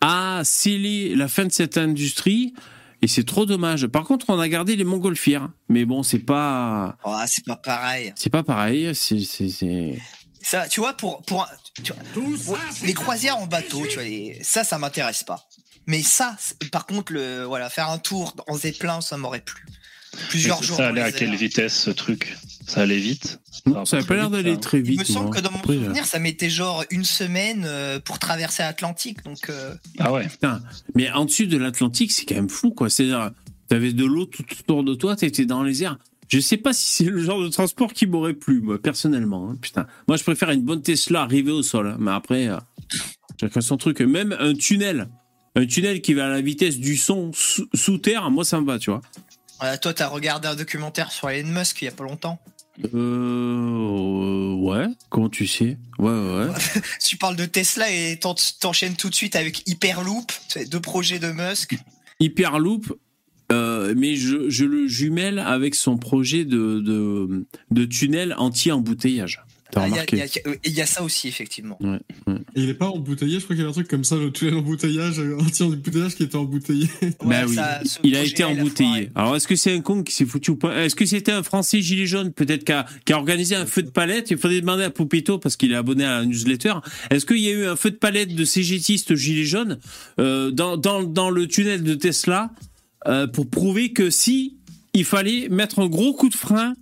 [0.00, 2.54] a scellé la fin de cette industrie.
[3.02, 3.86] Et c'est trop dommage.
[3.86, 5.50] Par contre, on a gardé les montgolfières.
[5.68, 8.12] Mais bon, c'est pas, oh, c'est pas pareil.
[8.16, 8.94] c'est pas pareil.
[8.94, 9.98] C'est, c'est, c'est-
[10.40, 11.92] Ça, tu vois, pour, pour un- tu
[12.36, 15.46] vois, les croisières en bateau, tu vois, les- ça, ça m'intéresse pas.
[15.86, 16.36] Mais ça,
[16.72, 19.64] par contre, le, voilà, faire un tour en zeppelin, ça m'aurait plu.
[20.28, 20.76] Plusieurs jours.
[20.76, 22.36] Ça allait à les quelle vitesse ce truc?
[22.66, 23.40] Ça allait vite?
[23.66, 24.60] Non, ça n'a pas l'air d'aller ça.
[24.60, 25.00] très Il vite.
[25.00, 25.36] me semble moi.
[25.36, 29.22] que dans mon Après, euh, souvenir, ça mettait genre une semaine euh, pour traverser l'Atlantique.
[29.24, 30.28] Donc, euh, Ah ouais.
[30.28, 30.62] Putain,
[30.94, 32.88] mais en dessus de l'Atlantique, c'est quand même fou, quoi.
[32.90, 33.32] C'est-à-dire,
[33.68, 35.98] t'avais de l'eau tout autour de toi, t'étais dans les airs.
[36.28, 39.50] Je sais pas si c'est le genre de transport qui m'aurait plu, moi, personnellement.
[39.50, 39.86] hein, putain.
[40.08, 41.88] Moi, je préfère une bonne Tesla arrivée au sol.
[41.88, 42.56] hein, mais après, euh,
[43.40, 44.00] chacun son truc.
[44.00, 45.08] Même un tunnel.
[45.56, 48.66] Un tunnel qui va à la vitesse du son sous, sous terre, moi, ça me
[48.66, 49.00] va, tu vois.
[49.62, 52.40] euh, toi, t'as regardé un documentaire sur Elon Musk il y a pas longtemps.
[52.92, 54.86] Euh, ouais.
[55.10, 55.78] Comment tu sais?
[55.98, 56.54] Ouais, ouais, ouais.
[57.04, 60.32] Tu parles de Tesla et t'en- t'enchaînes tout de suite avec Hyperloop,
[60.70, 61.76] deux projets de Musk.
[62.20, 62.92] Hyperloop,
[63.52, 69.40] euh, mais je, je le jumelle avec son projet de, de, de tunnel anti-embouteillage.
[69.70, 71.78] T'as Ah, Il y, a- remarqué il y a- il y a ça aussi, effectivement.
[72.54, 74.30] Et il est pas embouteillé, je crois qu'il y a un truc comme ça, le
[74.30, 76.86] tunnel embouteillage, un embouteillage qui était embouteillé.
[77.24, 79.10] Bah oui, ça- il a été embouteillé.
[79.14, 80.84] Alors, est-ce que c'est un con qui s'est foutu ou pas?
[80.84, 83.82] Est-ce que c'était un Français gilet jaune, peut-être, qui a, qui a organisé un feu
[83.82, 84.30] de palette?
[84.30, 86.74] Il faudrait demander à Poupito, parce qu'il est abonné à la newsletter.
[87.10, 89.78] Est-ce qu'il y a eu un feu de palette de CGTistes gilets jaunes
[90.20, 92.50] euh, dans, dans, dans le tunnel de Tesla
[93.06, 94.56] euh, pour prouver que si
[94.94, 96.74] il fallait mettre un gros coup de frein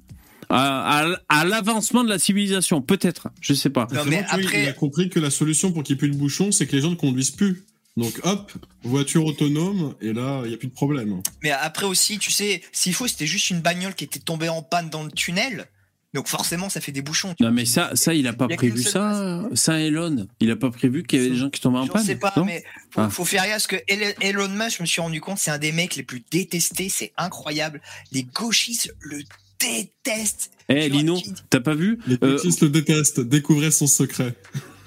[0.54, 3.86] à, à- l'avancement de la civilisation, peut-être, je sais pas.
[3.92, 6.10] Non, mais vois, après- il a compris que la solution pour qu'il n'y ait plus
[6.10, 7.64] de bouchons, c'est que les gens ne conduisent plus.
[7.96, 8.52] Donc hop,
[8.84, 11.20] voiture autonome, et là, il n'y a plus de problème.
[11.42, 14.62] Mais après aussi, tu sais, s'il faut, c'était juste une bagnole qui était tombée en
[14.62, 15.66] panne dans le tunnel.
[16.14, 17.34] Donc forcément, ça fait des bouchons.
[17.34, 19.48] tu Non mais ça, ça il a pas Il y a prévu qu'une seule ça,
[19.54, 20.26] ça Elon.
[20.40, 22.04] Il a pas prévu qu'il y avait des gens qui tombaient en Je panne.
[22.04, 22.44] sais pas, non?
[22.44, 23.08] mais faut, Ah.
[23.10, 25.56] faut faire gaffe parce que Elon- Elon Musk, je me suis rendu compte, c'est un
[25.58, 27.80] des mecs les plus détestés, c'est incroyable.
[28.12, 29.22] Les gauchistes le
[29.62, 30.50] détestent.
[30.68, 31.18] Eh Lino,
[31.50, 34.34] t'as pas vu Les Euh, le détestent, découvrez son secret.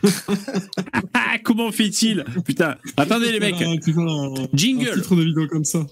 [1.13, 2.23] ah, Comment fait-il?
[2.45, 3.61] Putain, attendez les mecs.
[3.61, 4.89] Un- un- Jingle.
[4.89, 5.85] Un titre de vidéo comme ça.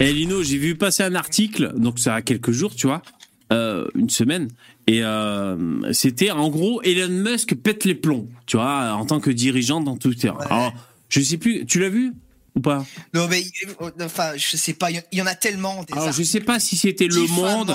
[0.00, 3.00] Eh Lino, j'ai vu passer un article, donc ça a quelques jours, tu vois,
[3.52, 4.48] euh, une semaine,
[4.86, 9.30] et euh, c'était en gros Elon Musk pète les plombs, tu vois, en tant que
[9.30, 10.30] dirigeant dans Twitter.
[10.30, 10.44] Ouais.
[10.50, 10.72] Alors,
[11.08, 12.12] je sais plus, tu l'as vu?
[12.54, 13.42] Ou pas Non, mais
[14.02, 15.82] enfin, je sais pas, il y- en a tellement.
[15.84, 17.72] Des Alors, je sais pas si c'était Le Monde.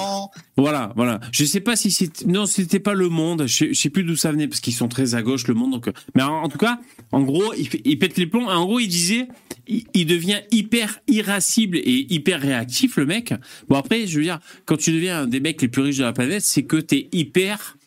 [0.57, 1.19] Voilà, voilà.
[1.31, 3.45] Je sais pas si c'était non, c'était pas Le Monde.
[3.47, 5.71] Je sais, plus d'où ça venait parce qu'ils sont très à gauche Le Monde.
[5.71, 6.79] Donc, mais en, en tout cas,
[7.11, 8.47] en gros, il, pète les plombs.
[8.47, 9.27] En gros, il disait,
[9.67, 13.33] il, il devient hyper irascible et hyper réactif le mec.
[13.67, 16.03] Bon après, je veux dire, quand tu deviens un des mecs les plus riches de
[16.03, 17.77] la planète, c'est que t'es hyper,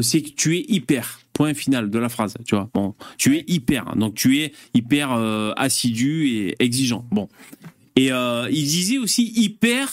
[0.00, 1.20] c'est que tu es hyper.
[1.36, 2.70] Point final de la phrase, tu vois.
[2.72, 7.04] Bon, tu es hyper, donc tu es hyper euh, assidu et exigeant.
[7.10, 7.28] Bon,
[7.94, 9.92] et euh, il disait aussi hyper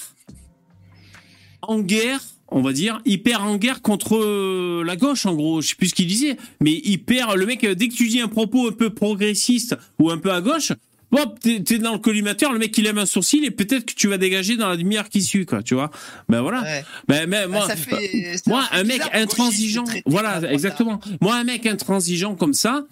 [1.61, 5.59] en guerre, on va dire, hyper en guerre contre euh, la gauche, en gros.
[5.59, 7.35] Je sais plus ce qu'il disait, mais hyper.
[7.35, 10.39] Le mec, dès que tu dis un propos un peu progressiste ou un peu à
[10.39, 10.71] gauche,
[11.13, 14.07] hop, t'es dans le collimateur, le mec il aime un sourcil et peut-être que tu
[14.07, 15.91] vas dégager dans la demi-heure qui suit, quoi, tu vois.
[16.29, 16.61] Ben voilà.
[16.61, 16.85] Ouais.
[17.07, 20.99] Ben, ben, Bah, moi, ça fait- c'est moi, un mec intransigeant, voilà, exactement.
[21.21, 22.85] Moi, un mec intransigeant comme ça,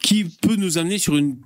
[0.00, 1.36] qui peut nous amener sur une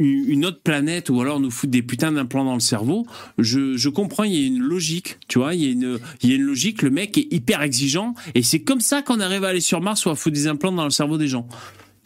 [0.00, 3.04] une autre planète ou alors nous foutre des putains d'implants dans le cerveau,
[3.36, 6.28] je, je comprends, il y a une logique, tu vois, il y, a une, il
[6.30, 9.42] y a une logique, le mec est hyper exigeant et c'est comme ça qu'on arrive
[9.42, 11.48] à aller sur Mars ou à foutre des implants dans le cerveau des gens.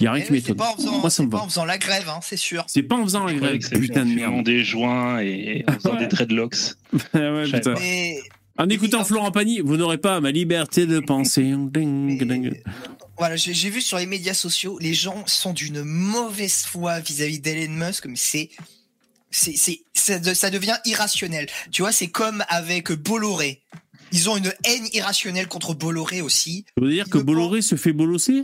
[0.02, 0.56] Il y a rien Eh qui oui, C'est m'étonne.
[0.56, 1.42] pas en faisant, Moi, ça c'est me pas va.
[1.44, 2.64] en faisant la grève, hein, c'est sûr.
[2.66, 4.44] C'est pas en faisant la grève, putain de en merde.
[4.44, 6.56] des joints et en faisant des dreadlocks.
[7.14, 7.74] ouais, putain.
[7.78, 8.18] Mais,
[8.58, 11.42] En écoutant Florent Pagny, vous n'aurez pas ma liberté de penser.
[11.56, 12.62] Ding, mais- ding.
[13.16, 17.72] voilà, j'ai vu sur les médias sociaux, les gens sont d'une mauvaise foi vis-à-vis d'Elon
[17.72, 18.50] Musk, mais c'est.
[19.30, 21.46] C'est, c'est, ça, de- ça devient irrationnel.
[21.70, 23.62] Tu vois, c'est comme avec Bolloré.
[24.12, 26.66] Ils ont une haine irrationnelle contre Bolloré aussi.
[26.76, 28.42] Ça veut dire que Bolloré se fait bolosser?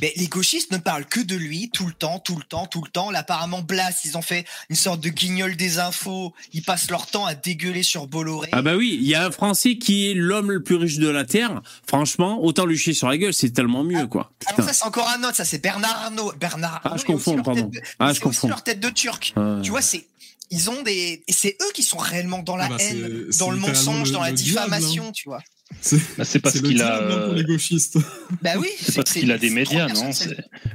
[0.00, 2.82] Mais les gauchistes ne parlent que de lui tout le temps, tout le temps, tout
[2.82, 3.10] le temps.
[3.10, 6.34] Là, apparemment, Blas, ils ont fait une sorte de guignol des infos.
[6.52, 8.48] Ils passent leur temps à dégueuler sur Bolloré.
[8.52, 11.08] Ah bah oui, il y a un Français qui est l'homme le plus riche de
[11.08, 11.60] la Terre.
[11.86, 14.32] Franchement, autant lui chier sur la gueule, c'est tellement mieux, quoi.
[14.46, 14.68] Alors Putain.
[14.68, 15.36] ça, c'est encore un autre.
[15.36, 16.32] Ça, c'est Bernard Arnault.
[16.38, 17.66] Bernard Ah, Arnault, je il y a aussi confonds, pardon.
[17.66, 18.48] de- Ah, je confonds.
[18.48, 19.32] leur tête de turc.
[19.36, 19.62] Ouais.
[19.62, 20.06] Tu vois, c'est
[20.52, 23.50] ils ont des et c'est eux qui sont réellement dans la Ah bah, haine, dans
[23.50, 25.40] le mensonge, le- dans la diable, diffamation, tu vois.
[25.82, 26.96] C'est Bah, c'est parce qu'il a.
[26.98, 27.96] hein, pour euh, les gauchistes.
[28.42, 28.68] Bah oui.
[28.80, 30.10] C'est parce qu'il a des médias, non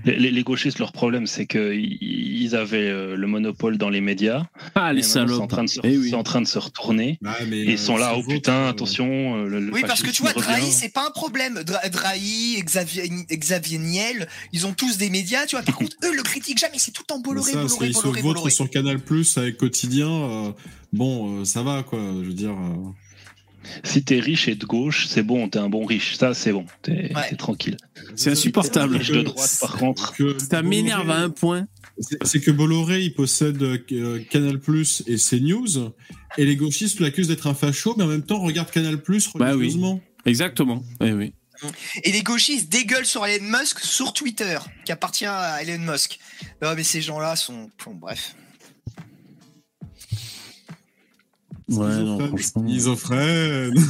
[0.03, 4.43] les, les- les gauchistes, leur problème, c'est qu'ils avaient euh, le monopole dans les médias.
[4.75, 5.49] Ah, les en, salopes.
[5.49, 6.09] train de se- Eh oui.
[6.09, 7.19] c'est en train de se retourner.
[7.47, 9.37] Mais, Et ils euh, sont là, c'est oh putain, euh, attention.
[9.37, 10.33] euh, Le, le Oui, parce que tu vois.
[10.33, 11.61] Drahi, c'est pas un problème.
[11.63, 15.63] Dra- Drahi, Xavier, Xavier Niel, ils ont tous des médias, tu vois.
[15.63, 16.77] Par contre, eux le critiquent jamais.
[16.77, 18.51] C'est tout le temps mais Bolloré, ça, Bolloré, c'est- ils se Bolloré, Bolloré.
[18.51, 20.09] sur Canal Plus avec quotidien.
[20.09, 20.51] euh,
[20.93, 21.99] bon, euh, ça va quoi.
[21.99, 22.55] Je veux dire.
[23.83, 26.15] Si t'es riche et de gauche, c'est bon, t'es un bon riche.
[26.17, 27.35] Ça, c'est bon, t'es Ouais.
[27.35, 27.77] tranquille.
[28.15, 28.97] C'est insupportable.
[28.97, 30.13] Riche de droite, par contre.
[30.15, 31.67] que Ça m'énerve à un point.
[32.23, 35.93] C'est que Bolloré, il possède euh, Canal Plus et CNews,
[36.37, 39.47] et les gauchistes l'accusent d'être un facho, mais en même temps regarde Canal Plus Bah
[39.47, 39.51] oui.
[39.53, 40.01] religieusement.
[40.25, 40.83] Exactement.
[41.01, 41.33] Eh oui.
[42.03, 46.19] Et les gauchistes dégueulent sur Elon Musk sur Twitter, qui appartient à Elon Musk.
[46.61, 48.35] Non, mais ces gens-là sont, bon, bref.
[51.69, 52.67] Ouais, non, franchement.
[52.67, 53.73] Schizophrène.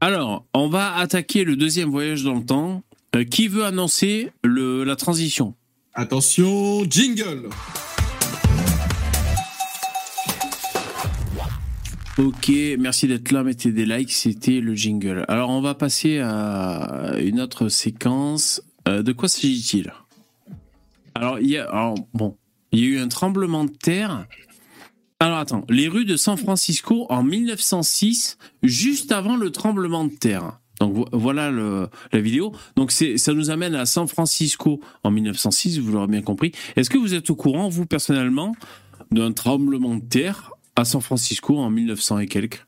[0.00, 2.82] Alors, on va attaquer le deuxième voyage dans le temps.
[3.14, 5.54] Euh, qui veut annoncer le, la transition?
[5.94, 7.50] Attention, jingle.
[12.18, 15.24] Ok, merci d'être là, mettez des likes, c'était le jingle.
[15.28, 18.62] Alors on va passer à une autre séquence.
[18.88, 19.92] Euh, de quoi s'agit-il?
[21.14, 22.36] Alors, il y a, alors, bon,
[22.72, 24.26] il y a eu un tremblement de terre.
[25.22, 30.58] Alors attends, les rues de San Francisco en 1906, juste avant le tremblement de terre.
[30.80, 32.52] Donc vo- voilà le, la vidéo.
[32.74, 36.50] Donc ça nous amène à San Francisco en 1906, vous l'aurez bien compris.
[36.74, 38.56] Est-ce que vous êtes au courant, vous personnellement,
[39.12, 42.66] d'un tremblement de terre à San Francisco en 1900 et quelques?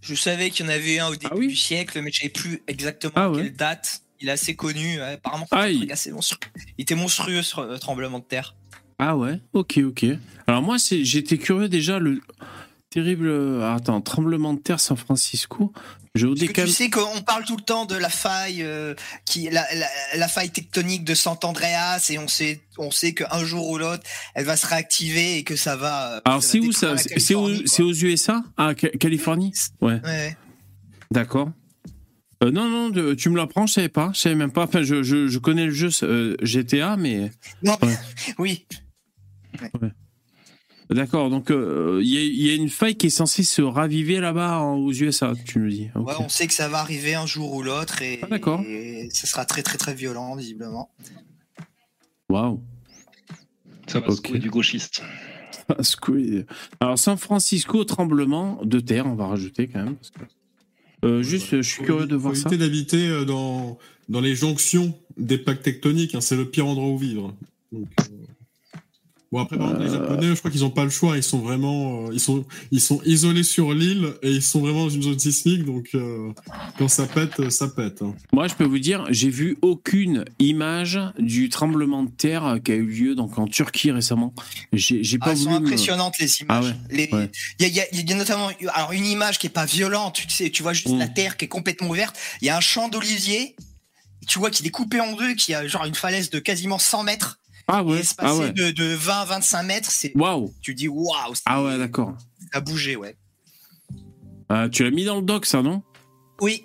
[0.00, 2.18] Je savais qu'il y en avait un au début Ah oui du siècle, mais je
[2.18, 3.42] savais plus exactement Ah ouais.
[3.42, 4.02] quelle date.
[4.22, 5.46] Il est assez connu, apparemment.
[5.52, 6.40] assez monstrueux.
[6.78, 8.54] Il était monstrueux ce tremblement de terre.
[9.00, 10.04] Ah ouais, ok, ok.
[10.46, 12.20] Alors moi, c'est- j'étais curieux déjà, le
[12.90, 13.28] terrible...
[13.28, 15.72] euh, Attends, tremblement de terre San Francisco.
[16.16, 18.94] Je vous tu sais qu'on parle tout le temps de la faille, euh,
[19.24, 19.86] qui, la, la-
[20.16, 24.02] la faille tectonique de Sant Andreas, et on sait, on sait qu'un jour ou l'autre,
[24.34, 26.16] elle va se réactiver et que ça va.
[26.16, 26.96] euh, Alors c'est où ça?
[26.96, 29.52] C'est au- Californie, c'est aux USA Ah, Ca- Californie?
[29.80, 30.10] Ouais, quoi.
[30.10, 30.36] Ouais.
[31.12, 31.50] d'accord.
[32.42, 34.64] Euh, non, non, tu me l'apprends, je savais pas, je savais même pas.
[34.64, 37.30] Enfin, je, je, je connais le jeu euh, GTA, mais
[37.62, 37.96] Non, Ouais.
[38.38, 38.66] oui.
[40.90, 41.30] D'accord.
[41.30, 44.60] Donc il y, a- il y a une faille qui est censée se raviver là-bas
[44.60, 45.88] aux USA, tu nous dis.
[45.94, 48.36] Ouais, on sait que ça va arriver un jour ou l'autre et, Ah,
[48.66, 50.90] et ce sera très très très violent visiblement.
[52.28, 52.60] Waouh.
[53.86, 54.16] Ça va Ok.
[54.16, 55.02] secouer du gauchiste.
[55.80, 56.46] Squid.
[56.80, 59.96] Alors San Francisco, tremblement de terre, on va rajouter quand même.
[59.96, 60.20] parce que-
[61.02, 62.48] Euh, juste, je suis curieux de voir faut ça.
[62.50, 63.78] éviter d'habiter euh, dans,
[64.10, 66.14] dans les jonctions des plaques tectoniques.
[66.14, 67.34] hein, c'est le pire endroit où vivre.
[67.72, 68.19] Donc, euh,
[69.32, 69.94] Bon après par exemple, les Euh.
[70.00, 71.16] Japonais, je crois qu'ils ont pas le choix.
[71.16, 74.84] Ils sont vraiment, euh, ils sont, ils sont isolés sur l'île et ils sont vraiment
[74.86, 75.64] dans une zone sismique.
[75.64, 76.32] Donc euh,
[76.78, 78.02] quand ça pète, ça pète.
[78.02, 78.12] hein.
[78.32, 82.74] Moi, je peux vous dire, j'ai vu aucune image du tremblement de terre qui a
[82.74, 84.34] eu lieu donc en Turquie récemment.
[84.72, 85.60] J'ai j'ai Ah, pas elles sont voulu.
[85.60, 86.64] me- impressionnantes les Ah images.
[86.64, 87.30] ouais, Les- ouais.
[87.60, 89.50] Il y, a, il y a- il y a notamment alors une image qui est
[89.50, 90.98] pas violente, tu sais, tu vois juste Mm.
[90.98, 92.16] la terre qui est complètement ouverte.
[92.42, 93.54] Il y a un champ d'olivier,
[94.26, 97.04] tu vois qu'il est coupé en deux, qui a genre une falaise de quasiment 100
[97.04, 97.38] mètres,
[97.72, 97.98] Ah et ouais.
[98.00, 98.52] espacé Ah ouais.
[98.52, 99.90] de, de 20 25 mètres.
[99.90, 100.52] C'est, Waouh.
[100.60, 102.14] tu dis waouh, Ah ouais, d'accord.
[102.52, 103.16] ça a bougé, ouais.
[104.48, 105.82] Ah, tu l'as mis dans le doc, ça, non?
[106.40, 106.64] Oui,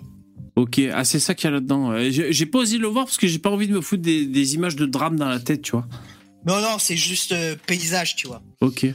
[0.56, 0.80] Ok.
[0.92, 1.90] Ah, c'est ça qu'il y a là-dedans.
[1.92, 4.24] Euh, J'ai pas osé le voir parce que j'ai pas envie de me foutre des,
[4.26, 5.86] des images de drame dans la tête, tu vois.
[6.46, 8.42] non non, c'est juste euh, paysage, tu vois.
[8.62, 8.86] Ok.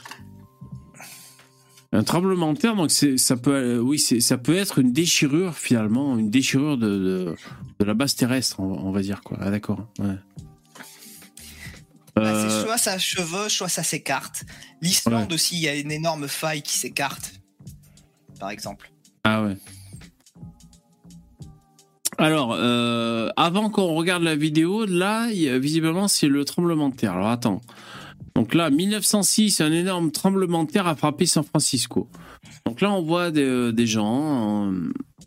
[1.94, 6.18] Un tremblement de terre, donc ça peut, euh, oui, ça peut être une déchirure finalement,
[6.18, 7.36] une déchirure de, de,
[7.80, 9.38] de la base terrestre, on, on va dire quoi.
[9.42, 9.88] Ah d'accord.
[10.00, 10.16] Ouais.
[12.16, 14.44] Bah, Euh, c'est soit ça chevauche, soit ça s'écarte.
[14.82, 17.34] L'Islande aussi, il y a une énorme faille qui s'écarte,
[18.40, 18.92] par exemple.
[19.24, 19.58] Ah ouais.
[22.18, 27.14] Alors, euh, avant qu'on regarde la vidéo, là, visiblement, c'est le tremblement de terre.
[27.14, 27.62] Alors, attends.
[28.36, 32.10] Donc là, 1906, un énorme tremblement de terre a frappé San Francisco.
[32.66, 34.74] Donc là, on voit des, des gens en,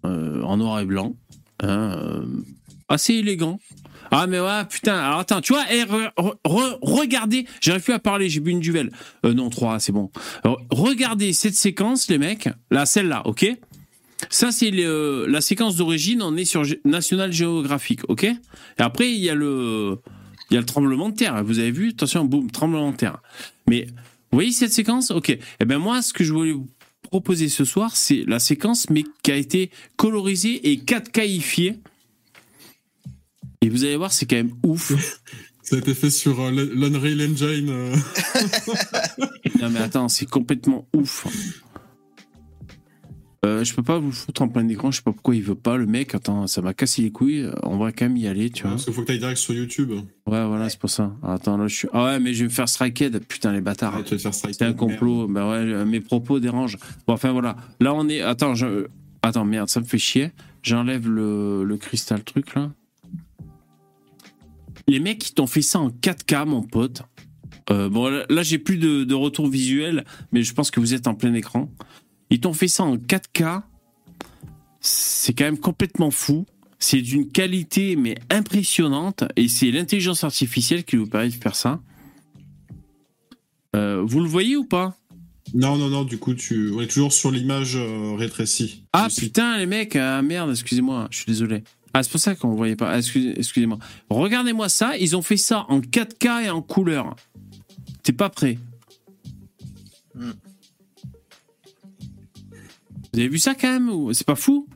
[0.04, 1.14] euh, en noir et blanc,
[1.60, 2.26] hein, euh,
[2.88, 3.58] assez élégants.
[4.16, 6.10] Ah mais ouais, putain, alors attends, tu vois, eh, re-
[6.44, 8.90] re- regardez, j'arrive plus à parler, j'ai bu une duvel.
[9.24, 10.10] Euh, non, trois, c'est bon.
[10.44, 13.46] Alors, regardez cette séquence, les mecs, là, celle-là, ok?
[14.30, 16.22] Ça, c'est le- la séquence d'origine.
[16.22, 18.24] On est sur National Geographic, ok?
[18.24, 18.36] Et
[18.78, 19.98] après, il y a le,
[20.50, 21.42] il y a le tremblement de terre.
[21.44, 21.90] Vous avez vu?
[21.90, 23.18] Attention, boum, tremblement de terre.
[23.68, 23.86] Mais
[24.30, 25.10] vous voyez cette séquence?
[25.10, 25.36] Ok.
[25.60, 26.68] Eh ben moi, ce que je voulais vous
[27.10, 31.80] proposer ce soir, c'est la séquence, mais qui a été colorisée et 4Kifiée.
[33.64, 34.92] Et vous allez voir, c'est quand même ouf.
[35.62, 37.70] Ça a été fait sur euh, l'Un- l'Unreal Engine.
[37.70, 37.96] euh.
[39.62, 41.26] Non mais attends, c'est complètement ouf.
[43.46, 45.54] Euh, je peux pas vous foutre en plein écran, je sais pas pourquoi il veut
[45.54, 46.14] pas, le mec.
[46.14, 47.48] Attends, ça m'a cassé les couilles.
[47.62, 48.72] On va quand même y aller, tu vois.
[48.72, 49.90] Parce qu'il faut que tu ailles direct sur YouTube.
[50.26, 51.14] Ouais, voilà, c'est pour ça.
[51.22, 51.88] Attends, là, je suis.
[51.94, 53.18] Ah ouais, mais je vais me faire striked.
[53.26, 53.94] Putain, les bâtards.
[53.96, 54.56] Ah, tu vas te faire strike.
[54.58, 55.28] C'est un complot.
[55.28, 56.78] Bah ouais, euh, mes propos dérangent.
[57.06, 57.56] Bon, enfin voilà.
[57.80, 58.20] Là, on est.
[58.22, 58.86] Attends, je...
[59.22, 60.30] attends, merde, ça me fait chier.
[60.62, 62.70] J'enlève le, le cristal truc là.
[64.86, 67.02] Les mecs, ils t'ont fait ça en 4K, mon pote.
[67.70, 70.94] Euh, bon, là, là, j'ai plus de, de retour visuel, mais je pense que vous
[70.94, 71.70] êtes en plein écran.
[72.30, 73.62] Ils t'ont fait ça en 4K.
[74.80, 76.44] C'est quand même complètement fou.
[76.78, 79.24] C'est d'une qualité, mais impressionnante.
[79.36, 81.80] Et c'est l'intelligence artificielle qui nous permet de faire ça.
[83.74, 84.94] Euh, vous le voyez ou pas?
[85.54, 86.72] Non, non, non, du coup, tu...
[86.74, 88.84] on est toujours sur l'image euh, rétrécie.
[88.92, 91.62] Ah putain, les mecs, ah merde, excusez-moi, je suis désolé.
[91.94, 92.90] Ah, c'est pour ça qu'on ne voyait pas.
[92.90, 93.78] Ah, excusez- Excusez-moi.
[94.10, 97.14] Regardez-moi ça, ils ont fait ça en 4K et en couleur.
[98.02, 98.58] T'es pas prêt.
[103.12, 104.66] Vous avez vu ça quand même ou- C'est pas fou?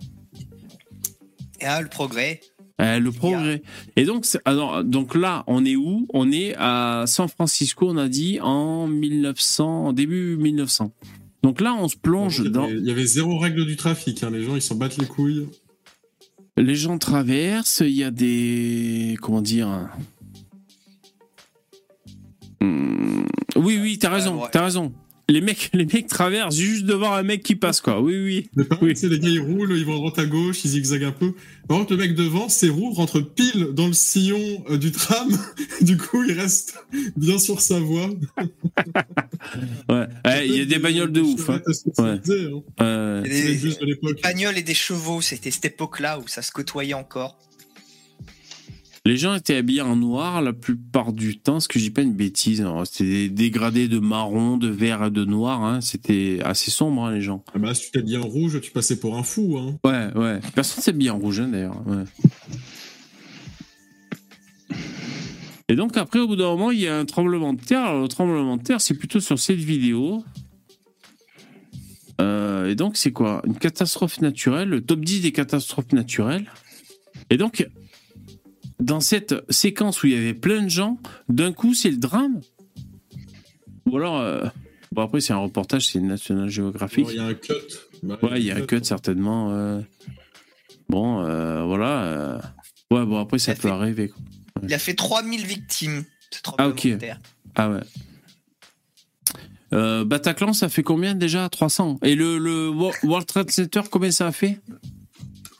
[1.60, 2.40] Ah, le progrès.
[2.80, 3.62] Euh, Le progrès.
[3.96, 6.06] Et donc, alors, donc là, on est où?
[6.14, 10.92] On est à San Francisco, on a dit, en 1900, en début 1900.
[11.42, 12.64] Donc là, on se plonge il, y dans...
[12.64, 14.22] avait, il y avait zéro règle du trafic.
[14.22, 14.30] hein.
[14.30, 15.48] Les gens, ils s'en battent les couilles.
[16.58, 19.16] Les gens traversent, il y a des.
[19.22, 19.88] Comment dire
[22.60, 23.22] Hmm,
[23.56, 24.92] Oui, oui, t'as raison, t'as raison.
[25.30, 28.00] Les mecs, les mecs traversent juste devant un mec qui passe, quoi.
[28.00, 28.48] Oui, oui.
[28.56, 28.88] Mais par Oui.
[28.88, 31.04] contre, tu sais, les gars, ils roulent, ils vont à droite à gauche, ils zigzaguent
[31.04, 31.34] un peu.
[31.68, 35.28] Par contre, le mec devant, ses roues rentrent pile dans le sillon euh, du tram.
[35.82, 36.78] du coup, il reste
[37.16, 38.08] bien sur sa voie.
[39.88, 40.46] Ouais.
[40.46, 41.48] Il y a des bagnoles de ouf.
[41.48, 41.60] Hein.
[41.72, 42.62] spécialisées, hein.
[42.82, 47.38] Euh, des, des bagnoles et des chevaux, c'était cette époque-là où ça se côtoyait encore.
[49.06, 52.02] Les gens étaient habillés en noir la plupart du temps, ce que je dis pas
[52.02, 52.60] une bêtise.
[52.60, 52.82] hein.
[52.84, 55.62] C'était des dégradés de marron, de vert et de noir.
[55.64, 55.80] hein.
[55.80, 57.42] C'était assez sombre, hein, les gens.
[57.54, 59.56] Ah bah, si tu t'habilles en rouge, tu passais pour un fou.
[59.58, 59.76] Hein.
[59.84, 60.40] Ouais, ouais.
[60.54, 61.82] Personne bien en rouge, d'ailleurs.
[61.86, 62.04] ouais.
[65.70, 67.82] Et donc, après, au bout d'un moment, il y a un tremblement de terre.
[67.84, 70.24] Alors, le tremblement de terre, c'est plutôt sur cette vidéo.
[72.20, 73.42] Euh, et donc, c'est quoi?
[73.46, 76.46] Une catastrophe naturelle, le top 10 des catastrophes naturelles.
[77.30, 77.66] Et donc,
[78.80, 80.98] dans cette séquence où il y avait plein de gens,
[81.28, 82.40] d'un coup, c'est le drame
[83.86, 84.18] Ou alors.
[84.18, 84.46] euh,
[84.92, 87.06] Bon, après, c'est un reportage, c'est National Geographic.
[87.10, 87.52] Il y a un cut.
[88.02, 89.50] Bah, Ouais, il y a un cut certainement.
[89.52, 89.80] euh.
[90.88, 92.02] Bon, euh, voilà.
[92.04, 92.38] euh.
[92.90, 94.08] Ouais, bon, après, ça peut fait- arriver.
[94.08, 94.22] quoi.
[94.62, 96.04] Il a fait 3000 victimes.
[96.30, 96.88] ce Ah, ok.
[97.54, 97.80] Ah ouais.
[99.74, 101.98] Euh, Bataclan, ça fait combien déjà 300.
[102.02, 104.58] Et le, le Wo- World Trade Center, combien ça a fait?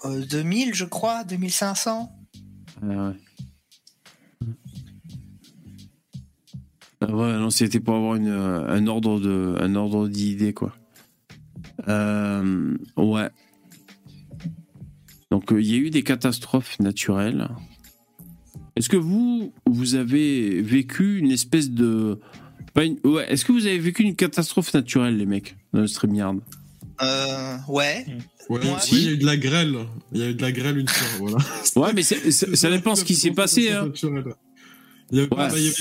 [0.06, 2.10] Euh, 2000, je crois, 2500.
[2.82, 3.14] Ah ouais.
[7.00, 10.74] Ah ouais, non, c'était pour avoir une, euh, un ordre de, un ordre d'idée, quoi.
[11.86, 13.30] Euh, ouais.
[15.30, 17.48] Donc, euh, il y a eu des catastrophes naturelles.
[18.74, 22.18] Est-ce que vous, vous avez vécu une espèce de.
[22.76, 26.40] Ouais, est-ce que vous avez vécu une catastrophe naturelle, les mecs, dans le StreamYard?
[27.02, 28.06] Euh, ouais.
[28.48, 29.76] Ouais, Moi, oui, il y a eu de la grêle.
[30.12, 31.06] Il y a eu de la grêle une fois.
[31.18, 31.36] Voilà.
[31.76, 33.70] Ouais, mais ça dépend ce qui s'est passé.
[33.70, 33.92] Hein.
[35.10, 35.36] Il y, avait, Ouais.
[35.36, 35.74] bah, il y avait-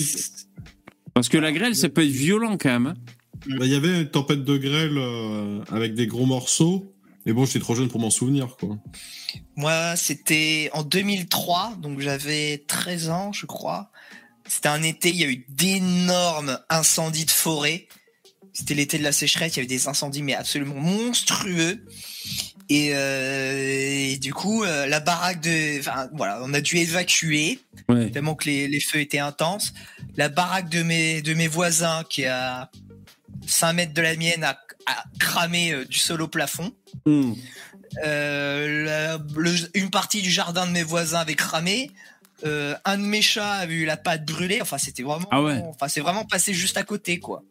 [1.14, 2.88] Parce que la grêle, ça peut être violent quand même.
[2.88, 2.94] hein.
[3.58, 6.94] bah, il y avait une tempête de grêle euh, avec des gros morceaux.
[7.26, 8.78] Mais bon, j'étais trop jeune pour m'en souvenir, quoi.
[9.58, 13.92] Moi, c'était en 2003, donc j'avais 13 ans, je crois.
[14.48, 17.88] C'était un été, il y a eu d'énormes incendies de forêt.
[18.58, 21.86] C'était l'été de la sécheresse, il y avait des incendies mais absolument monstrueux.
[22.70, 27.60] Et, euh, et du coup, euh, la baraque de, enfin voilà, on a dû évacuer
[27.88, 28.10] Ouais.
[28.10, 29.74] tellement que les, les feux étaient intenses.
[30.16, 32.72] La baraque de mes de mes voisins, qui est à
[33.46, 36.74] 5 mètres de la mienne, a, a cramé euh, du sol au plafond.
[37.06, 37.34] Hmm.
[38.04, 41.92] La- le- une partie du jardin de mes voisins avait cramé.
[42.46, 44.60] Euh, un de mes chats a eu la patte brûlée.
[44.62, 45.28] Enfin, c'était vraiment.
[45.32, 45.60] Ah ouais.
[45.70, 47.44] Enfin, c'est vraiment passé juste à côté, quoi.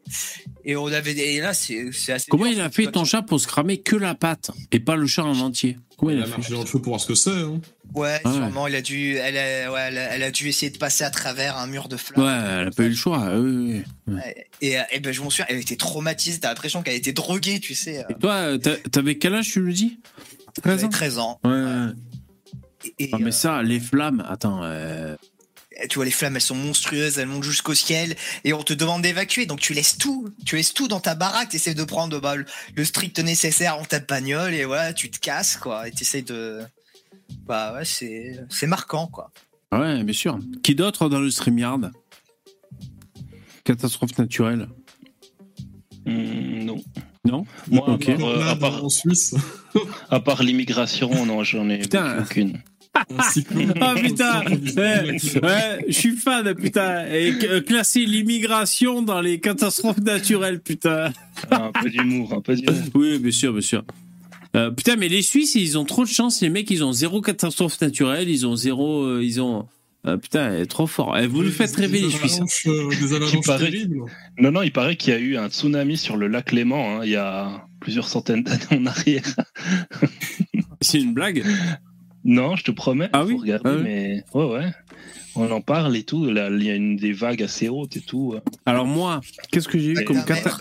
[0.65, 1.13] Et on avait.
[1.13, 2.27] Et là, c'est assez.
[2.31, 4.95] Comment dur, il a fait ton chat pour se cramer que la patte et pas
[4.97, 5.79] le chat en entier?
[5.99, 7.31] Comment il Elle a a marché dans le feu pour voir ce que c'est.
[7.31, 7.61] Hein.
[7.95, 8.35] Ouais, Ah ouais.
[8.37, 8.67] sûrement.
[8.69, 9.17] Il a dû.
[9.17, 11.89] Elle a, ouais, elle a, elle a dû essayer de passer à travers un mur
[11.89, 12.25] de flammes.
[12.25, 13.31] Ouais, elle a pas eu le choix.
[13.41, 14.15] oui, oui.
[14.15, 14.47] Ouais.
[14.61, 15.47] Et, euh, et ben, je m'en souviens.
[15.49, 16.39] Elle était traumatisée.
[16.39, 18.01] T'as l'impression qu'elle était droguée, tu sais.
[18.01, 18.59] euh, Et toi,
[18.93, 19.99] t'avais quel âge, tu le dis?
[20.63, 20.89] 13 j'avais ans?
[20.91, 21.41] 13 ans.
[21.45, 21.87] Ouais, ouais.
[22.99, 24.63] Et, et, Ah, mais euh, ça, les flammes, attends.
[24.65, 25.17] euh,
[25.91, 29.03] tu vois les flammes elles sont monstrueuses elles montent jusqu'au ciel et on te demande
[29.03, 32.35] d'évacuer donc tu laisses tout tu laisses tout dans ta baraque t'essaies de prendre bah,
[32.35, 36.23] le, le strict nécessaire dans ta bagnole et voilà tu te casses quoi et t'essaies
[36.23, 36.61] de
[37.45, 39.31] bah ouais c'est c'est marquant quoi
[39.73, 40.39] Ouais, bien sûr.
[40.63, 41.91] Qui d'autre dans le StreamYard?
[43.65, 44.69] Catastrophe naturelle
[46.07, 46.83] Hmm, non.
[47.25, 47.45] Non?
[47.69, 48.09] Moi, Ok.
[48.09, 49.35] à part, euh, à part, en Suisse,
[50.11, 51.83] à part l'immigration, non, j'en ai
[52.21, 52.63] aucune.
[53.33, 53.73] Cyclone.
[53.81, 57.07] Ah putain ouais, ouais, je suis fan, putain.
[57.07, 61.13] Et euh, classer l'immigration dans les catastrophes naturelles, putain.
[61.51, 62.81] Un peu d'humour, un peu d'humour.
[62.95, 63.85] Oui, bien sûr, bien sûr.
[64.55, 66.41] Euh, putain, mais les Suisses, ils ont trop de chance.
[66.41, 68.29] Les mecs, ils ont zéro catastrophe naturelle.
[68.31, 69.03] Ils ont zéro.
[69.05, 69.67] euh, ils ont.
[70.07, 71.17] euh, putain, elle est trop fort.
[71.19, 72.35] Eh, vous nous faites rêver, les Suisses.
[72.35, 73.71] avalanches, euh, Des avalanches paraît.
[73.71, 73.99] terribles.
[74.39, 77.01] Non, non, il paraît qu'il y a eu un tsunami sur le lac Léman hein,
[77.05, 79.23] il y a plusieurs centaines d'années en arrière.
[80.81, 81.45] C'est une blague.
[82.29, 83.09] Non, je te promets.
[83.13, 83.37] Ah faut oui?
[83.41, 83.83] regarder, Ah oui.
[83.85, 84.71] mais ouais, ouais.
[85.37, 86.25] On en parle et tout.
[86.27, 88.35] Là, il y a une des vagues assez hautes et tout.
[88.67, 89.21] Alors moi,
[89.53, 90.59] qu'est-ce que j'ai eu comme, cata-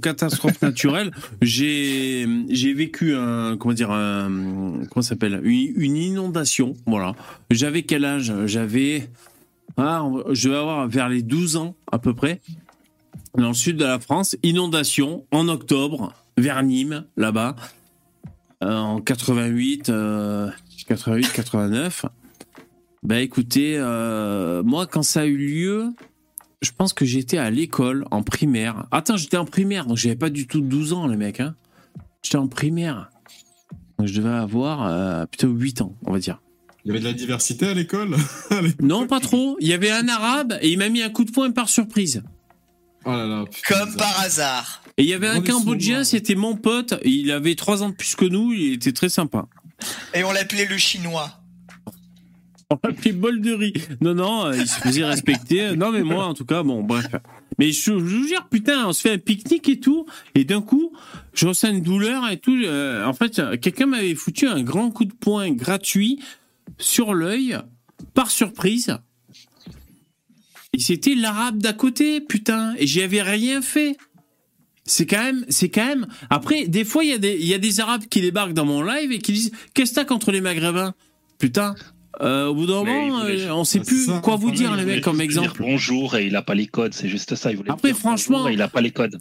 [0.00, 1.10] catastrophe naturelle?
[1.42, 5.40] J'ai j'ai vécu un comment dire un comment s'appelle?
[5.42, 6.74] Une, une inondation.
[6.86, 7.14] Voilà.
[7.50, 8.32] J'avais quel âge?
[8.46, 9.08] J'avais
[9.76, 12.40] ah, je vais avoir vers les 12 ans à peu près.
[13.36, 17.56] Dans le sud de la France, inondation en octobre vers Nîmes là-bas
[18.64, 20.50] euh, en 88 euh,
[20.88, 22.06] 88 89.
[23.02, 25.92] Bah écoutez, euh, moi quand ça a eu lieu,
[26.62, 28.86] je pense que j'étais à l'école en primaire.
[28.90, 31.40] Attends, j'étais en primaire, donc j'avais pas du tout 12 ans, les mecs.
[31.40, 31.54] Hein.
[32.22, 33.10] J'étais en primaire.
[33.98, 36.40] Donc je devais avoir euh, plutôt 8 ans, on va dire.
[36.84, 38.16] Il y avait de la diversité à l'école.
[38.80, 39.58] Non, pas trop.
[39.60, 42.22] Il y avait un arabe et il m'a mis un coup de poing par surprise.
[43.04, 43.44] Oh là là.
[43.44, 46.94] putain, comme par hasard Et il y avait un Cambodgien, c'était mon pote.
[47.04, 49.46] Il avait 3 ans de plus que nous, il était très sympa.
[50.14, 51.30] Et on l'appelait le chinois
[52.70, 53.72] On l'appelait bol de riz.
[54.00, 55.74] Non, non, euh, il se faisait respecter.
[55.74, 57.06] Non, mais moi, en tout cas, bon, bref.
[57.58, 60.92] Mais je, vous jure, putain, on se fait un pique-nique et tout, et d'un coup,
[61.32, 62.56] je ressens une douleur et tout.
[62.62, 66.20] euh, en fait, euh, quelqu'un m'avait foutu un grand coup de poing gratuit
[66.76, 67.58] sur l'œil.
[68.14, 68.98] par surprise,
[70.72, 73.96] et c'était l'arabe d'à côté, putain, et j'y avais rien fait.
[74.90, 76.06] C'est quand même, c'est quand même.
[76.30, 78.64] Après, des fois, il y, a des- il y a des arabes qui débarquent dans
[78.64, 80.94] mon live et qui disent Qu'est-ce que t'as contre les maghrébins?
[81.38, 81.74] Putain,
[82.22, 84.84] euh, au bout d'un moment, euh, on sait c'est plus ça, quoi vous dire, les
[84.84, 85.58] mecs, comme Il voulait exemple.
[85.58, 87.50] dire bonjour et il a pas les codes, c'est juste ça.
[87.52, 89.18] Il voulait Après, dire franchement- et il a pas les codes.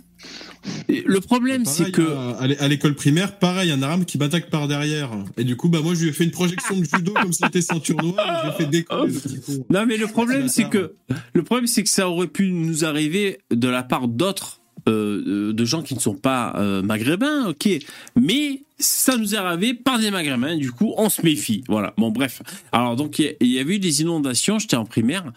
[0.90, 2.02] Et Le problème, Pareil, c'est que.
[2.02, 5.12] à- à l'é- à l'école primaire, pareil, un arabe qui m'attaque par derrière.
[5.38, 7.42] Et du coup, bah moi, je lui ai fait une projection de judo comme si
[7.44, 8.16] c'était ceinture noire.
[8.20, 9.14] et Je lui ai fait décoller.
[9.70, 10.96] Non, mais le problème, c'est que
[11.34, 15.54] le problème, c'est que ça aurait pu nous arriver de la part d'autres, euh, euh,
[15.54, 17.70] de gens qui ne sont pas euh, maghrébins, ok.
[18.16, 20.56] Mais ça nous est arrivé par des maghrébins.
[20.56, 21.64] Du coup, on se méfie.
[21.68, 21.94] Voilà.
[21.98, 22.42] Bon, bref.
[22.72, 24.60] Alors, donc, il y y, avait eu des inondations.
[24.60, 25.32] J'étais en primaire.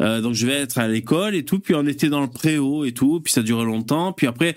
[0.00, 2.92] Donc je vais être à l'école et tout, puis on était dans le préau et
[2.92, 4.54] tout, puis ça durait longtemps, puis après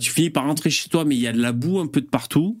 [0.00, 2.00] tu finis par rentrer chez toi, mais il y a de la boue un peu
[2.00, 2.58] de partout.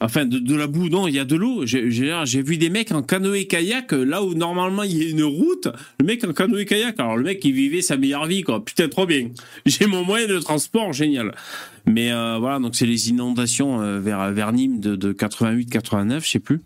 [0.00, 1.64] Enfin, de, la boue, non, il y a de l'eau.
[1.64, 5.68] J'ai vu des mecs en canoë-kayak, euh, là où normalement il y a une route,
[5.98, 7.00] le mec en canoë-kayak.
[7.00, 8.64] Alors le mec, il vivait sa meilleure vie, quoi.
[8.64, 9.30] Putain, trop bien.
[9.66, 11.34] J'ai mon moyen de transport, génial.
[11.86, 16.28] Mais euh, voilà, donc c'est les inondations euh, vers, vers Nîmes de, de 88-89, je
[16.28, 16.60] sais plus.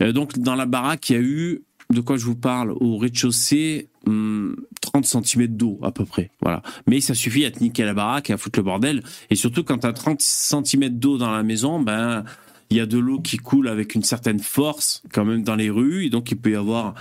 [0.00, 3.88] Donc dans la baraque, il y a eu, de quoi je vous parle, au rez-de-chaussée,
[4.06, 6.30] hum, 30 cm d'eau à peu près.
[6.40, 6.62] Voilà.
[6.86, 9.02] Mais ça suffit à te niquer la baraque et à foutre le bordel.
[9.28, 12.24] Et surtout quand tu as 30 cm d'eau dans la maison, ben
[12.70, 15.70] il y a de l'eau qui coule avec une certaine force quand même dans les
[15.70, 16.06] rues.
[16.06, 16.94] Et donc il peut y avoir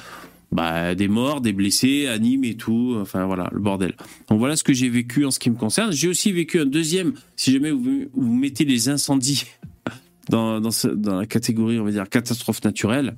[0.52, 2.98] bah, des morts, des blessés, à Nîmes et tout.
[3.00, 3.94] Enfin voilà, le bordel.
[4.30, 5.92] Donc voilà ce que j'ai vécu en ce qui me concerne.
[5.92, 9.46] J'ai aussi vécu un deuxième, si jamais vous, mettez les incendies
[10.30, 13.16] dans, la catégorie, on va dire, catastrophe naturelle.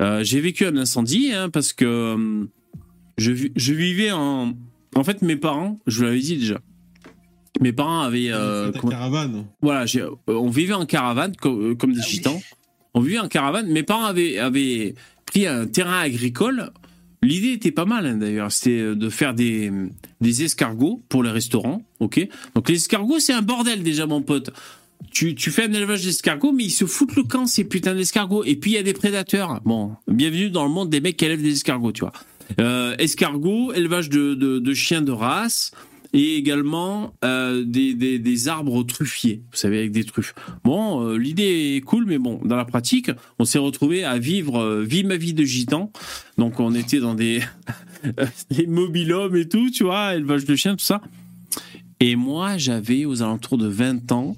[0.00, 2.44] Euh, j'ai vécu un incendie hein, parce que euh,
[3.18, 4.54] je, je vivais en...
[4.96, 6.60] En fait, mes parents, je vous l'avais dit déjà,
[7.60, 8.30] mes parents avaient...
[8.30, 9.44] euh, Ta comment- caravane.
[9.62, 12.40] voilà, euh, on vivait en caravane co- euh, comme, des gitans.
[12.94, 13.68] On vivait en caravane.
[13.68, 14.94] Mes parents avaient, avaient
[15.26, 16.70] pris un terrain agricole.
[17.22, 18.52] L'idée était pas mal hein, d'ailleurs.
[18.52, 19.70] C'était euh, de faire des,
[20.20, 21.82] des escargots pour les restaurants.
[22.00, 22.26] Ok.
[22.54, 24.50] Donc les escargots, c'est un bordel déjà, mon pote.
[25.10, 28.42] Tu, tu fais un élevage d'escargots, mais ils se foutent le camp, ces putains d'escargots.
[28.44, 29.60] Et puis il y a des prédateurs.
[29.64, 32.12] Bon, bienvenue dans le monde des mecs qui élèvent des escargots, tu vois.
[32.60, 35.70] Euh, escargots, élevage de, de, de chiens de race
[36.14, 40.32] et également euh, des, des, arbres truffiers, vous savez, avec des truffes.
[40.62, 43.10] Bon, euh, l'idée est cool, mais bon, dans la pratique,
[43.40, 45.90] on s'est retrouvé à vivre euh, vie ma vie de gitan.
[46.38, 47.42] Donc, on était dans des,
[48.50, 51.02] des mobilhommes et tout, tu vois, élevage de chiens, tout ça.
[51.98, 54.36] Et moi, j'avais aux alentours de 20 ans,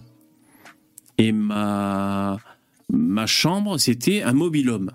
[1.18, 2.38] et ma,
[2.90, 4.92] ma chambre, c'était un mobilhome.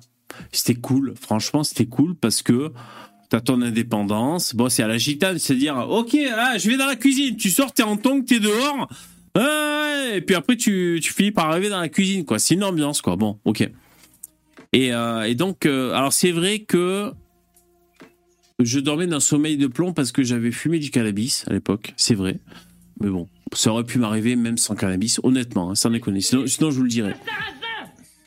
[0.51, 2.71] C'était cool, franchement, c'était cool parce que
[3.31, 4.53] t'as ton indépendance.
[4.53, 7.73] Bon, c'est à la gitane, c'est-à-dire, ok, ah, je vais dans la cuisine, tu sors,
[7.73, 8.89] t'es en tongue, t'es dehors.
[10.13, 12.39] Et puis après, tu, tu finis par arriver dans la cuisine, quoi.
[12.39, 13.15] C'est une ambiance, quoi.
[13.15, 13.61] Bon, ok.
[14.73, 17.13] Et, euh, et donc, euh, alors c'est vrai que
[18.59, 22.15] je dormais d'un sommeil de plomb parce que j'avais fumé du cannabis à l'époque, c'est
[22.15, 22.37] vrai.
[22.99, 26.19] Mais bon, ça aurait pu m'arriver même sans cannabis, honnêtement, hein, sans déconner.
[26.19, 27.15] Sinon, sinon, je vous le dirais.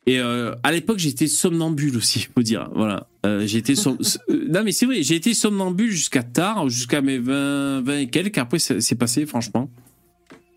[0.07, 2.69] Et euh, à l'époque, j'étais somnambule aussi, faut dire.
[2.75, 3.97] Voilà, euh, som-
[4.31, 8.07] euh, non mais c'est vrai, j'ai été somnambule jusqu'à tard, jusqu'à mes 20, 20 et
[8.09, 8.37] quelques.
[8.39, 9.71] Après, c'est passé, franchement.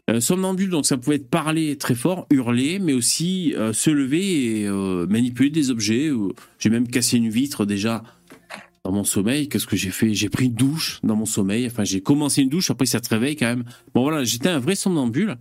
[0.09, 4.69] Euh, somnambule, donc ça pouvait être parler très fort, hurler, mais aussi se lever et
[4.69, 6.11] manipuler des objets.
[6.59, 8.03] J'ai même cassé une vitre déjà
[8.85, 9.49] dans mon sommeil.
[9.49, 10.13] Qu'est-ce que j'ai fait?
[10.13, 11.67] J'ai pris une douche dans mon sommeil.
[11.67, 13.63] Enfin, j'ai commencé une douche, après ça te réveille quand même.
[13.93, 15.35] Bon voilà, j'étais un vrai somnambule.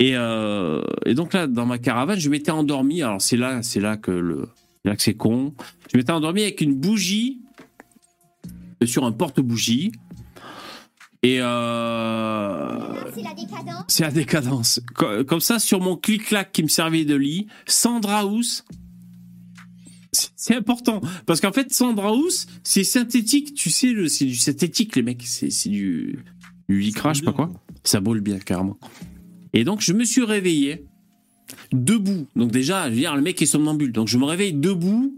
[0.00, 3.02] Et, euh, et donc là, dans ma caravane, je m'étais endormi.
[3.02, 4.48] Alors c'est là, c'est là que le,
[4.84, 5.54] là que c'est con.
[5.92, 7.40] Je m'étais endormi avec une bougie
[8.82, 9.92] euh, sur un porte-bougie.
[11.22, 12.78] Et euh,
[13.14, 13.84] C'est la décadence.
[13.88, 14.80] c'est la décadence.
[14.94, 18.64] Co- Comme ça, sur mon clic-clac qui me servait de lit, Sandra House.
[20.12, 21.02] C'est- important.
[21.26, 23.52] Parce qu'en fait, Sandra House, c'est synthétique.
[23.54, 25.22] Tu sais, c'est du synthétique, les mecs.
[25.26, 26.24] C'est c'est du,
[26.70, 27.50] du lycra, je sais pas quoi.
[27.84, 28.78] Ça boule bien, carrément.
[29.54, 30.84] Et donc, je me suis réveillé
[31.72, 32.26] debout.
[32.36, 33.92] Donc, déjà, je veux dire, le mec est somnambule.
[33.92, 35.14] Donc, je me réveille debout,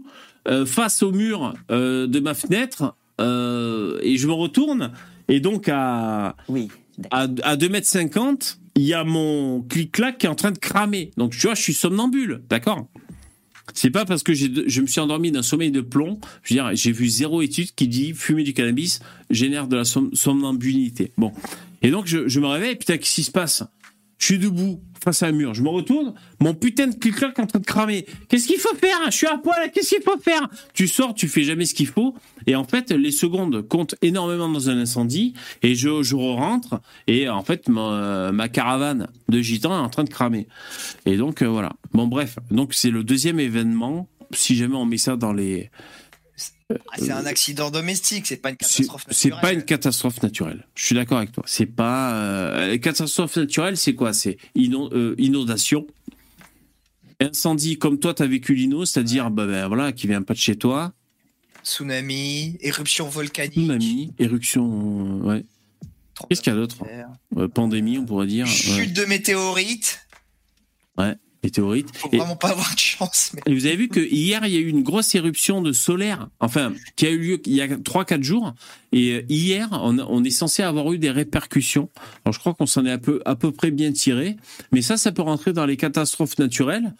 [0.47, 4.91] euh, face au mur euh, de ma fenêtre, euh, et je me retourne.
[5.27, 6.67] Et donc, à, Oui.
[7.11, 11.11] à, à 2m50, il y a mon clic-clac qui est en train de cramer.
[11.17, 12.87] Donc, tu vois, je suis somnambule, d'accord?
[13.73, 16.19] C'est pas parce que je me suis endormi d'un sommeil de plomb.
[16.43, 18.99] Je veux dire, j'ai vu zéro étude qui dit fumer du cannabis
[19.29, 21.13] génère de la som- somnambulité.
[21.17, 21.31] Bon.
[21.81, 23.63] Et donc, je, je me réveille, putain, qu'est-ce qui se passe?
[24.23, 25.53] Je suis debout, face à un mur.
[25.53, 28.05] Je me retourne, mon putain de clic-clac est en train de cramer.
[28.29, 28.97] Qu'est-ce qu'il faut faire?
[29.07, 30.47] Je suis à poil, qu'est-ce qu'il faut faire?
[30.73, 32.15] Tu sors, tu fais jamais ce qu'il faut.
[32.47, 35.33] Et en fait, les secondes comptent énormément dans un incendie.
[35.61, 40.05] Et je, je rentre, et en fait, ma, ma caravane de gitans est en train
[40.05, 40.47] de cramer.
[41.05, 41.73] Et donc, euh, voilà.
[41.91, 42.37] Bon, bref.
[42.49, 44.07] Donc, c'est le deuxième événement.
[44.31, 45.69] Si jamais on met ça dans les
[46.91, 49.41] Ah, c'est un accident domestique, c'est pas une C'est catastrophe c'est naturelle.
[49.41, 50.67] pas une catastrophe naturelle.
[50.75, 51.43] Je suis d'accord avec toi.
[51.47, 54.13] C'est pas euh, catastrophe naturelle, c'est quoi?
[54.13, 55.85] C'est euh, inondation,
[57.19, 60.55] incendie comme toi t'as vécu l'ino, c'est-à-dire bah, ben, voilà qui vient pas de chez
[60.55, 60.93] toi,
[61.63, 63.53] Tsunami, éruption volcanique.
[63.53, 65.45] tsunami, éruption, euh, ouais.
[66.29, 66.77] Qu'est-ce qu'il y a d'autre?
[67.37, 68.45] Euh, Pandémie, on pourrait dire.
[68.45, 68.85] Chute Ouais.
[68.87, 69.99] de météorites.
[71.43, 71.89] Météorite.
[71.97, 73.31] Faut Et- vraiment pas avoir de chance.
[73.33, 73.41] Mais...
[73.51, 76.29] Et vous avez vu que hier il y a eu une grosse éruption de solaire,
[76.39, 78.53] enfin qui a eu lieu il y a 3-4 jours.
[78.91, 81.89] Et euh, hier, on, on est censé avoir eu des répercussions.
[82.25, 84.37] Alors je crois qu'on s'en est à peu, à peu près bien tiré,
[84.71, 86.93] mais ça, ça peut rentrer dans les catastrophes naturelles.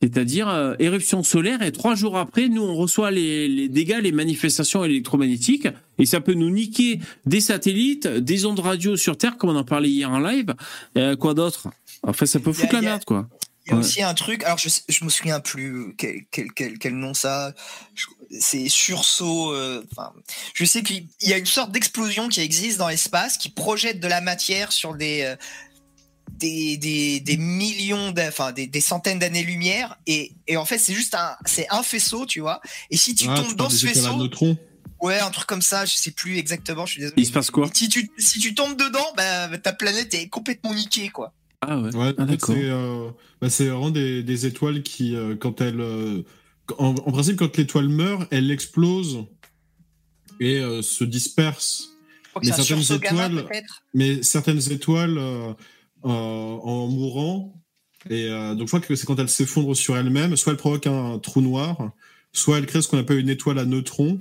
[0.00, 4.12] C'est-à-dire euh, éruption solaire et trois jours après, nous on reçoit les, les dégâts, les
[4.12, 5.66] manifestations électromagnétiques
[5.98, 9.64] et ça peut nous niquer des satellites, des ondes radio sur Terre, comme on en
[9.64, 10.54] parlait hier en live.
[10.96, 11.68] Euh, quoi d'autre?
[12.04, 13.28] Enfin, ça peut a- foutre la merde, quoi.
[13.68, 13.84] Il y a Ouais.
[13.84, 17.52] aussi un truc, alors je, je me souviens plus quel, quel, quel, quel nom ça,
[18.40, 19.84] c'est sursaut, euh,
[20.54, 24.08] je sais qu'il y a une sorte d'explosion qui existe dans l'espace qui projette de
[24.08, 25.36] la matière sur des, euh,
[26.38, 31.14] des, des, des millions, enfin des, des centaines d'années-lumière et, et en fait c'est juste
[31.14, 34.16] un, c'est un faisceau, tu vois, et si tu Ah, tombes tu dans ce faisceau,
[34.16, 34.56] neutrons.
[35.02, 37.20] ouais, un truc comme ça, je sais plus exactement, je suis désolé.
[37.20, 37.68] Il se passe quoi?
[37.74, 41.34] Si tu, si tu tombes dedans, bah, ta planète est complètement niquée, quoi.
[41.60, 43.10] Ah ouais, Ouais, Ah, c'est euh,
[43.40, 45.80] bah, c'est vraiment des, des étoiles qui, euh, quand elles.
[45.80, 46.22] euh,
[46.78, 49.24] en, en principe, quand l'étoile meurt, elle explose
[50.40, 51.88] et euh, se disperse.
[52.40, 53.64] Mais certaines gamma, étoiles-.
[53.94, 55.52] Mais certaines étoiles, euh,
[56.04, 57.60] euh, en mourant,
[58.08, 60.86] et euh, donc je crois que c'est quand elles s'effondrent sur elles-mêmes, soit elles provoquent
[60.86, 61.90] un trou noir,
[62.32, 64.20] soit elles créent ce qu'on appelle une étoile à neutrons.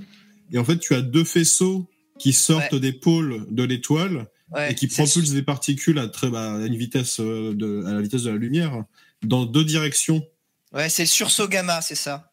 [0.51, 1.87] Et en fait, tu as deux faisceaux
[2.17, 6.55] qui sortent des pôles de l'étoile Ouais, et qui propulsent des particules à très bah,
[6.55, 8.83] à une vitesse euh, de, à la vitesse de la lumière
[9.23, 10.25] dans deux directions.
[10.73, 12.31] Ouais, c'est le sursaut gamma, c'est ça.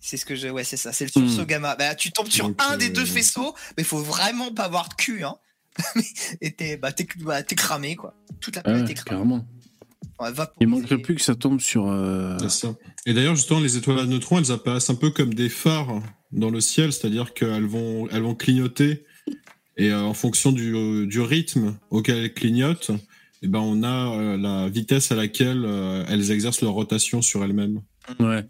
[0.00, 0.48] C'est ce que je.
[0.48, 1.46] Ouais, c'est ça, c'est le sursaut Hmm.
[1.46, 1.76] gamma.
[1.76, 4.94] Bah, tu tombes sur Donc, un des deux faisceaux, mais faut vraiment pas avoir de
[4.94, 5.36] cul, hein.
[6.40, 8.14] Et t'es bah, t'es bah, t'es cramé, quoi.
[8.40, 9.34] Toute la Ah ouais, planète est cramée.
[10.20, 10.56] Ouais, vaporisée.
[10.60, 11.86] Il manquerait plus que ça tombe sur.
[11.88, 12.74] euh, C'est ça.
[13.06, 16.50] Et d'ailleurs, justement, les étoiles à neutrons, elles apparaissent un peu comme des phares dans
[16.50, 19.04] le ciel, c'est-à-dire qu'elles vont, elles vont clignoter.
[19.76, 22.90] Et euh, en fonction du, euh, du rythme auquel elles clignotent,
[23.42, 25.64] eh ben, on a euh, la vitesse à laquelle
[26.08, 27.80] elles exercent leur rotation sur elles-mêmes.
[28.20, 28.44] Ouais.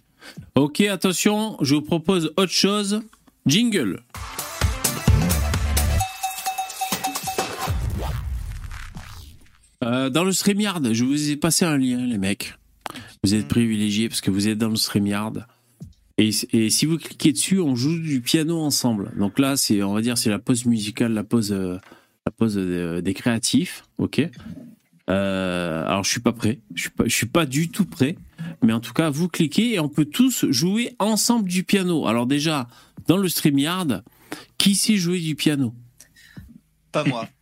[0.54, 3.02] Ok, attention, je vous propose autre chose.
[3.46, 4.02] Jingle.
[9.80, 12.54] Dans le StreamYard, je vous ai passé un lien, les mecs.
[13.24, 15.46] Vous êtes privilégiés parce que vous êtes dans le StreamYard.
[16.18, 19.12] Et, et si vous cliquez dessus, on joue du piano ensemble.
[19.16, 21.78] Donc là, c'est, on va dire, c'est la pause musicale, la pause, euh,
[22.26, 23.84] la pause euh, des créatifs.
[23.98, 24.20] Ok?
[25.10, 26.60] Euh, alors, je suis pas prêt.
[26.74, 28.16] Je suis pas, je suis pas du tout prêt.
[28.62, 32.06] Mais en tout cas, vous cliquez et on peut tous jouer ensemble du piano.
[32.06, 32.68] Alors déjà,
[33.06, 34.02] dans le StreamYard,
[34.58, 35.74] qui sait jouer du piano?
[36.92, 37.28] Pas moi.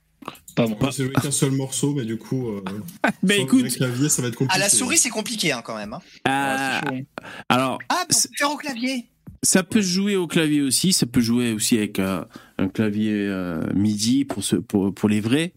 [0.69, 2.63] Pas joué qu'un seul morceau, mais du coup, euh,
[3.27, 4.57] sans écoute, le clavier, ça va être compliqué.
[4.57, 5.93] À la souris, c'est compliqué, hein, quand même.
[5.93, 6.01] hein.
[6.03, 7.03] euh, Ah, c'est chaud.
[7.49, 9.07] alors Ah, C'est- peut faire au clavier.
[9.43, 12.25] ça peut se jouer au clavier aussi, ça peut jouer aussi avec euh,
[12.59, 15.55] un clavier euh, MIDI pour, ce, pour, pour les vrais.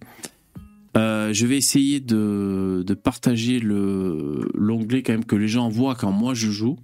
[0.96, 5.96] Euh, je vais essayer de, de partager le l'onglet quand même que les gens voient
[5.96, 6.78] quand moi je joue.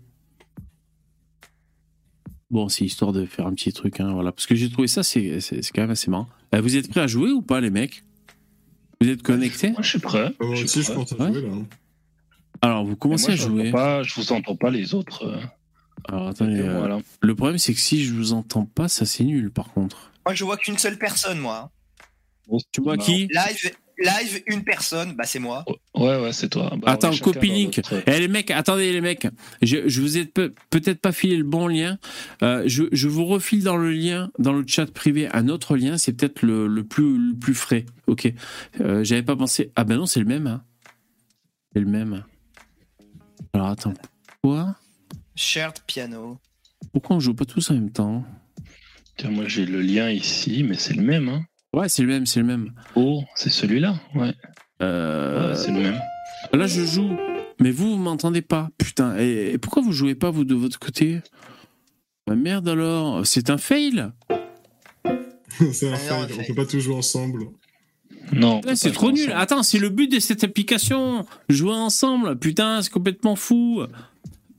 [2.52, 4.32] Bon, c'est histoire de faire un petit truc, hein, voilà.
[4.32, 5.38] Parce que j'ai trouvé ça, c'est
[5.76, 6.28] quand même assez marrant.
[6.56, 8.04] Euh, vous êtes prêts à jouer ou pas, les mecs?
[9.02, 10.34] Vous êtes connectés Moi, je suis prêt.
[10.40, 10.96] Moi Je aussi, suis je prêt.
[10.96, 11.34] pense à Ouais.
[11.34, 11.56] jouer, là.
[12.62, 13.64] Alors, vous commencez moi, à je jouer.
[13.72, 15.26] n'entends Pas, je vous entends pas les autres.
[15.26, 15.40] euh,
[16.10, 16.60] Alors, attendez.
[16.60, 17.00] euh, voilà.
[17.22, 20.12] Le problème, c'est que si je vous entends pas, ça c'est nul, par contre.
[20.26, 21.72] Moi, je vois qu'une seule personne, moi.
[22.52, 22.58] hein.
[22.74, 23.28] Tu vois qui?
[23.32, 23.72] Live,
[24.02, 25.66] live, une personne, bah, c'est moi.
[25.96, 26.72] Ouais, ouais, c'est toi.
[26.82, 27.78] Bah, Attends, copy link.
[27.78, 29.28] notre- Eh les mecs, attendez les mecs,
[29.62, 31.98] je, je vous ai pe- peut-être pas filé le bon lien.
[32.44, 35.98] Euh, je, je vous refile dans le lien, dans le chat privé, un autre lien.
[35.98, 37.86] C'est peut-être le, le plus le plus frais.
[38.08, 38.32] Ok.
[38.80, 39.72] Euh, J'avais pas pensé.
[39.76, 40.48] Ah ben non, c'est le même.
[40.48, 40.64] Hein.
[41.74, 42.24] C'est le même.
[43.54, 43.94] Alors attends.
[44.42, 44.76] Quoi
[45.36, 46.38] Shared piano.
[46.94, 48.24] Pourquoi on joue pas tous en même temps?
[49.18, 51.28] Tiens, moi, j'ai le lien ici, mais c'est le même.
[51.30, 51.44] Hein.
[51.74, 52.72] Ouais, c'est le même, c'est le même.
[52.96, 53.96] Oh, c'est celui-là.
[54.16, 54.34] Ouais,
[54.82, 56.00] Euh, Ouais, c'est le même.
[56.54, 57.10] Là, je joue.
[57.60, 58.70] Mais vous, vous m'entendez pas.
[58.78, 59.18] Putain.
[59.20, 61.22] Et, et pourquoi vous jouez pas, vous, de votre côté?
[62.26, 63.26] Bah merde alors.
[63.26, 64.10] C'est un fail?
[65.74, 67.46] C'est un Ah, fail, non, on peut pas tout jouer ensemble.
[68.32, 68.62] Non.
[68.76, 69.26] c'est trop nul.
[69.26, 69.42] ensemble.
[69.42, 71.26] Attends, c'est le but de cette application.
[71.50, 72.38] Jouer ensemble.
[72.40, 73.82] Putain, c'est complètement fou.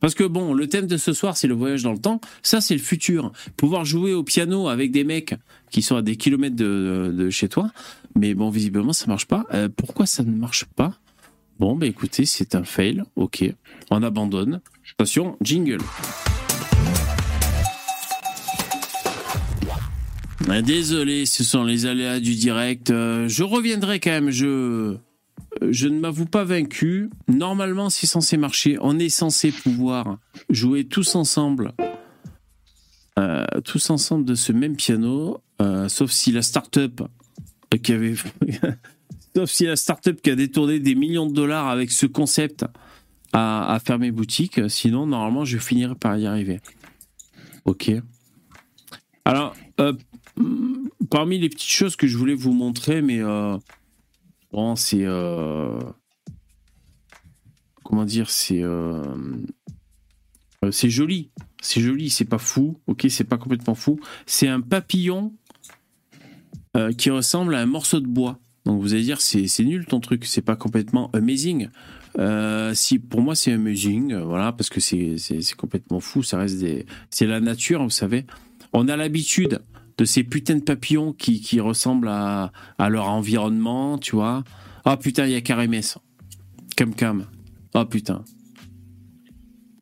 [0.01, 2.21] Parce que bon, le thème de ce soir, c'est le voyage dans le temps.
[2.43, 3.33] Ça, c'est le futur.
[3.57, 5.35] Pouvoir jouer au piano avec des mecs
[5.71, 7.71] qui sont à des kilomètres de, chez toi.
[8.17, 9.47] Mais bon, visiblement, ça marche pas.
[9.53, 10.95] Euh, pourquoi ça ne marche pas?
[11.59, 13.03] Bon, bah écoutez, c'est un fail.
[13.17, 13.45] Ok.
[13.91, 14.61] On abandonne.
[14.95, 15.79] Attention, jingle.
[20.49, 22.91] Ah, Désolé, ce sont les aléas du direct.
[22.91, 24.31] Euh, je reviendrai quand même.
[24.31, 24.97] Je,
[25.69, 27.11] je ne m'avoue pas vaincu.
[27.29, 28.79] Normalement, c'est censé marcher.
[28.81, 30.19] On est censé pouvoir
[30.49, 31.73] jouer tous ensemble,
[33.19, 37.03] euh, tous ensemble de ce même piano, euh, sauf si la start-up
[37.83, 38.15] qui avait,
[39.37, 42.65] sauf si la start-up qui a détourné des millions de dollars avec ce concept
[43.33, 44.61] a, a fermé boutique.
[44.71, 46.61] Sinon, normalement, je finirai par y arriver.
[47.65, 47.93] Ok.
[49.25, 49.93] Alors, euh,
[51.11, 53.21] parmi les petites choses que je voulais vous montrer, mais
[54.77, 55.79] c'est euh,
[57.85, 59.03] comment dire, c'est euh,
[60.65, 63.99] euh, c'est joli, c'est joli, c'est pas fou, ok, c'est pas complètement fou.
[64.27, 65.33] C'est un papillon
[66.97, 68.39] qui ressemble à un morceau de bois.
[68.65, 71.69] Donc vous allez dire, c'est nul ton truc, c'est pas complètement amazing.
[72.75, 75.17] Si pour moi c'est amazing, voilà, parce que c'est
[75.57, 78.25] complètement fou, ça reste des, c'est la nature, vous savez.
[78.73, 79.61] On a l'habitude
[80.01, 84.45] de ces putains de papillons qui, qui ressemblent à, à leur environnement, tu vois.
[84.87, 85.83] Ah putain, il y a Karemes.
[86.75, 87.27] Cam Cam.
[87.75, 88.25] Ah putain.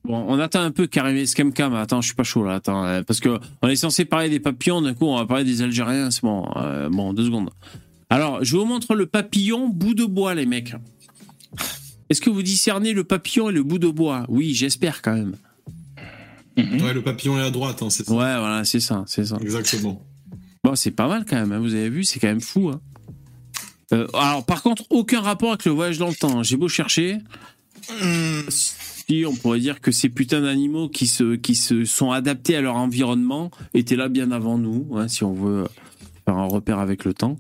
[0.03, 1.73] Bon, on attend un peu Karemes Cam Cam.
[1.74, 2.55] Attends, je suis pas chaud là.
[2.57, 4.82] Attends, euh, parce que on est censé parler des papillons.
[4.82, 6.11] D'un coup, on va parler des Algériens.
[6.11, 6.51] C'est bon.
[6.57, 7.51] Euh, bon, deux secondes.
[8.11, 10.74] Alors, je vous montre le papillon bout de bois, les mecs.
[12.11, 14.24] Est-ce que vous discernez le papillon et le bout de bois?
[14.28, 15.36] Oui, j'espère quand même.
[16.57, 18.12] Ouais, le papillon est à droite, hein, c'est ça.
[18.12, 19.39] Ouais, voilà, c'est ça, c'est ça.
[19.40, 20.03] Exactement.
[20.64, 22.68] Bon, c'est pas mal quand même, hein, vous avez vu, c'est quand même fou.
[22.70, 22.80] hein.
[23.93, 26.43] Euh, alors, par contre, aucun rapport avec le voyage dans le temps.
[26.43, 27.18] J'ai beau chercher,
[29.09, 33.51] si on pourrait dire que ces putains d'animaux qui se, sont adaptés à leur environnement
[33.72, 35.66] étaient là bien avant nous, hein, si on veut
[36.26, 37.39] faire un repère avec le temps.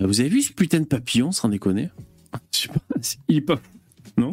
[0.00, 1.90] Euh, vous avez vu ce putain de papillon, sans déconner?
[2.52, 3.60] Je sais pas, il pas.
[4.16, 4.32] Non?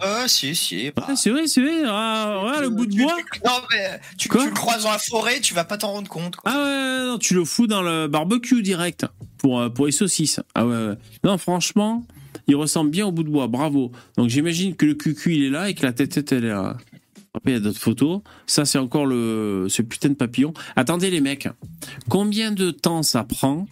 [0.00, 0.90] Ah, si, si.
[0.94, 1.04] bah.
[1.08, 1.82] Ah, C'est vrai, c'est vrai.
[1.86, 3.16] Ah, ouais, le bout de bois.
[3.32, 6.36] tu- Non, mais tu, le croises dans la forêt, tu vas pas t'en rendre compte.
[6.36, 6.50] quoi.
[6.52, 9.06] Ah ouais, non, tu le fous dans le barbecue direct
[9.38, 10.40] pour, euh, pour les saucisses.
[10.54, 10.94] Ah ouais, ouais.
[11.24, 12.06] Non, franchement,
[12.46, 13.90] il ressemble bien au bout de bois, bravo.
[14.16, 16.48] Donc j'imagine que le cucu il est là et que la tête tête, elle est
[16.50, 16.76] là.
[17.34, 18.20] Après, il y a d'autres photos.
[18.46, 20.52] Ça, c'est encore le, ce putain de papillon.
[20.76, 21.48] Attendez, les mecs.
[22.08, 23.66] Combien de temps ça prend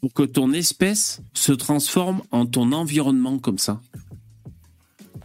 [0.00, 3.80] pour que ton espèce se transforme en ton environnement comme ça?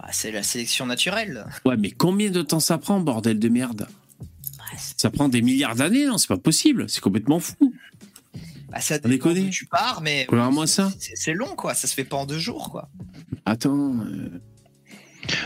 [0.05, 1.45] Bah, c'est la sélection naturelle.
[1.65, 3.87] Ouais, mais combien de temps ça prend, bordel de merde
[4.57, 6.87] Bah, Ça prend des milliards d'années, non C'est pas possible.
[6.89, 7.73] C'est complètement fou.
[8.69, 10.27] bah, ça On dépend d'où tu pars, mais
[10.67, 10.91] ça.
[10.99, 11.73] c'est c'est long, quoi.
[11.73, 12.89] Ça se fait pas en deux jours, quoi.
[13.45, 13.95] Attends.
[14.05, 14.41] euh,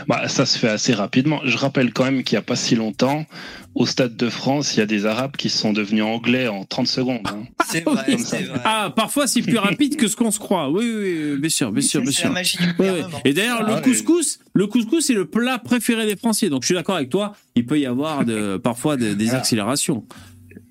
[0.08, 1.40] Bah, ça se fait assez rapidement.
[1.44, 3.26] Je rappelle quand même qu'il n'y a pas si longtemps,
[3.74, 6.86] au Stade de France, il y a des Arabes qui sont devenus anglais en 30
[6.86, 7.20] secondes.
[7.26, 7.44] hein.
[7.70, 8.16] C'est Oui.
[8.16, 8.46] vrai.
[8.64, 10.68] Ah, parfois c'est plus rapide que ce qu'on se croit.
[10.70, 12.60] Oui, oui, oui, bien sûr, bien sûr, bien la sûr.
[12.80, 13.02] Ouais, ouais.
[13.24, 13.82] Et d'ailleurs, Ah le ouais.
[13.82, 16.48] couscous, le couscous, c'est le plat préféré des Français.
[16.48, 17.36] Donc, je suis d'accord avec toi.
[17.54, 19.36] Il peut y avoir de, parfois de- des Ah.
[19.38, 20.04] accélérations.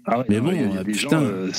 [0.05, 1.19] Ah ouais, Mais non, bon, il y a euh, putain.
[1.19, 1.51] gens, euh,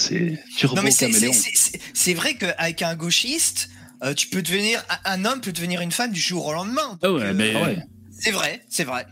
[0.56, 3.70] turbo c'est- c'est vrai qu'avec un gauchiste,
[4.02, 6.98] euh, tu peux devenir un- homme peut devenir une femme du jour au lendemain.
[7.02, 7.78] Ah ouais, Donc, mais- euh, Ah ouais.
[8.10, 9.06] c'est vrai, c'est vrai.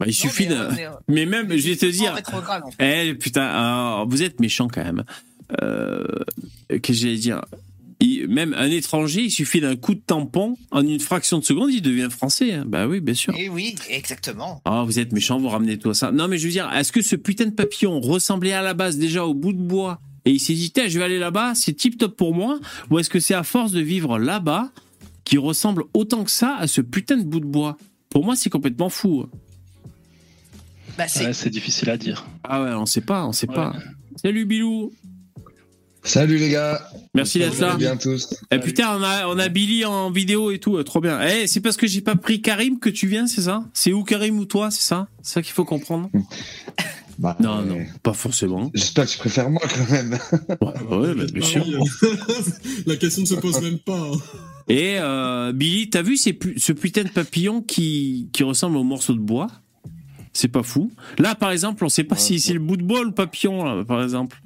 [0.00, 0.74] Bah, il suffit Non, de.
[0.74, 2.12] mais, euh, Mais même, je vais te dire.
[2.12, 3.08] en fait.
[3.10, 5.04] Eh putain, alors, vous êtes méchant quand même.
[5.62, 6.04] Euh,
[6.68, 7.42] Qu'est-ce que j'allais dire?
[8.00, 11.70] Il- Même un étranger, il suffit d'un coup de tampon, en une fraction de seconde,
[11.72, 12.52] il devient français.
[12.52, 12.64] hein.
[12.66, 13.32] Bah oui, bien sûr.
[13.38, 14.60] Et oui, exactement.
[14.64, 16.10] Ah, vous êtes méchant, vous ramenez tout ça.
[16.10, 18.98] Non, mais je veux dire, est-ce que ce putain de papillon ressemblait à la base
[18.98, 20.00] déjà au bout de bois?
[20.24, 22.58] Et il s'est dit, tiens, je vais aller là-bas, c'est tip top pour moi
[22.90, 24.70] Ou est-ce que c'est à force de vivre là-bas
[25.24, 27.76] qui ressemble autant que ça à ce putain de bout de bois?
[28.10, 29.26] Pour moi, c'est complètement fou.
[30.96, 32.26] Bah, c'est Ouais, difficile à dire.
[32.44, 33.54] Ah ouais, on sait pas, on sait Ouais.
[33.54, 33.74] pas.
[34.16, 34.92] Salut Bilou
[36.04, 36.86] Salut les gars.
[37.14, 37.76] Merci d'être là.
[37.76, 38.34] bien tous.
[38.50, 41.18] Eh putain, on a, on a Billy en vidéo et tout, euh, trop bien.
[41.26, 43.64] Eh, c'est parce que j'ai pas pris Karim que tu viens, c'est ça?
[43.72, 45.08] C'est où Karim ou toi, c'est ça?
[45.22, 46.10] C'est ça qu'il faut comprendre
[47.18, 48.70] Bah, Non, euh, non, pas forcément.
[48.74, 50.18] J'espère que tu préfères moi quand même.
[50.60, 51.64] Ouais, ouais, bah, bien sûr.
[52.86, 53.96] La question ne se pose même pas.
[53.98, 54.18] hein.
[54.68, 58.82] Et euh, Billy, t'as vu ces pu- ce putain de papillon qui, qui ressemble au
[58.84, 59.46] morceau de bois?
[60.32, 60.90] C'est pas fou.
[61.18, 63.12] Là, par exemple, on sait pas Ouais, si c'est le bout de bois ou le
[63.12, 64.42] papillon, là, par exemple.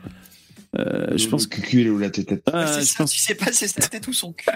[0.77, 3.13] Euh, je pense que cul il est où la tête Ah, c'est je ça, pense-
[3.13, 4.51] tu sais pas, c'est sa tête ou son cul.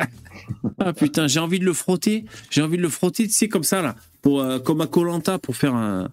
[0.78, 2.24] ah, putain, j'ai envie de le frotter.
[2.50, 3.96] J'ai envie de le frotter, tu sais, comme ça, là.
[4.20, 6.10] Pour, euh, comme à Colanta pour faire un,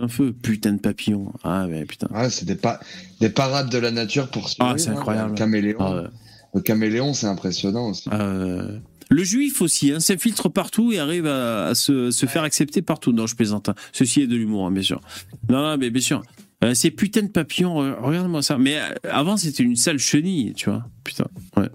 [0.00, 0.32] un feu.
[0.32, 1.32] Putain de papillon.
[1.44, 2.08] Ah, mais putain.
[2.12, 2.80] Ouais, c'est des, pa-
[3.20, 4.92] des parades de la nature pour se Ah, c'est hein.
[4.96, 5.30] incroyable.
[5.30, 6.08] Le caméléon, Ah, ouais.
[6.54, 8.08] le caméléon c'est impressionnant aussi.
[8.12, 12.82] Euh, le juif aussi, hein, s'infiltre partout et arrive à, à se, se faire accepter
[12.82, 13.12] partout.
[13.12, 13.68] Non, je plaisante.
[13.68, 13.74] hein.
[13.92, 15.00] Ceci est de l'humour, hein, bien sûr.
[15.48, 16.22] Non, non, mais bien sûr.
[16.62, 18.58] Euh, ces putains de papillons, regarde-moi ça.
[18.58, 20.84] Mais euh, avant, c'était une sale chenille, tu vois.
[21.04, 21.26] Putain,
[21.56, 21.68] ouais.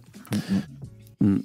[1.22, 1.38] Mm.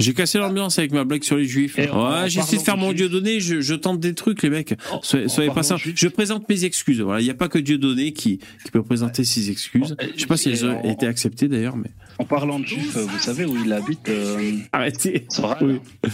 [0.00, 1.78] J'ai cassé l'ambiance avec ma blague sur les juifs.
[1.78, 4.74] Et Ouais, j'essaie de faire mon dieu donné, je, je tente des trucs, les mecs.
[4.90, 5.76] En- Soyez, pas ça.
[5.78, 7.00] Je présente mes excuses.
[7.00, 9.94] Voilà, il n'y a pas que Dieu donné qui, qui peut présenter ses excuses.
[10.00, 11.90] Euh, Je sais pas si elles ont en- été acceptées d'ailleurs, mais.
[12.18, 15.26] En parlant de juifs, vous savez où il habite euh, Arrêtez.
[15.28, 16.10] Soral Oui.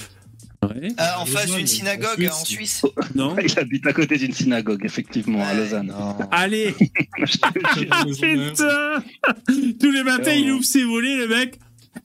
[0.62, 0.88] Ouais.
[1.00, 2.82] Euh, en face d'une synagogue en en Suisse.
[3.14, 3.34] Non.
[3.42, 5.54] Il habite à côté d'une synagogue, effectivement, à.
[5.54, 5.90] Lausanne.
[6.30, 6.74] Allez.
[7.90, 9.02] Ah, putain
[9.80, 10.38] Tous les matins, Oh.
[10.38, 11.58] il ouvre ses volets, le mec.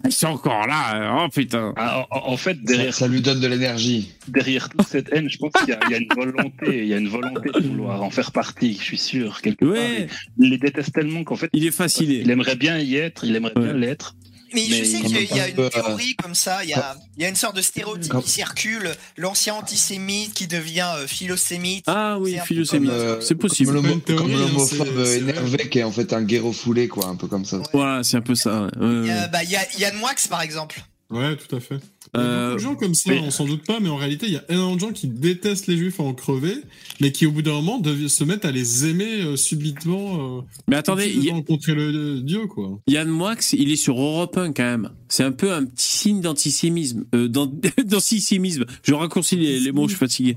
[0.06, 1.20] Ils sont encore là.
[1.26, 1.74] Oh putain.
[1.78, 4.14] Ah, en, en fait, Ça, derrière, ça lui donne de l'énergie.
[4.28, 6.88] derrière toute cette haine, je pense qu'il y, a- il y a une volonté, il
[6.88, 10.06] y a une volonté de vouloir en faire partie, je suis sûr, quelque Ouais.
[10.08, 10.18] part.
[10.40, 12.16] Il les déteste tellement qu'en fait, Il est fasciné.
[12.16, 14.16] il aimerait bien y être, il aimerait bien l'être.
[14.56, 17.24] Mais, je sais qu'il y a, une euh, théorie comme ça, il y a, il
[17.24, 21.86] y a une sorte de stéréotype qui circule, l'ancien antisémite qui devient euh, philosémite.
[21.88, 22.38] Ah oui.
[22.70, 23.74] Comme, euh, C'est possible.
[24.16, 27.62] Comme l'homophobe énervé qui est en fait un guéro foulé, quoi, un peu comme ça.
[27.74, 28.68] Voilà, c'est un peu ça.
[28.80, 30.82] Il y a, bah, il y a Yann Moix par exemple.
[31.10, 31.80] Ouais, tout à fait.
[32.16, 33.90] Il y a Euh, beaucoup de gens comme ça, mais- on s'en doute pas, mais
[33.90, 36.56] en réalité, il y a énormément de gens qui détestent les juifs à en crever,
[37.02, 40.40] mais qui au bout d'un moment se mettent à les aimer euh, subitement.
[40.40, 42.80] Euh, Mais attendez, il y- ont rencontré le, le Dieu, quoi.
[42.88, 44.90] Yann Moix, il est sur Europe 1 quand même.
[45.10, 47.06] C'est un peu un petit signe d'antisémisme.
[47.14, 47.52] Euh, d'an-
[47.86, 48.66] d'antisémisme.
[48.84, 50.36] Je raccourcis les, les mots, je suis fatigué.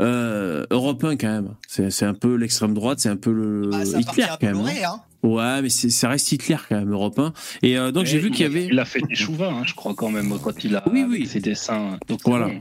[0.00, 1.54] Euh, Europe 1 quand même.
[1.68, 4.56] C'est un peu l'extrême droite, c'est un peu le Bah, Hitler quand même.
[4.56, 5.00] Hein.
[5.22, 7.32] Ouais, mais ça reste Hitler quand même, Europe 1.
[7.62, 8.66] Et euh, donc j'ai vu qu'il y avait.
[8.66, 11.26] Il a fait des chouvas, hein, je crois, quand même, quand il a Oui, oui.
[11.26, 11.98] ses dessins.
[12.08, 12.46] Donc, Voilà.
[12.48, 12.60] bon.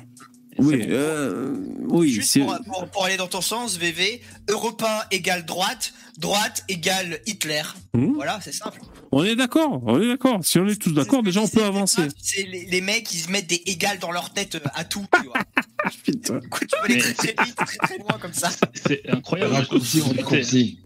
[0.59, 0.93] Oui, c'est bon.
[0.93, 1.55] euh,
[1.87, 6.63] oui, Juste pour, pour- pour aller dans ton sens, VV, Europe 1 égale droite, droite
[6.67, 7.63] égale Hitler.
[7.95, 8.79] Hmm Voilà, c'est simple.
[9.13, 10.39] On est d'accord, on est d'accord.
[10.43, 12.03] Si on est tous d'accord, déjà on peut avancer.
[12.21, 15.05] C'est les, les mecs, ils se mettent des égales dans leur tête euh, à tout,
[15.19, 15.39] tu vois.
[16.05, 16.37] Putain.
[16.39, 18.49] Du coup, tu peux aller très très vite, très très loin comme ça.
[18.85, 19.53] C'est incroyable.
[19.55, 20.79] Raccourci, raccourci.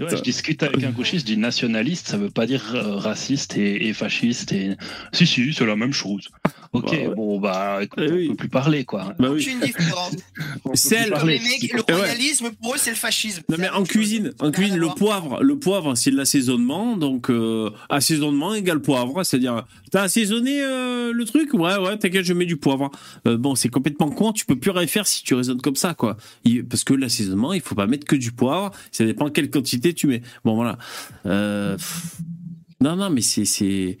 [0.00, 3.56] Ouais, je discute avec un gauchiste, je dis nationaliste, ça veut pas dire euh, raciste
[3.56, 4.52] et, et fasciste.
[4.52, 4.76] Et...
[5.12, 6.28] Si, si, c'est la même chose.
[6.72, 7.14] Ok, Bah ouais.
[7.14, 8.28] bon, bah, écoute, Eh on oui.
[8.28, 9.14] peut plus parler, quoi.
[9.18, 9.42] Bah oui.
[9.46, 10.16] Aucune différence.
[10.74, 11.38] Celle- parler.
[11.38, 11.98] les mecs, le Eh ouais.
[11.98, 13.42] royalisme, pour eux, c'est le fascisme.
[13.50, 17.70] Non mais en cuisine, en cuisine, le poivre, le poivre, c'est de l'assaisonnement, donc euh,
[17.90, 22.56] assaisonnement égale poivre, c'est-à-dire t'as assaisonné euh, le truc, ouais ouais, t'inquiète, je mets du
[22.56, 22.90] poivre.
[23.26, 25.92] Euh, bon, c'est complètement con, tu peux plus rien faire si tu raisonnes comme ça
[25.94, 26.16] quoi.
[26.70, 30.06] Parce que l'assaisonnement, il faut pas mettre que du poivre, ça dépend quelle quantité tu
[30.06, 30.22] mets.
[30.44, 30.78] Bon voilà.
[31.26, 32.16] Euh, pff,
[32.80, 33.98] non non, mais c'est c'est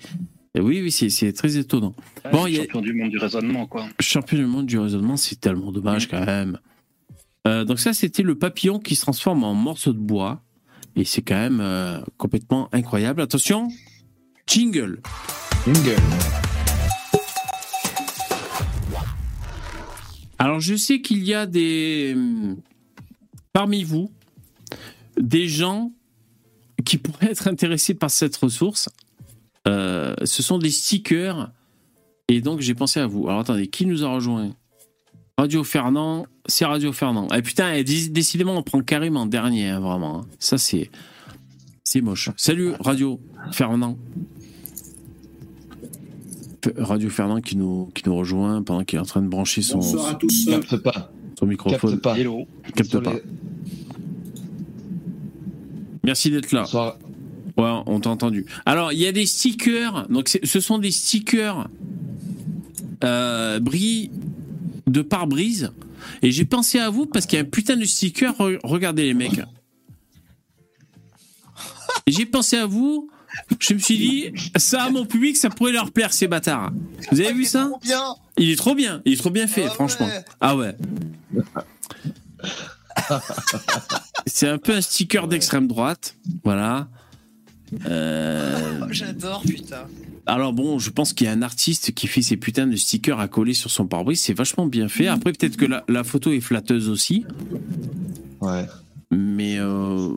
[0.58, 1.94] oui oui c'est c'est très étonnant.
[2.24, 3.86] Ouais, Bon, il y a- champion du monde du raisonnement, quoi.
[4.00, 6.58] Champion du monde du raisonnement, c'est tellement dommage quand même.
[7.48, 10.42] Euh, donc ça, c'était le papillon qui se transforme en morceau de bois.
[10.94, 13.20] Et c'est quand même euh, complètement incroyable.
[13.22, 13.68] Attention,
[14.46, 15.00] jingle.
[15.64, 15.96] Jingle.
[20.38, 22.16] Alors je sais qu'il y a des...
[23.52, 24.10] Parmi vous,
[25.20, 25.92] des gens
[26.84, 28.88] qui pourraient être intéressés par cette ressource.
[29.68, 31.50] Euh, ce sont des stickers.
[32.28, 33.28] Et donc j'ai pensé à vous.
[33.28, 34.54] Alors attendez, qui nous a rejoint?
[35.38, 37.28] Radio Fernand, c'est Radio Fernand.
[37.28, 40.20] Et putain, et dé- décidément, on prend carrément dernier, hein, vraiment.
[40.20, 40.26] hein.
[40.38, 40.90] Ça, c'est.
[41.84, 42.30] C'est moche.
[42.36, 43.20] Salut, Radio
[43.50, 43.98] Fernand.
[46.78, 49.78] Radio Fernand qui nous, qui nous rejoint pendant qu'il est en train de brancher son,
[49.78, 50.46] Bonsoir à tous.
[50.48, 51.10] Capte pas.
[51.38, 51.90] son microphone.
[51.90, 52.16] Capte pas.
[52.18, 52.46] Hello.
[52.76, 53.14] Capte pas.
[53.14, 53.22] les-
[56.04, 56.62] Merci d'être là.
[56.62, 56.98] Bonsoir.
[57.56, 58.46] Ouais, on t'a entendu.
[58.66, 60.06] Alors, il y a des stickers.
[60.08, 61.68] Donc, ce sont des stickers
[63.04, 64.10] euh, bris
[64.86, 65.70] de pare-brise.
[66.22, 68.32] Et j'ai pensé à vous parce qu'il y a un putain de sticker.
[68.38, 69.40] Re- Regardez les mecs.
[72.06, 73.08] Et j'ai pensé à vous.
[73.60, 76.70] Je me suis dit, ça à mon public, ça pourrait leur plaire ces bâtards.
[77.10, 78.14] Vous avez Ah, vu ça trop bien.
[78.38, 79.02] Il est trop bien.
[79.04, 80.06] Il est trop bien fait, Ah franchement.
[80.06, 80.24] ouais.
[80.40, 80.74] Ah ouais.
[84.26, 86.16] C'est un peu un sticker d'extrême droite.
[86.44, 86.88] Voilà.
[87.86, 89.86] Euh, Oh, J'adore, putain.
[90.26, 93.18] alors bon, je pense qu'il y a un artiste qui fait ces putains de stickers
[93.18, 94.20] à coller sur son pare-brise.
[94.20, 95.06] C'est vachement bien fait.
[95.06, 97.24] Après, peut-être que la, la photo est flatteuse aussi.
[98.40, 98.66] Ouais.
[99.10, 100.08] Mais euh,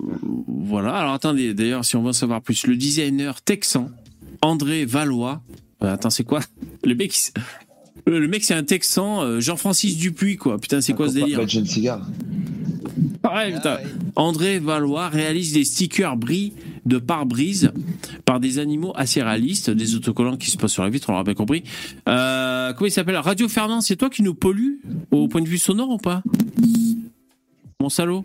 [0.48, 0.96] voilà.
[0.96, 3.90] Alors attendez, d'ailleurs, si on veut en savoir plus, le designer texan,
[4.42, 5.42] André Valois.
[5.84, 6.40] Euh, attends, c'est quoi?
[6.84, 7.14] Le mec,
[8.06, 10.60] le mec, c'est un texan, euh, Jean-Francis Dupuis, quoi.
[10.60, 12.07] Putain, c'est quoi ce délire Pas de cigare.
[13.23, 13.77] Ouais, putain.
[13.80, 13.90] Ah ouais.
[14.15, 16.53] André Valois réalise des stickers bris
[16.86, 17.72] de pare-brise
[18.26, 21.23] par des animaux assez réalistes, des autocollants qui se posent sur la vitre, on l'aura
[21.23, 21.64] bien compris.
[22.07, 23.18] Euh, comment il s'appelle?
[23.18, 24.76] Radio Fernand, c'est toi qui nous pollue
[25.11, 26.22] au point de vue sonore ou pas?
[27.82, 28.23] Mon salaud?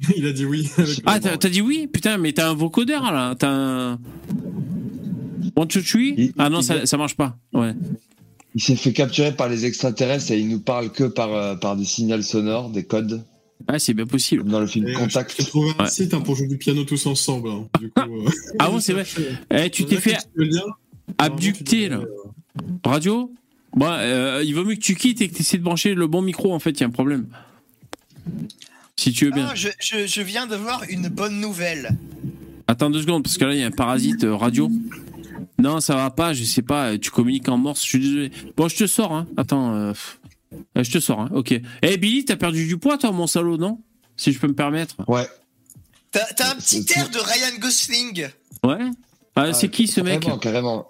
[0.16, 0.70] Il a dit oui.
[1.06, 1.88] Ah, t'as dit oui?
[1.90, 3.98] Putain, mais t'as un vocodeur là T'as un.
[5.56, 7.38] One, two, three Ah non, ça, ça marche pas.
[7.54, 7.72] Ouais.
[8.56, 11.76] Il s'est fait capturer par les extraterrestres et il nous parle que par, euh, par
[11.76, 13.22] des signaux sonores, des codes,
[13.68, 14.44] Ah, c'est bien possible.
[14.44, 15.34] dans le film Et, euh, Contact.
[15.38, 15.90] J'ai trouvé un Ouais.
[15.90, 17.50] site hein, pour jouer du piano tous ensemble.
[17.50, 17.68] hein.
[17.78, 18.28] Du coup, euh,
[18.58, 19.04] Ah bon, c'est vrai
[19.50, 20.16] Eh, tu t'es fait
[21.18, 22.00] abducter là.
[22.84, 23.30] Radio
[23.76, 26.06] Bah, euh, il vaut mieux que tu quittes et que tu essaies de brancher le
[26.06, 27.26] bon micro, en fait, il y a un problème.
[28.96, 29.48] Si tu veux bien.
[29.50, 31.90] Ah, je, je- je viens de voir une bonne nouvelle.
[32.68, 34.70] Attends deux secondes, parce que là, il y a un parasite euh, radio.
[35.58, 38.30] Non, ça va pas, je sais pas, tu communiques en morse, je suis désolé.
[38.56, 39.26] Bon, je te sors, hein.
[39.36, 39.92] Attends, euh.
[40.76, 41.28] Euh, je te sors, hein.
[41.34, 41.54] Ok.
[41.82, 43.80] Eh, Billy, t'as perdu du poids, toi, mon salaud, non?
[44.16, 44.94] Si je peux me permettre.
[45.08, 45.26] Ouais.
[46.12, 48.28] T'as un petit C'est- air de Ryan Gosling.
[48.64, 48.78] Ouais
[49.34, 50.20] Ah, C'est qui ce mec?
[50.20, 50.86] Carrément, carrément.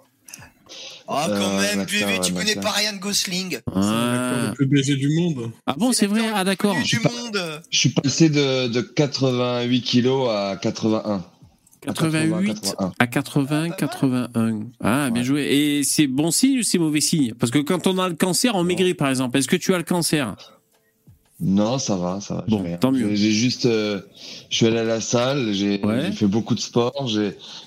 [1.09, 3.51] Ah, quand Euh, même, bébé, ouais, tu connais pas Ryan Gosling.
[3.51, 5.51] C'est Ah, le plus BG du monde.
[5.65, 6.75] Ah bon, c'est vrai Ah, d'accord.
[6.75, 7.61] Monde.
[7.71, 11.25] Je suis passé de, de 88 kilos à 81.
[11.93, 12.91] 88 81.
[12.99, 14.59] à 80, 81.
[14.81, 15.43] Ah, bien joué.
[15.43, 17.33] Et c'est bon signe ou c'est mauvais signe?
[17.33, 19.37] Parce que quand on a le cancer, on maigrit, par exemple.
[19.37, 20.35] Est-ce que tu as le cancer?
[21.39, 22.45] Non, ça va, ça va.
[22.47, 23.13] Bon, tant mieux.
[23.13, 24.01] J'ai- juste, euh,
[24.49, 26.11] je suis allé à la salle, j'ai Ouais.
[26.11, 27.07] fait beaucoup de sport,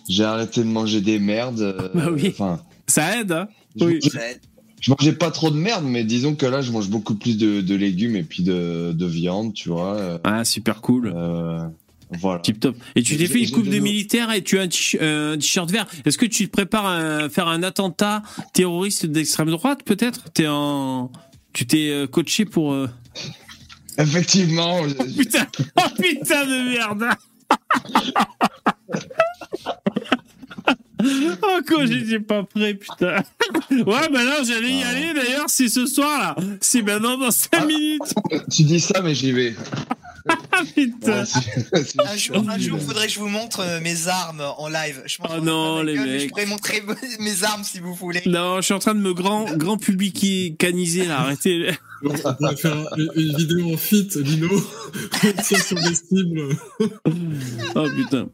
[0.09, 1.61] j'ai arrêté de manger des merdes.
[1.61, 2.29] euh, Bah oui.
[2.31, 3.47] Enfin, Ça aide, hein?
[3.77, 4.01] Je, Oui.
[4.03, 4.19] je-
[4.81, 7.61] je mangeais pas trop de merde, mais disons que là, je mange beaucoup plus de,
[7.61, 9.95] de légumes et puis de, de viande, tu vois.
[9.95, 11.13] euh, Ah, super cool.
[11.15, 11.61] euh,
[12.19, 12.41] voilà.
[12.41, 12.77] Tip top.
[12.97, 15.71] Et tu t'es fait une coupe de militaire et tu as un t- un t-shirt
[15.71, 15.87] vert.
[16.05, 18.23] Est-ce que tu te prépares à faire un attentat
[18.53, 20.31] terroriste d'extrême droite, peut-être?
[20.33, 21.11] T'es en...
[21.53, 22.73] Tu t'es euh, coaché pour...
[22.73, 22.89] euh,
[23.99, 24.83] Effectivement,
[25.19, 25.47] Putain,
[25.77, 27.05] oh putain de merde
[31.43, 33.17] Oh quoi, j'étais pas prêt, putain.
[33.71, 34.89] Ouais, bah non, j'allais y Ah.
[34.89, 36.37] aller d'ailleurs, c'est ce soir là.
[36.61, 37.65] C'est maintenant dans 5 Ah.
[37.65, 38.15] minutes.
[38.51, 39.55] tu dis ça, mais j'y vais.
[40.53, 41.21] Ah putain.
[41.23, 44.43] Ouais, c'est- c'est- Un jour, un jour, faudrait que je vous montre euh, mes armes
[44.59, 45.03] en live.
[45.07, 46.21] Je pense Oh non, va les gueule, mecs.
[46.23, 46.83] Je pourrais montrer
[47.21, 48.23] mes armes si vous voulez.
[48.27, 51.71] Non, je suis en train de me grand, grand publicaniser là, arrêtez.
[52.05, 54.49] On pourrait faire une, vidéo en fit, Lino.
[55.43, 56.57] Sur des cibles.
[57.75, 58.27] Oh putain.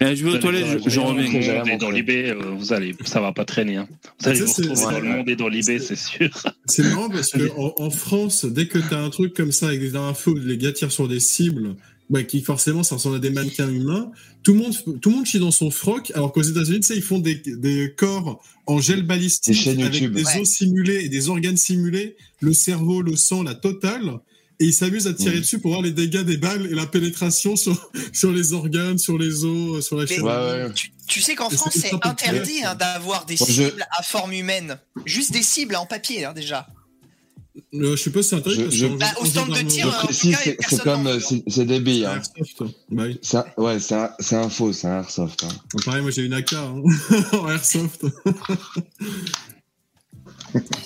[0.00, 1.40] Eh, je vais aux toilettes, je, je Vous reviens.
[1.40, 3.76] Rien allez dans l'IB, euh, vous allez, ça va pas traîner.
[3.76, 3.88] Hein.
[4.20, 6.30] Vous allez Tu vous retrouver dans le monde et dans l'IB, c'est- sûr.
[6.66, 9.80] C'est marrant parce que en, en France, dès que t'as un truc comme ça avec
[9.80, 11.76] des infos où les gars tirent sur des cibles,
[12.10, 14.10] bah, qui forcément ça ressemble à des mannequins humains,
[14.42, 16.96] tout le monde, tout le monde chie dans son froc, alors qu'aux États-Unis, tu sais,
[16.96, 20.14] ils font des, des corps en gel Des balistique chaînes avec YouTube.
[20.14, 20.40] des Ouais.
[20.40, 24.18] os simulés et des organes simulés, le cerveau, le sang, la totale.
[24.62, 25.40] Et ils s'amusent à tirer Mhm.
[25.40, 29.18] dessus pour voir les dégâts des balles et la pénétration sur, sur les organes, sur
[29.18, 30.04] les os, sur la.
[30.04, 30.72] Ouais, ouais.
[30.72, 34.32] Tu, tu sais qu'en France, c'est interdit hein, d'avoir des Moi, je- cibles à forme
[34.32, 34.78] humaine.
[35.04, 36.68] Juste des cibles en papier, hein, déjà.
[37.74, 41.08] Euh, je sais pas si c'est interdit Je- Bah, au stand de tir, c'est comme,
[41.08, 41.18] euh,
[41.48, 42.06] c'est des billes.
[42.06, 42.22] Hein.
[42.36, 42.62] Airsoft.
[42.90, 43.04] Bah.
[43.20, 45.42] Ça, ouais, c'est un, c'est un faux, c'est un airsoft.
[45.44, 45.48] Hein.
[45.74, 46.82] Bon, pareil, moi j'ai une AK hein,
[47.32, 48.06] en airsoft.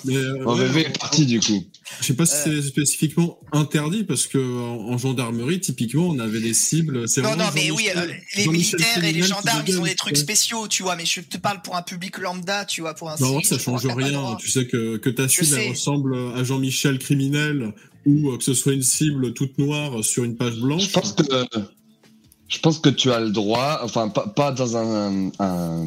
[0.05, 1.63] Mais, euh, ouais, VV est parti du coup.
[2.01, 6.39] Je sais pas si c'est spécifiquement interdit parce que en, en gendarmerie, typiquement, on avait
[6.39, 7.05] des cibles.
[7.17, 10.21] Non, non, mais oui, euh, les militaires et les gendarmes, ils ont des trucs ouais.
[10.21, 13.15] spéciaux, tu vois, mais je te parle pour un public lambda, tu vois, pour un
[13.19, 14.35] Non, civil, ça change rien.
[14.39, 17.73] Tu sais que, que ta cible elle ressemble à Jean-Michel criminel
[18.05, 20.83] ou euh, que ce soit une cible toute noire sur une page blanche.
[20.83, 21.23] Je pense que
[22.47, 25.85] je pense que tu as le droit, enfin pas, pas dans un, un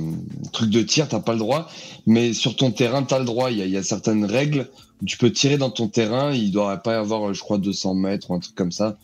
[0.53, 1.71] truc de tir, t'as pas le droit,
[2.07, 3.51] mais sur ton terrain t'as le droit.
[3.51, 4.69] Il y a, il y a certaines règles
[5.01, 6.33] où tu peux tirer dans ton terrain.
[6.33, 8.99] Il doit pas y avoir, je crois, 200 mètres ou un truc comme ça.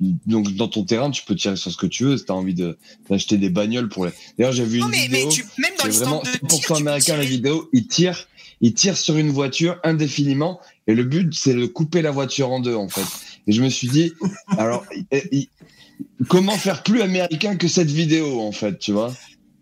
[0.00, 2.16] Donc dans ton terrain, tu peux tirer sur ce que tu veux.
[2.16, 2.76] Si t'as envie de
[3.08, 4.12] d'acheter des bagnoles pour les.
[4.38, 5.26] D'ailleurs, j'ai vu Non, une mais, vidéo.
[5.26, 7.68] mais tu, même dans vraiment de tir, 100% tu américain la vidéo.
[7.72, 8.26] Ils tirent,
[8.60, 12.60] ils tirent sur une voiture indéfiniment et le but c'est de couper la voiture en
[12.60, 13.04] deux en fait.
[13.46, 14.12] Et je me suis dit,
[14.58, 15.48] alors il- il-
[16.28, 19.14] comment faire plus américain que cette vidéo en fait, tu vois?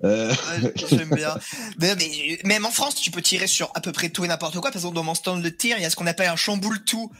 [0.04, 0.32] Euh,
[0.62, 1.34] Ouais, J'aime bien.
[1.78, 4.54] Mais, mais même en France, tu peux tirer sur à peu près tout et n'importe
[4.54, 4.70] quoi.
[4.70, 6.82] Par exemple, dans mon stand de tir, il y a ce qu'on appelle un chamboule
[6.84, 7.10] tout.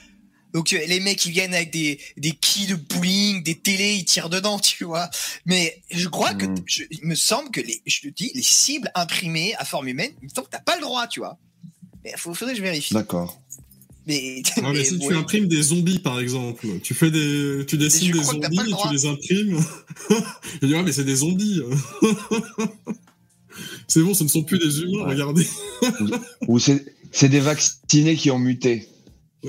[0.53, 4.05] Donc euh, les mecs ils viennent avec des des quilles de bowling, des télés, ils
[4.05, 5.09] tirent dedans, tu vois.
[5.47, 6.57] Mais je crois que Mm.
[6.67, 10.11] je- il me semble que les je te dis les cibles imprimées à forme humaine,
[10.21, 11.39] il me semble que t'as pas le droit, tu vois.
[12.05, 12.93] Mais faut, faudrait que je vérifie.
[12.95, 13.41] D'accord.
[14.07, 17.77] Mais, Ah, mais mais si tu imprimes des zombies, par exemple, tu fais des, tu
[17.79, 19.61] dessines des zombies et tu les imprimes.
[20.63, 21.63] Je dis, ouais, mais c'est des zombies.
[23.87, 25.11] c'est bon, ce ne sont plus des humains, Ouais.
[25.15, 25.47] regardez.
[26.49, 28.89] Ou c'est c'est des vaccinés qui ont muté.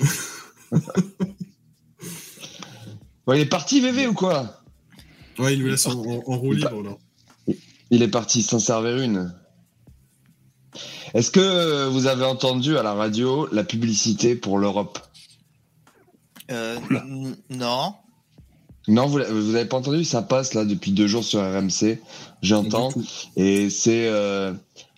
[3.26, 4.62] Bon, il est parti VV ou quoi?
[5.40, 6.98] Ouais, il nous laisse en, en- en roue libre, là.
[7.90, 9.34] Il est parti s'en servir une.
[11.14, 15.00] Est-ce que vous avez entendu à la radio la publicité pour l'Europe
[16.52, 16.78] Euh,
[17.50, 17.94] non.
[18.88, 20.04] Non, vous, l'a- vous avez pas entendu?
[20.04, 22.00] Ça passe là depuis deux jours sur RMC.
[22.42, 22.90] J'entends.
[23.38, 24.54] Et c'est euh,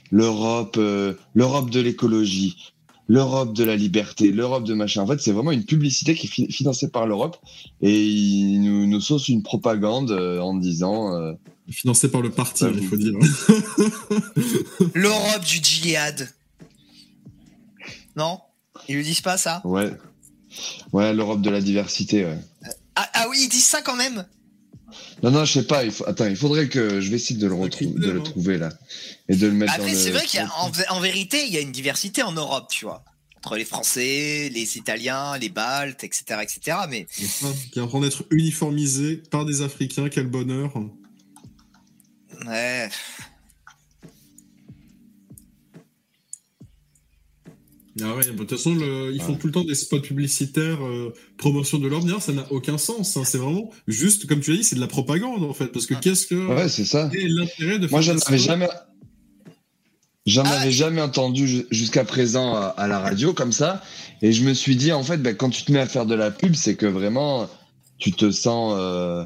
[0.10, 2.74] l'Europe, euh, l'Europe de l'écologie,
[3.08, 5.04] l'Europe de la liberté, l'Europe de machin.
[5.04, 7.38] En fait, c'est vraiment une publicité qui est fi- financée par l'Europe
[7.82, 11.36] et ils nous, nous saucent une propagande euh, en disant.
[11.70, 13.14] Financé par le parti, il faut dire.
[14.94, 16.30] L'Europe du djihad.
[18.16, 18.40] Non?
[18.88, 19.62] Ils le disent pas ça?
[19.66, 19.92] Ouais.
[20.94, 22.38] Ouais, l'Europe de la diversité, ouais.
[22.96, 24.26] ah, ah oui, ils disent ça quand même?
[25.24, 25.84] Non, non, je sais pas.
[25.84, 26.08] Il faut...
[26.08, 28.24] Attends, il faudrait que je vais essayer de le, retrou- de le hein.
[28.24, 28.70] trouver là
[29.28, 29.98] et de le mettre Après, dans le.
[30.00, 33.04] c'est vrai qu'en en vérité, il y a une diversité en Europe, tu vois.
[33.38, 36.40] Entre les Français, les Italiens, les Baltes, etc.
[36.42, 36.78] etc.
[36.90, 40.74] Mais Enfin, qui est en train d'être uniformisé par des Africains, quel bonheur.
[42.48, 42.90] Ouais.
[48.02, 51.14] Ah ouais, de toute façon, le- ils font tout le temps des spots publicitaires, euh,
[51.38, 51.88] promotion de.
[51.88, 53.16] D'ailleurs, ça n'a aucun sens.
[53.16, 53.24] hein.
[53.24, 55.68] C'est vraiment juste, comme tu l'as dit, c'est de la propagande en fait.
[55.68, 57.10] Parce que qu'est-ce que Ouais, c'est ça.
[57.14, 58.68] l'intérêt de Moi, faire j'en des avais spots jamais.
[60.26, 60.60] J'en Ah.
[60.60, 63.82] avais jamais entendu ju- jusqu'à présent à, à la radio comme ça,
[64.22, 66.16] et je me suis dit en fait, ben, quand tu te mets à faire de
[66.16, 67.48] la pub, c'est que vraiment
[68.00, 69.24] tu te sens, euh,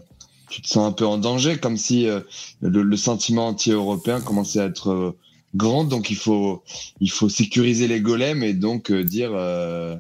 [0.49, 2.21] tu te sens un peu en danger, comme si euh,
[2.61, 5.17] le, le sentiment anti-européen commençait à être euh,
[5.55, 6.63] grand, donc il faut,
[6.99, 9.95] il faut sécuriser les golems et donc euh, dire, euh,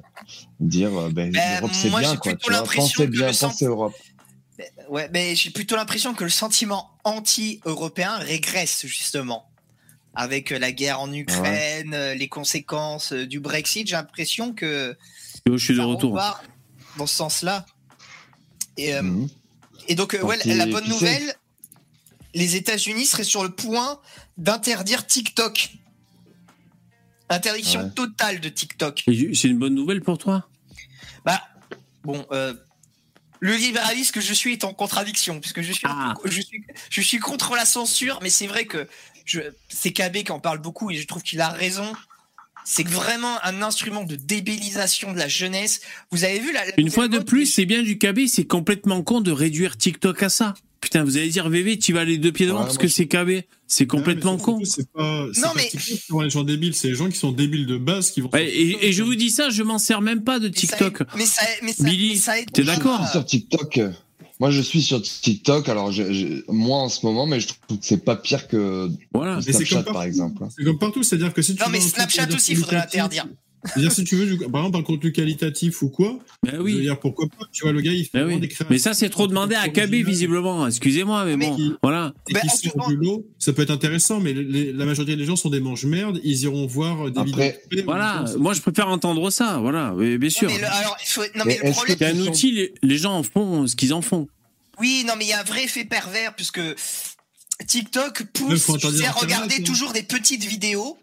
[0.59, 3.93] dire, euh, ben, Ben, l'Europe c'est bien quoi, tu vois, l'impression pensez bien, pensez Europe.
[4.89, 9.45] Ouais, mais j'ai plutôt l'impression que le sentiment anti-européen régresse justement.
[10.15, 14.97] Avec la guerre en Ukraine, euh, les conséquences du Brexit, j'ai l'impression que
[15.45, 16.19] Je suis de retour.
[16.97, 17.65] dans ce sens-là.
[18.75, 19.29] Et, euh, Mhm.
[19.89, 21.35] Et donc, euh, ouais, la bonne nouvelle,
[22.33, 23.99] les États-Unis seraient sur le point
[24.37, 25.71] d'interdire TikTok.
[27.29, 27.91] Interdiction Ouais.
[27.91, 29.03] totale de TikTok.
[29.05, 30.47] C'est une bonne nouvelle pour toi?
[31.25, 31.41] Bah,
[32.03, 32.53] bon, euh,
[33.39, 36.13] le libéraliste que je suis est en contradiction, puisque je suis, Ah.
[36.25, 38.87] je suis, je suis contre la censure, mais c'est vrai que
[39.69, 41.93] c'est KB qui en parle beaucoup et je trouve qu'il a raison.
[42.71, 45.81] C'est vraiment un instrument de débilisation de la jeunesse.
[46.11, 49.01] Vous avez vu la, la Une fois de plus, c'est bien du KB, c'est complètement
[49.01, 50.53] con de réduire TikTok à ça.
[50.79, 52.93] Putain, vous allez dire VV, tu vas les deux pieds devant Ouais, parce que je-
[52.93, 53.41] c'est KB.
[53.67, 54.59] C'est complètement con.
[54.63, 57.09] C'est pas, c'est Non, pas mais- TikTok qui rend les gens débiles, c'est les gens
[57.09, 58.29] qui sont débiles de base qui vont.
[58.31, 61.01] Ouais, et, et je vous dis ça, je m'en sers même pas de TikTok.
[61.17, 63.79] Mais ça, mais ça, Billy, mais ça aide t'es d'accord sur TikTok.
[64.39, 65.67] Moi, je suis sur TikTok.
[65.67, 68.89] Alors, je, je- moi en ce moment, mais je trouve que c'est pas pire que
[69.13, 69.41] Voilà.
[69.41, 70.43] Snapchat, comme par exemple.
[70.55, 73.27] C'est comme partout, c'est-à-dire que si tu Non, mais Snapchat aussi, faudrait qualitatif- l'interdire.
[73.65, 76.81] C'est-à-dire si tu veux, par exemple, un contenu qualitatif ou quoi, Ben je veux oui.
[76.81, 77.45] dire pourquoi pas.
[77.51, 78.39] Tu vois, le gars, il fait Ben oui.
[78.39, 78.67] des créations.
[78.69, 80.65] Mais ça, c'est trop demandé à KB, visiblement.
[80.67, 82.13] Excusez-moi, mais Mais bon, qui- voilà.
[82.29, 85.35] Et Ben, qui du lot, ça peut être intéressant, mais les- la majorité des gens
[85.35, 87.85] sont des mange-merdes, ils iront voir des Après- vidéos.
[87.85, 88.23] Voilà.
[88.37, 89.57] Moi, je préfère entendre ça.
[89.59, 89.93] Voilà.
[89.95, 90.47] Oui, bien Non, sûr.
[90.49, 92.73] mais le, alors, il faut- non, Mais mais le est-ce problème, C'est un outil, les,
[92.81, 94.27] les gens en font ce qu'ils en font.
[94.79, 96.61] Oui, non, mais il y a un vrai effet pervers puisque
[97.67, 99.63] TikTok pousse tu sais, regarder hein.
[99.65, 100.97] toujours des petites vidéos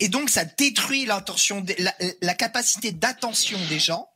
[0.00, 4.08] et donc ça détruit l'intention, la, la capacité d'attention des gens.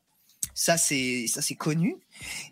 [0.55, 1.97] Ça c'est ça c'est connu.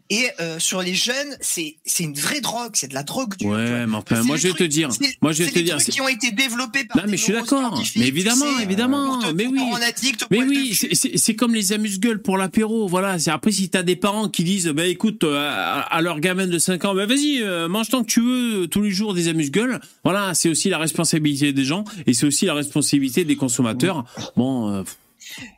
[0.09, 3.49] Et euh, sur les jeunes, c'est c'est une vraie drogue, c'est de la drogue dure.
[3.51, 4.93] Ouais, mais enfin, moi, je vais te dire.
[4.93, 5.79] c'est- Moi, je vais te dire.
[5.79, 7.83] trucs qui ont été développés par Non, mais je suis d'accord.
[7.97, 9.19] Mais évidemment, tu sais, évidemment.
[9.19, 9.59] te- Mais oui.
[9.83, 12.87] addict Mais oui, c'est- comme les amuse-gueules pour l'apéro.
[12.87, 13.17] Voilà.
[13.27, 16.59] Après si t'as des parents qui disent, bah écoute, euh, à, à leur gamin de
[16.61, 19.27] 5 ans, bah vas-y, euh, mange tant que tu veux euh, tous les jours des
[19.27, 19.81] amuse-gueules.
[20.05, 24.05] Voilà, c'est aussi la responsabilité des gens et c'est aussi la responsabilité des consommateurs.
[24.37, 24.83] Bon, euh,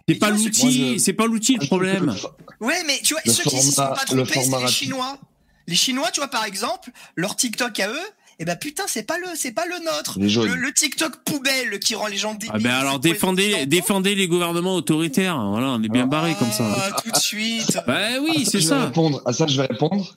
[0.08, 2.14] c'est pas l'outil, c'est pas l'outil le problème.
[2.60, 4.68] Ouais, mais tu vois, Le ceux qui s'y sont pas le trompés, c'est les.
[4.68, 5.18] Chinois.
[5.66, 8.08] Les Chinois, tu vois, par exemple, leur TikTok à eux,
[8.40, 10.18] eh ben putain, c'est pas le, c'est pas le nôtre.
[10.18, 12.50] Le, le TikTok poubelle qui rend les gens débiles.
[12.54, 15.36] Ah ben alors c'est défendez, défendez les gouvernements autoritaires.
[15.50, 16.64] Voilà, on est bien barré comme ça.
[16.76, 17.78] Ah, tout de suite.
[17.86, 18.84] Bah oui, c'est je vais ça.
[18.86, 19.20] répondre.
[19.26, 20.16] À ça, je vais répondre.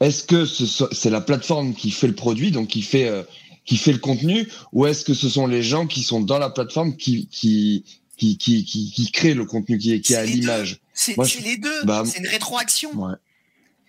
[0.00, 3.22] Est-ce que ce c'est la plateforme qui fait le produit, donc qui fait euh,
[3.64, 6.50] qui fait le contenu, ou est-ce que ce sont les gens qui sont dans la
[6.50, 7.84] plateforme qui qui
[8.16, 10.32] qui qui qui, qui créent le contenu qui est qui est deux.
[10.32, 11.82] l'image C'est Moi, c'est je- les deux.
[11.84, 12.90] bah, c'est une rétroaction.
[12.94, 13.14] Ouais.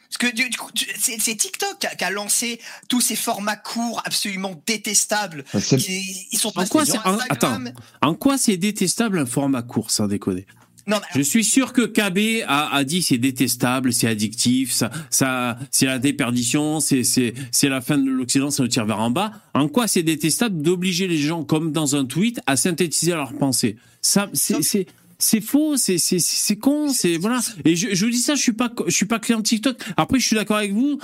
[0.07, 3.02] Parce que du, du coup, tu- c'est c'est TikTok qui a, qui a lancé tous
[3.02, 5.43] ces formats courts absolument détestables.
[5.77, 7.64] Qui, ils sont En quoi en-.
[8.02, 10.45] En quoi c'est détestable un format court, sans déconner?
[10.87, 14.91] Non, mais Je suis sûr que KB a, a dit c'est détestable, c'est addictif, ça,
[15.09, 18.99] ça, c'est la déperdition, c'est, c'est, c'est la fin de l'Occident, ça nous tire vers
[18.99, 19.31] en bas.
[19.53, 23.77] En quoi c'est détestable d'obliger les gens, comme dans un tweet, à synthétiser leurs pensées?
[24.01, 24.85] Ça, c'est, c'est,
[25.17, 27.39] c'est faux, c'est, c'est, c'est con, c'est voilà.
[27.63, 29.77] Et je, vous dis ça, je suis pas, je suis pas client TikTok.
[29.97, 30.99] Après, je suis d'accord avec vous.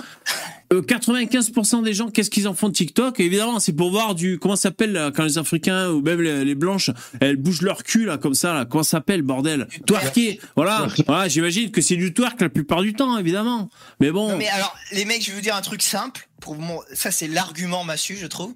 [0.72, 3.20] Euh, 95% des gens, qu'est-ce qu'ils en font de TikTok?
[3.20, 6.90] Évidemment, c'est pour voir du comment ça s'appelle quand les Africains ou même les, blanches,
[7.20, 8.66] elles bougent leur cul comme ça.
[8.68, 9.66] Comment ça s'appelle bordel?
[9.86, 10.40] Twerker.
[10.56, 10.86] Voilà.
[11.06, 11.28] Voilà.
[11.28, 13.70] J'imagine que c'est du twerk la plupart du temps, évidemment.
[14.00, 14.28] Mais bon.
[14.28, 16.28] Non, mais alors, les mecs, je vais vous dire un truc simple.
[16.40, 16.56] Pour.
[16.92, 18.54] Ça, c'est l'argument massu, je trouve.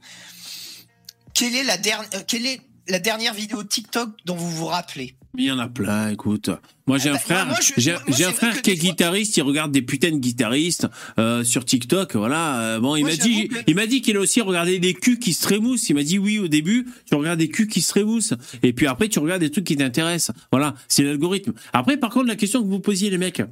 [1.35, 5.17] Quelle est, la dernière, quelle est la dernière vidéo TikTok dont vous vous rappelez?
[5.37, 6.49] Mais il y en a plein, écoute.
[6.87, 9.71] Moi, j'ai Ah un bah, frère, j'ai un frère qui est fois- guitariste, il regarde
[9.73, 10.87] des putains de guitaristes
[11.19, 12.61] euh, sur TikTok, voilà.
[12.61, 15.19] Euh, bon, il m'a dit, que- il m'a dit qu'il a aussi regardé des culs
[15.19, 15.89] qui se trémoussent.
[15.91, 18.87] Il m'a dit oui au début, tu regardes des culs qui se trémoussent, et puis
[18.87, 20.35] après tu regardes des trucs qui t'intéressent.
[20.53, 21.53] Voilà, c'est l'algorithme.
[21.73, 23.43] Après, par contre, la question que vous posiez, les mecs.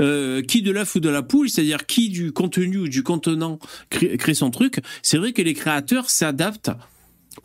[0.00, 3.58] euh, qui de l'œuf ou de la poule, c'est-à-dire qui du contenu ou du contenant
[3.90, 4.80] crée, crée son truc.
[5.02, 6.70] C'est vrai que les créateurs s'adaptent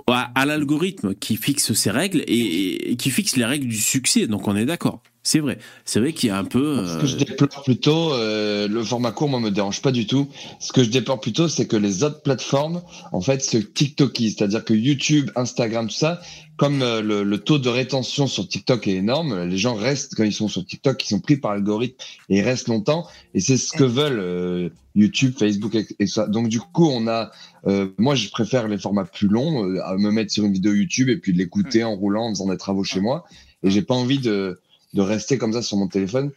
[0.08, 4.28] à, à l'algorithme qui fixe ses règles et, et qui fixe les règles du succès.
[4.28, 5.02] Donc on est d'accord.
[5.26, 5.58] C'est vrai.
[5.86, 6.86] C'est vrai qu'il y a un peu.
[6.86, 10.06] Ce que je euh, déplore plutôt, euh, le format court, moi, me dérange pas du
[10.06, 10.30] tout.
[10.60, 14.36] Ce que je déplore plutôt, c'est que les autres plateformes, en fait, se TikTokisent.
[14.38, 16.22] C'est-à-dire que YouTube, Instagram, tout ça,
[16.58, 20.24] comme euh, le, le taux de rétention sur TikTok est énorme, les gens restent, quand
[20.24, 21.98] ils sont sur TikTok, ils sont pris par l'algorithme
[22.30, 23.08] et ils restent longtemps.
[23.34, 26.28] Et c'est ce que veulent euh, YouTube, Facebook et, et ça.
[26.28, 27.32] Donc, du coup, on a,
[27.66, 30.74] euh, moi, je préfère les formats plus longs, euh, à me mettre sur une vidéo
[30.74, 33.26] YouTube et puis de l'écouter en roulant, en faisant des travaux chez moi.
[33.64, 34.60] Et j'ai pas envie de,
[34.96, 36.32] de rester comme ça sur mon téléphone.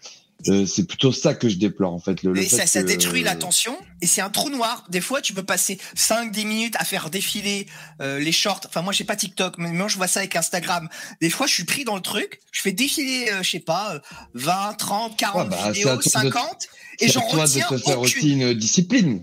[0.46, 2.22] Euh, c'est plutôt ça que je déplore en fait.
[2.22, 4.84] Le, le Et fait ça, ça que- détruit l'attention et c'est un trou noir.
[4.88, 7.66] Des fois, tu peux passer 5-10 minutes à faire défiler
[8.00, 8.60] euh, les shorts.
[8.68, 10.88] Enfin, moi, j'ai pas TikTok, mais moi, je vois ça avec Instagram.
[11.20, 12.38] Des fois, je suis pris dans le truc.
[12.52, 13.98] Je fais défiler, euh, je sais pas, euh,
[14.34, 16.68] 20, 30, 40 Ouais, bah, vidéos, toi de- 50,
[17.00, 18.18] et j'en toi de retiens te faire aucune.
[18.18, 19.22] aussi une discipline.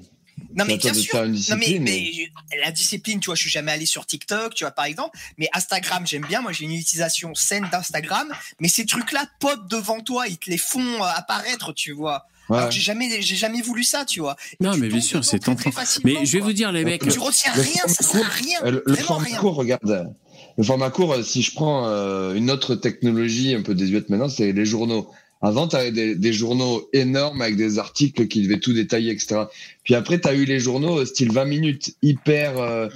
[0.55, 1.25] Non mais bien sûr.
[1.25, 2.29] Non mais,
[2.63, 5.49] la discipline, tu vois, je suis jamais allé sur TikTok, tu vois par exemple, mais
[5.53, 6.41] Instagram, j'aime bien.
[6.41, 8.27] Moi, j'ai une utilisation saine d'Instagram,
[8.59, 12.25] mais ces trucs-là pop devant toi, ils te les font euh, apparaître, tu vois.
[12.49, 12.57] Ouais.
[12.57, 14.35] Alors que j'ai jamais, j'ai jamais voulu ça, tu vois.
[14.59, 15.71] Et Non, tu mais bien sûr, c'est tentant.
[16.03, 16.47] Mais je vais quoi.
[16.47, 17.07] vous dire, les mecs.
[17.07, 18.59] Tu retiens Le rien, ça sert à rien.
[18.63, 19.37] Le, format rien.
[19.39, 20.13] court, regarde.
[20.57, 24.29] Le format court, euh, si je prends euh, une autre technologie un peu désuète maintenant,
[24.29, 25.09] c'est les journaux.
[25.45, 29.43] Avant, tu avais des, des journaux énormes avec des articles qui devaient tout détailler, etc.
[29.83, 32.87] Puis après, tu as eu les journaux euh, style 20 minutes, hyper, euh,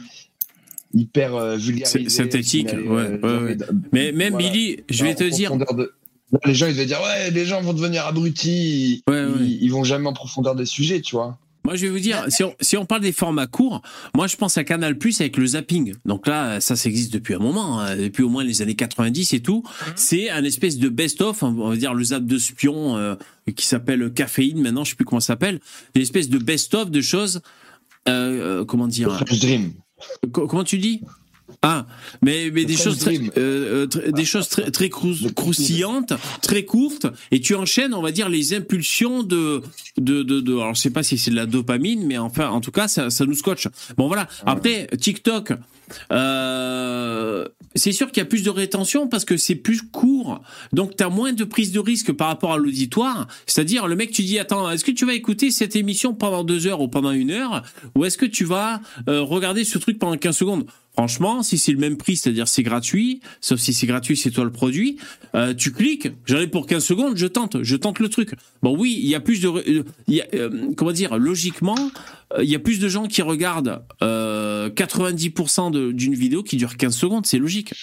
[0.93, 2.09] hyper euh, vulgarisés.
[2.09, 3.57] Synthétique, ouais, ouais, ouais.
[3.91, 4.49] Mais même voilà.
[4.49, 5.49] Billy, je vais te dire.
[5.49, 5.93] profondeur de-
[6.31, 9.03] Là, les gens, ils devaient dire, ouais, les gens vont devenir abrutis.
[9.41, 11.37] Ils, ils vont jamais en profondeur des sujets, tu vois.
[11.65, 13.81] Moi, je vais vous dire, si on, si on parle des formats courts,
[14.15, 15.93] moi, je pense à Canal Plus avec le zapping.
[16.05, 19.33] Donc là, ça, ça existe depuis un moment, hein, depuis au moins les années 90
[19.33, 19.63] et tout.
[19.95, 23.15] C'est un espèce de best-of, on va dire le zap de spion euh,
[23.55, 24.61] qui s'appelle Caféine.
[24.61, 25.59] Maintenant, je sais plus comment ça s'appelle.
[25.95, 27.41] Une espèce de best-of de choses.
[28.07, 29.09] euh, euh, comment dire?
[29.39, 29.73] Dream.
[30.31, 31.01] Co- Comment tu dis?
[31.61, 31.85] Ah,
[32.21, 37.41] mais, mais des choses très, euh, euh, très- des choses très, croustillantes, très courtes, et
[37.41, 39.61] tu enchaînes, on va dire, les impulsions de,
[39.97, 42.61] de, de, de alors je sais pas si c'est de la dopamine, mais enfin, en
[42.61, 43.67] tout cas, ça, ça nous scotche.
[43.97, 44.29] Bon voilà.
[44.45, 45.51] Après, TikTok,
[46.13, 47.45] euh,
[47.75, 50.41] c'est sûr qu'il y a plus de rétention parce que c'est plus court,
[50.71, 53.27] donc tu as moins de prise de risque par rapport à l'auditoire.
[53.47, 56.67] C'est-à-dire, le mec, tu dis, attends, est-ce que tu vas écouter cette émission pendant deux
[56.67, 57.63] heures ou pendant une heure,
[57.95, 60.65] ou est-ce que tu vas euh, regarder ce truc pendant 15 secondes?
[60.93, 64.43] Franchement, si c'est le même prix, c'est-à-dire c'est gratuit, sauf si c'est gratuit, c'est toi
[64.43, 64.97] le produit,
[65.33, 68.31] euh, tu cliques, j'en ai pour 15 secondes, je tente, je tente le truc.
[68.63, 69.47] Bon oui, il y a plus de...
[69.47, 71.77] euh, comment dire, logiquement,
[72.33, 76.57] euh, il y a plus de gens qui regardent euh, 90% de- d'une vidéo qui
[76.57, 77.73] dure 15 secondes, c'est logique.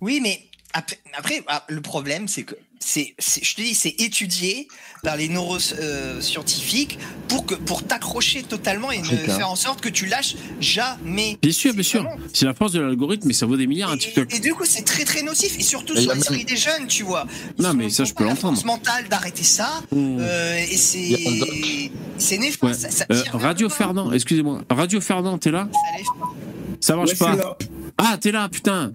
[0.00, 0.40] Oui, mais
[0.72, 2.56] après, après, ah, le problème, c'est que
[2.86, 4.68] c'est, c'est- je te dis, c'est étudié
[5.02, 6.98] par les neuroscientifiques
[7.28, 11.38] pour que pour t'accrocher totalement et ne faire en sorte que tu lâches jamais.
[11.42, 12.06] Bien sûr, C'est bien sûr.
[12.32, 14.34] C'est la force de l'algorithme, mais ça vaut des milliards un Et, TikTok.
[14.34, 16.56] et du coup, c'est très très nocif et surtout Et sur a l'esprit même- des
[16.56, 17.26] jeunes, tu vois.
[17.58, 18.54] Ils Non, mais ça, je pas peux l'entendre.
[18.54, 19.80] force mentale d'arrêter ça.
[19.90, 20.16] Mmh.
[20.20, 22.62] euh, et un c'est c'est néfaste.
[22.62, 22.74] Ouais.
[22.74, 23.68] Ça, ça Euh, Radio.
[23.68, 24.62] Fernand, excusez-moi.
[24.70, 26.32] Radio Fernand, t'es là Ça lève pas.
[26.80, 27.58] Ça marche Ouais, pas.
[27.98, 28.92] Ah, t'es là, putain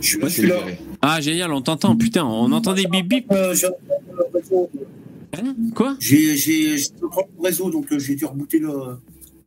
[0.00, 0.56] Je suis là, Ouais, je c'est suis là.
[0.58, 0.78] libéré.
[1.06, 3.26] Ah, génial, on t'entend, putain, on entend des bip bip.
[3.30, 3.66] Euh, j'ai-
[5.36, 5.96] Hein Quoi?
[6.00, 8.70] J'ai j'ai- le propre réseau, donc euh, j'ai dû rebooter le.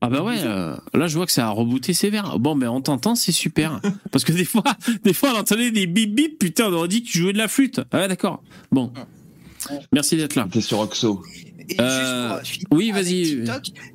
[0.02, 2.38] Ah bah ouais, euh, là je vois que ça a rebooté sévère.
[2.40, 3.82] Bon, ben on t'entend, c'est super.
[4.12, 4.64] Parce que des fois,
[5.04, 7.38] des fois on entendait des bip bip, putain, on aurait dit que tu jouais de
[7.38, 7.82] la flûte.
[7.92, 8.44] Ah ouais, d'accord.
[8.72, 8.92] Bon.
[9.92, 10.48] Merci d'être là.
[10.52, 11.24] T'es sur Oxo.
[11.70, 13.22] Et Euh, juste pour, euh, oui, vas-y.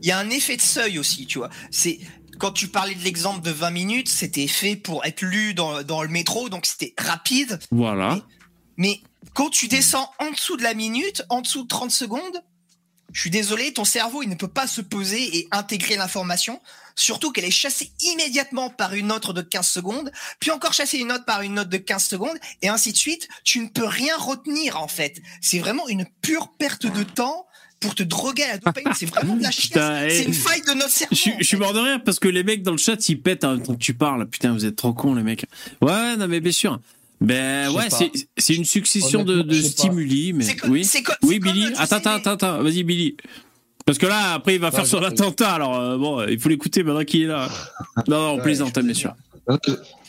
[0.02, 1.51] Il y a un effet de seuil aussi, tu vois.
[1.70, 1.98] C'est
[2.43, 6.02] quand tu parlais de l'exemple de 20 minutes, c'était fait pour être lu dans, dans
[6.02, 7.60] le métro, donc c'était rapide.
[7.70, 8.19] Voilà.
[8.77, 9.01] Mais
[9.32, 12.43] quand tu descends en dessous de la minute, en dessous de 30 secondes,
[13.12, 16.60] je suis désolé, ton cerveau, il ne peut pas se poser et intégrer l'information.
[16.97, 20.10] Surtout qu'elle est chassée immédiatement par une autre de 15 secondes,
[20.40, 23.28] puis encore chassée une autre par une autre de 15 secondes, et ainsi de suite.
[23.44, 25.23] Tu ne peux rien retenir, en fait.
[25.40, 27.47] C'est vraiment une pure perte de temps
[27.83, 28.93] pour te droguer à la dopamine.
[28.95, 29.69] C'est vraiment de la chiasse.
[29.69, 31.15] Putain, C'est eh, une faille de notre cerveau.
[31.15, 33.45] Je, suis- je mort de rire parce que les mecs dans le chat ils pètent
[33.45, 34.27] en même temps que tu parles.
[34.29, 35.45] Putain, vous êtes trop cons les mecs.
[35.83, 36.81] Ouais, non mais bien sûr.
[37.21, 37.89] Ben ouais,
[38.37, 40.89] c'est une succession de, stimuli, mais oui.
[41.23, 41.67] Oui, comme, Billy.
[41.77, 42.63] Attends, attends, attends, attends.
[42.63, 43.17] Vas-y, Billy.
[43.87, 45.53] Parce que là, après, il va faire Ouais, son attentat.
[45.53, 47.49] Alors, euh, bon, il faut l'écouter maintenant qu'il est là.
[48.09, 49.15] Non, non, on Ouais, plaisante, je bien sûr.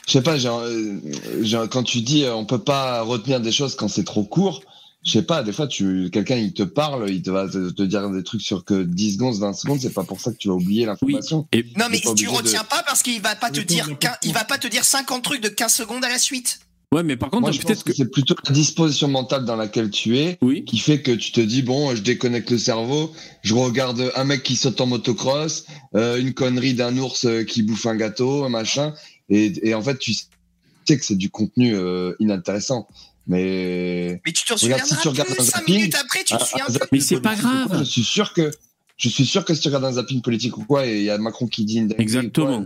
[0.07, 3.87] Je sais pas, euh, quand tu dis euh, on peut pas retenir des choses quand
[3.87, 4.61] c'est trop court,
[5.05, 7.83] je sais pas, des fois tu quelqu'un il te parle, il te va te, te
[7.83, 10.47] dire des trucs sur que 10 secondes, 20 secondes, c'est pas pour ça que tu
[10.47, 11.47] vas oublier l'information.
[11.51, 13.87] Et Non, mais tu de- retiens pas parce qu'il va pas te dire,
[14.23, 16.59] il va pas te dire 50 trucs de 15 secondes à la suite.
[16.93, 17.97] ouais, mais par contre, Moi je pense peut-être que, que.
[17.97, 20.63] c'est plutôt la disposition mentale dans laquelle tu es Oui.
[20.63, 23.11] qui fait que tu te dis bon, je déconnecte le cerveau,
[23.41, 25.65] je regarde un mec qui saute en motocross,
[25.95, 28.93] euh, une connerie d'un ours euh, qui bouffe un gâteau, un machin,
[29.29, 32.87] et, et en fait tu sais que c'est du contenu euh, inintéressant.
[33.27, 36.33] Mais Mais tu te Regarde, si tu regardes plus un 5 zapping, minutes après, tu
[36.35, 36.73] te Ah, souviens un plus.
[36.73, 37.79] zapping Mais c'est pas quoi, grave.
[37.79, 38.51] Je suis sûr que
[38.97, 41.09] je suis sûr que si tu regardes un zapping politique ou quoi et il y
[41.09, 42.65] a Macron qui dit une Exactement.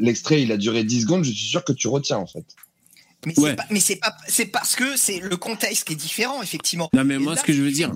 [0.00, 2.44] l'extrait il a duré 10 secondes, je suis sûr que tu retiens en fait.
[3.26, 3.56] Mais c'est Ouais.
[3.56, 6.88] pas, mais c'est pas, c'est parce que c'est le contexte qui est différent, effectivement.
[6.94, 7.92] Non, mais Et moi, là, ce que je veux dire.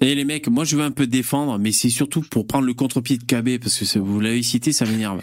[0.00, 2.74] Et les mecs, moi je veux un peu défendre, mais c'est surtout pour prendre le
[2.74, 5.20] contre-pied de KB, parce que vous l'avez cité, ça m'énerve.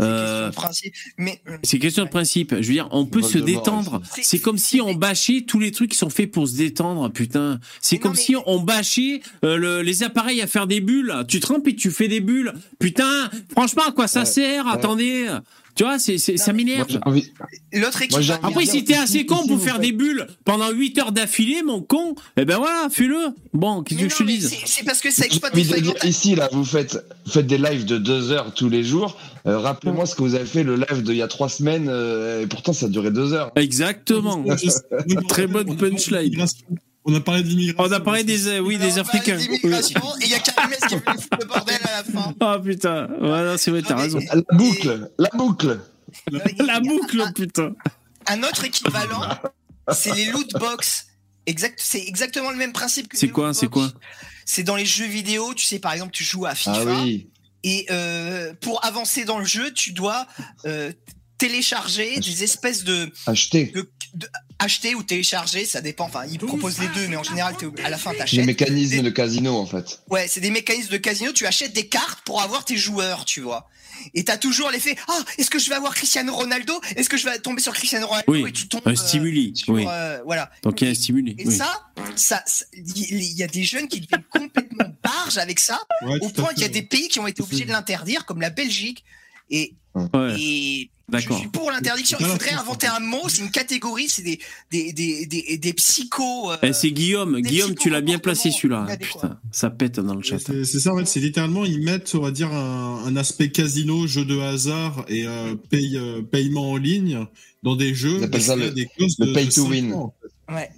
[0.00, 0.94] C'est Euh, question de principe.
[1.18, 2.50] Mais euh, C'est question de principe.
[2.60, 4.00] Je veux dire, on peut se détendre.
[4.22, 7.60] c'est- comme si on bâchait tous les trucs qui sont faits pour se détendre, putain.
[7.80, 11.14] C'est non, comme mais- si on bâchait euh, le- les appareils à faire des bulles.
[11.28, 12.52] Tu trempes et tu fais des bulles.
[12.78, 14.26] Putain, franchement, à quoi ça Ouais.
[14.26, 14.64] sert?
[14.64, 14.72] Ouais.
[14.72, 15.26] Attendez.
[15.74, 16.86] Tu vois, c'est, c'est, Non, ça m'énerve.
[17.06, 17.30] envie.
[17.72, 18.18] l'autre équipe.
[18.20, 21.80] Moi, Après, si t'es assez con pour faire des bulles pendant 8 heures d'affilée, mon
[21.80, 23.16] con, eh ben voilà, fais-le.
[23.54, 25.54] Bon, qu'est-ce que je te dise c'est- C'est parce que ça exploite
[26.04, 29.16] ici là, vous faites faites des lives de 2 heures tous les jours.
[29.46, 32.42] Euh, Rappelez-moi ce que vous avez fait le live d'il y a 3 semaines euh,
[32.42, 33.50] et pourtant ça a duré 2 heures.
[33.56, 34.44] Exactement.
[35.28, 36.44] Très bonne punchline.
[37.04, 37.90] On a parlé d'immigration.
[37.90, 39.36] On a parlé des, euh, oui, des Africains.
[39.36, 42.34] d'immigration, Et il y a Karim qui veut foutre le bordel à la fin.
[42.40, 44.18] Ah putain, voilà, c'est vrai, t'as raison.
[44.32, 45.80] La boucle, la boucle.
[46.58, 47.72] La boucle, putain.
[48.26, 49.22] Un autre équivalent,
[49.92, 51.06] c'est les loot box.
[51.46, 53.90] Exact, c'est exactement le même principe que C'est quoi, c'est quoi
[54.44, 56.72] C'est dans les jeux vidéo, tu sais, par exemple, tu joues à FIFA.
[56.76, 57.30] Ah oui.
[57.62, 60.26] Et euh, pour avancer dans le jeu, tu dois
[60.66, 60.92] euh,
[61.38, 63.66] télécharger des espèces de, Acheter.
[63.74, 64.28] de, de-
[64.60, 66.04] acheter ou télécharger, ça dépend.
[66.04, 67.54] Enfin, ils proposent les deux, mais en général,
[67.84, 68.46] à la fin, Les t'achètes.
[68.46, 70.00] mécanismes de casino en fait.
[70.08, 71.32] Ouais, c'est des mécanismes de casino.
[71.32, 73.68] Tu achètes des cartes pour avoir tes joueurs, tu vois.
[74.14, 74.96] Et t'as toujours l'effet.
[75.08, 76.80] Ah, est-ce que je vais avoir Cristiano Ronaldo?
[76.96, 78.80] Est-ce que je vais tomber sur Cristiano Ronaldo Oui, Et tu tombes.
[78.86, 79.84] Un euh, stimuli, sur, oui.
[79.86, 80.50] euh, voilà.
[80.62, 81.34] Donc il y a un stimuli.
[81.38, 81.54] Et oui.
[81.54, 81.84] ça,
[82.16, 82.42] ça,
[82.72, 86.62] il y, a des jeunes qui deviennent complètement barges avec ça, Ouais, au point qu'il
[86.62, 89.04] y a des pays qui ont été obligés de l'interdire, comme la Belgique.
[89.50, 92.16] Et, Ouais, et je suis pour l'interdiction.
[92.20, 94.38] Il faudrait inventer un mot, c'est une catégorie, c'est des,
[94.70, 96.52] des, des, des, des psychos.
[96.52, 97.40] euh, Eh, c'est Guillaume.
[97.40, 98.86] Guillaume, tu l'as bien placé celui-là.
[99.00, 100.38] Putain, ça pète dans le chat.
[100.38, 104.06] C'est ça en fait, c'est littéralement ils mettent on va dire un, un aspect casino,
[104.06, 107.26] jeu de hasard et euh, paye, euh, paiement en ligne
[107.62, 108.18] dans des jeux.
[108.18, 109.92] Ils appellent ça le- des le de- pay de to cinq win.
[109.94, 110.14] ans.
[110.50, 110.70] Ouais.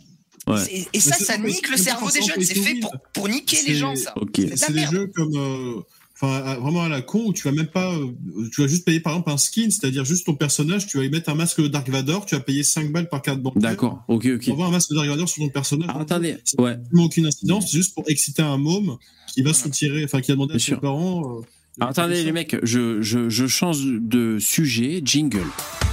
[0.49, 0.87] Ouais.
[0.93, 2.43] Et, ça, ça nique le cerveau des jeunes.
[2.43, 4.13] C'est fait pour, pour niquer les gens, ça.
[4.17, 4.41] Ok.
[4.57, 5.81] C'est des jeux comme euh,
[6.23, 8.13] enfin vraiment à la con où tu vas même pas euh,
[8.53, 11.11] tu vas juste payer par exemple un skin, c'est-à-dire juste ton personnage, tu vas y
[11.11, 13.61] mettre un masque de Dark Vador, tu vas payer 5 balles par carte bancaire.
[13.63, 14.05] D'accord.
[14.09, 14.45] Ok, ok.
[14.45, 15.89] Pour avoir un masque de Dark Vador sur ton personnage.
[15.89, 16.37] Alors, attendez.
[16.59, 16.77] Ouais.
[16.95, 18.97] aucune incidence, c'est juste pour exciter un môme
[19.35, 21.21] qui va soutirer, enfin qui a demandé Bien à ses parents.
[21.41, 21.43] euh,
[21.81, 25.01] Alors, attendez, les mecs, je, je, je change de sujet.
[25.05, 25.41] Jingle.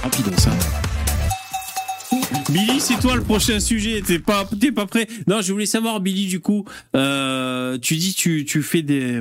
[0.02, 0.50] Rapide, ça.
[2.50, 4.02] Billy, c'est toi le prochain sujet.
[4.04, 6.64] T'es pas, t'es pas prêt Non, je voulais savoir, Billy, du coup,
[6.96, 9.20] euh, tu dis tu, tu fais des,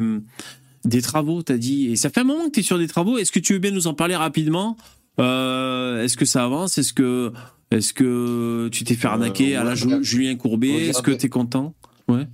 [0.85, 3.17] des travaux, t'as dit, et ça fait un moment que t'es sur des travaux.
[3.17, 4.77] Est-ce que tu veux bien nous en parler rapidement?
[5.19, 6.77] Euh, Est-ce que ça avance?
[6.77, 10.03] Est-ce que, tu t'es fait arnaquer Euh, à la Ju-.
[10.03, 10.87] Julien Courbet?
[10.87, 11.73] Est-ce que t'es content?
[12.07, 12.27] Ouais.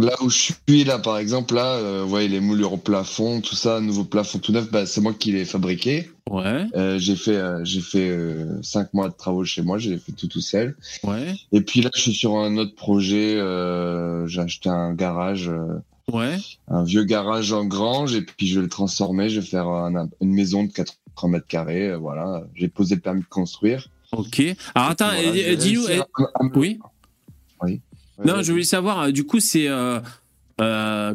[0.00, 3.80] Là où je suis là par exemple là, euh, les moulures au plafond, tout ça,
[3.80, 6.08] nouveau plafond tout neuf, bah, c'est moi qui l'ai fabriqué.
[6.30, 6.66] Ouais.
[6.76, 8.16] Euh, j'ai fait euh, j'ai fait
[8.62, 10.76] cinq mois de travaux chez moi, j'ai fait tout tout seul.
[11.02, 11.34] Ouais.
[11.50, 13.34] Et puis là je suis sur un autre projet,
[14.28, 15.50] j'ai acheté un garage.
[16.12, 16.36] Ouais.
[16.68, 20.08] un vieux garage en grange et puis je vais le transformer, je vais faire un-
[20.20, 22.44] une maison de 80 mètres carrés, euh, voilà.
[22.54, 23.88] J'ai posé le permis de construire.
[24.12, 24.40] Ok.
[24.74, 25.86] Alors attends, Voilà, euh, dis-nous.
[25.86, 26.00] euh,
[26.54, 26.78] Oui.
[27.62, 27.80] Oui.
[28.24, 29.66] Non, je voulais savoir, euh, du coup, c'est.
[29.68, 30.00] euh,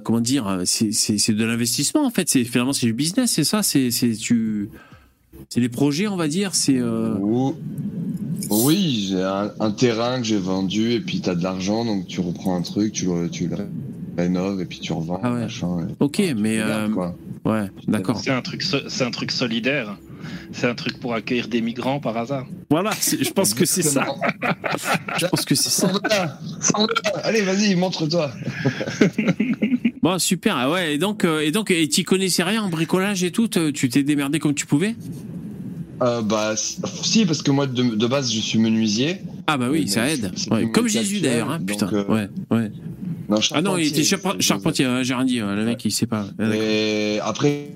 [0.04, 2.30] comment dire C'est de l'investissement, en fait.
[2.30, 3.64] C'est Finalement, c'est du business, c'est ça?
[3.64, 3.90] C'est
[4.20, 4.70] tu.
[5.50, 6.54] C'est des projets, on va dire?
[6.56, 6.80] C'est.
[6.82, 7.56] Ou-
[8.50, 12.08] Oui, j'ai un, un terrain que j'ai vendu et puis tu as de l'argent, donc
[12.08, 13.56] tu reprends un truc, tu le, tu le
[14.18, 15.20] rénoves et puis tu revends.
[15.24, 15.42] Ah ouais.
[15.42, 16.62] machin, et- Ok, mais.
[16.64, 16.92] regardes,
[17.46, 18.20] euh, ouais, d'accord.
[18.20, 19.98] C'est un truc, so- c'est un truc solidaire.
[20.54, 22.46] C'est un truc pour accueillir des migrants par hasard.
[22.70, 24.06] Voilà, je pense que c'est ça.
[25.18, 25.92] Je pense que c'est ça.
[27.24, 28.32] Allez, vas-y, montre-toi.
[30.02, 30.58] Bon, super.
[30.58, 33.48] ah Ouais, et donc, euh, et donc, et t'y connaissais rien en bricolage et tout
[33.48, 34.96] Tu t'es démerdé comme tu pouvais?
[36.02, 39.22] Euh, bah, si- parce que moi, de, de base, je suis menuisier.
[39.48, 40.32] Ah, bah oui, Oui, ça aide.
[40.52, 41.86] Ouais, Comme Jésus d'ailleurs, hein, putain.
[41.86, 42.72] donc, euh, Ouais, ouais.
[43.34, 44.04] Non, Ah non, il était
[44.40, 45.42] charpentier, hein, j'ai rien dit.
[45.42, 46.26] ouais, Le mec, il sait pas.
[46.54, 47.70] Et après,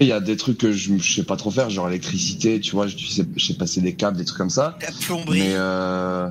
[0.00, 2.72] Il y a des trucs que je, je sais pas trop faire, genre l'électricité, tu
[2.72, 4.76] vois, je sais, je sais passer des câbles, des trucs comme ça.
[4.82, 5.40] La plomberie.
[5.40, 6.28] Mais euh...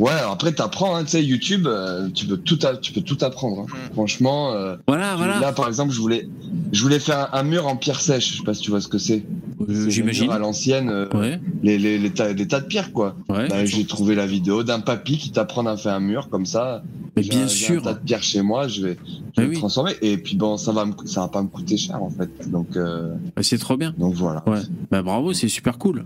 [0.00, 3.18] ouais, alors après t'apprends, hein, tu sais, YouTube, euh, tu peux tout, tu peux tout
[3.20, 3.60] apprendre.
[3.62, 3.66] hein.
[3.90, 3.92] Mm.
[3.92, 5.38] Franchement, euh, Voilà, voilà.
[5.38, 6.28] là par exemple, je voulais,
[6.72, 8.32] je voulais faire un, un mur en pierre sèche.
[8.32, 9.22] Je sais pas si tu vois ce que c'est.
[9.68, 10.30] Euh, J'imagine.
[10.30, 13.16] à l'ancienne, euh, Ouais, les, les, les tas, des tas de pierres quoi.
[13.28, 13.48] ouais.
[13.48, 16.82] Bah, j'ai trouvé la vidéo d'un papy qui t'apprend à faire un mur comme ça.
[17.16, 17.80] Mais bien sûr.
[17.80, 18.98] un tas de pierres chez moi, je vais,
[19.34, 19.54] je vais oui.
[19.54, 19.92] le transformer.
[20.02, 22.28] Et puis bon, ça va, me, ça va pas me coûter cher en fait.
[22.50, 23.94] Donc, euh, Bah, C'est trop bien.
[23.96, 24.42] donc voilà.
[24.46, 24.60] Ouais.
[24.90, 26.04] Bah bravo, c'est super cool.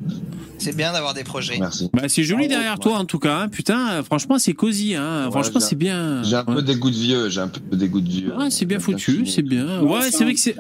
[0.58, 1.58] C'est bien d'avoir des projets.
[1.58, 1.90] Merci.
[1.92, 2.78] Bah c'est joli Bravo, derrière ouais.
[2.78, 3.40] toi en tout cas.
[3.40, 3.48] hein.
[3.48, 4.94] Putain, franchement c'est cosy.
[4.94, 5.24] Hein.
[5.24, 6.22] Ouais, franchement j'ai- c'est bien.
[6.22, 6.54] J'ai un Ouais.
[6.56, 7.28] peu des goûts de vieux.
[7.28, 8.32] J'ai un peu des goûts de vieux.
[8.50, 9.80] C'est bien foutu, c'est bien.
[9.82, 10.54] Ouais, c'est vrai que c'est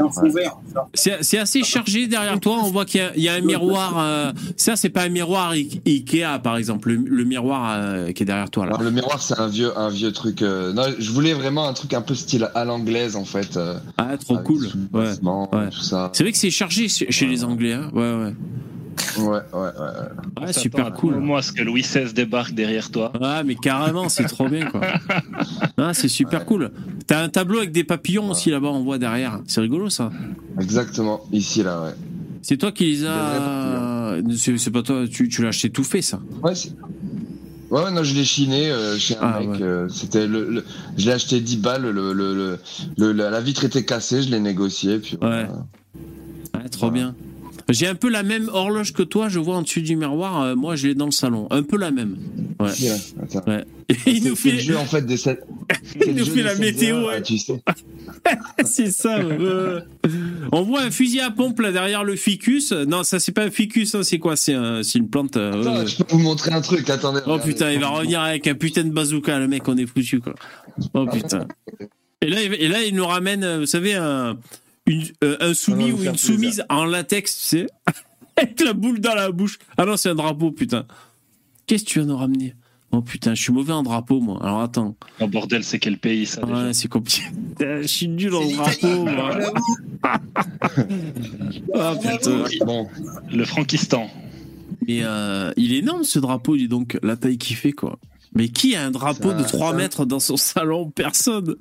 [0.94, 2.58] c'est assez chargé derrière toi.
[2.64, 3.94] On voit qu'il y a- il y, a un miroir.
[3.98, 6.90] euh, ça c'est pas un miroir I- Ikea par exemple.
[6.90, 8.70] Le, le miroir euh, qui est derrière toi là.
[8.72, 10.42] Alors, le miroir, c'est un vieux, un vieux truc.
[10.42, 13.56] euh, Non, je voulais vraiment un truc un peu style à l'anglaise en fait.
[13.56, 14.66] euh, Ah trop cool.
[14.92, 15.12] Ouais.
[16.12, 17.72] C'est vrai que c'est chargé chez les Anglais.
[17.74, 17.90] Hein.
[17.92, 18.34] Ouais ouais.
[19.18, 19.60] Ouais, ouais, ouais.
[19.62, 20.46] ouais.
[20.46, 21.16] Ouais, super cool.
[21.16, 23.10] Moi, ce que Louis XVI débarque derrière toi.
[23.18, 24.80] Ouais, mais carrément, c'est trop bien, quoi.
[25.78, 26.70] Ah, c'est super cool.
[27.06, 29.40] T'as un tableau avec des papillons aussi là-bas, on voit derrière.
[29.46, 30.10] C'est rigolo, ça.
[30.60, 31.22] Exactement.
[31.32, 31.90] Ici, là, ouais.
[32.42, 34.16] C'est toi qui les as.
[34.36, 36.20] C'est c'est pas toi, tu, tu l'as acheté tout fait, ça.
[36.42, 36.52] Ouais,
[37.70, 39.50] ouais, ouais, non, je l'ai chiné euh, chez un Ah, mec.
[39.50, 39.62] ouais.
[39.62, 40.64] euh, C'était le, le-
[40.96, 41.82] je l'ai acheté 10 balles.
[41.82, 42.58] Le, le, le,
[42.98, 44.98] le- la, vitre était cassée, je l'ai négocié.
[44.98, 45.42] Puis voilà.
[46.54, 46.92] Ouais, trop Voilà.
[46.94, 47.14] bien.
[47.70, 50.42] J'ai un peu la même horloge que toi, je vois en dessus du miroir.
[50.42, 51.46] euh, moi, je l'ai dans le salon.
[51.50, 52.16] Un peu la même.
[52.58, 52.70] Ouais.
[53.88, 54.58] Et il nous le fait.
[54.58, 55.04] jeu en fait
[56.06, 57.22] Il nous fait la météo, heures, ouais.
[57.22, 57.60] Tu sais.
[58.64, 59.18] C'est ça.
[60.52, 62.72] On voit un fusil à pompe là derrière le ficus.
[62.72, 64.36] Non, ça c'est pas un ficus, hein, c'est quoi?
[64.36, 65.36] C'est un- c'est une plante.
[65.36, 66.88] euh, Attends, je peux vous montrer un truc.
[66.90, 67.20] Attendez.
[67.26, 67.52] Oh regardez.
[67.52, 70.34] putain, il va revenir avec un putain de bazooka, le mec, on est foutu quoi.
[70.94, 71.46] Oh putain.
[72.22, 74.36] Et là, il- et là, il nous ramène, euh, vous savez, un,
[74.90, 76.18] une- euh, un soumis ou une plaisir.
[76.18, 77.66] soumise en latex, tu sais,
[78.36, 79.58] avec la boule dans la bouche.
[79.76, 80.84] Ah non, c'est un drapeau, putain.
[81.66, 82.54] Qu'est-ce que tu vas nous ramener?
[82.92, 84.40] Oh putain, je suis mauvais en drapeau, moi.
[84.42, 86.64] Alors attends, Oh bordel, c'est quel pays ça déjà?
[86.66, 87.22] Ouais, c'est compliqué.
[87.60, 89.38] Je suis nul en drapeau, moi.
[89.38, 89.54] J'avoue.
[91.74, 92.44] Ah putain?
[92.64, 92.88] Bon,
[93.30, 94.08] Le Frankistan.
[94.88, 97.98] Mais euh, il est énorme ce drapeau, dis donc, la taille qu'il fait, quoi.
[98.32, 100.90] Mais qui a un drapeau de 3 ça- mètres dans son salon?
[100.90, 101.56] Personne.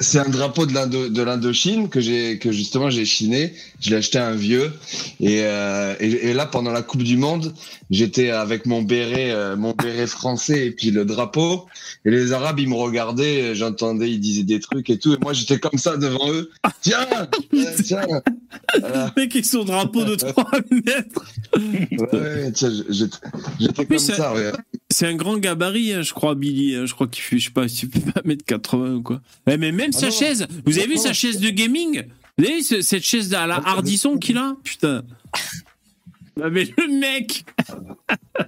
[0.00, 3.54] c'est un drapeau de l'Indo- de l'Indochine que j'ai que justement j'ai chiné.
[3.80, 4.70] Je l'ai acheté à un vieux
[5.20, 7.54] et, euh, et, et là pendant la Coupe du Monde,
[7.90, 11.64] j'étais avec mon béret euh, mon béret français et puis le drapeau
[12.04, 15.32] et les Arabes ils me regardaient, j'entendais ils disaient des trucs et tout et moi
[15.32, 16.50] j'étais comme ça devant eux.
[16.82, 17.06] Tiens,
[17.54, 18.02] euh, tiens.
[18.80, 19.12] Voilà.
[19.16, 21.24] Mec avec son drapeau de 3 mètres.
[22.12, 22.70] Ouais, tiens,
[23.58, 24.34] j'étais comme ça- ça.
[24.34, 24.52] Ouais.
[24.98, 26.74] C'est un grand gabarit, hein, je crois, Billy.
[26.74, 26.86] hein.
[26.86, 29.20] Je crois qu'il fait, je sais pas, il fait pas 1m80 ou quoi.
[29.46, 30.12] Eh, mais même Ah sa non.
[30.12, 32.04] chaise, vous avez vu sa chaise de gaming?
[32.38, 34.56] Vous avez vu ce- cette chaise à la Hardisson qu'il a?
[34.64, 35.02] Putain.
[36.42, 37.44] Ah, mais le mec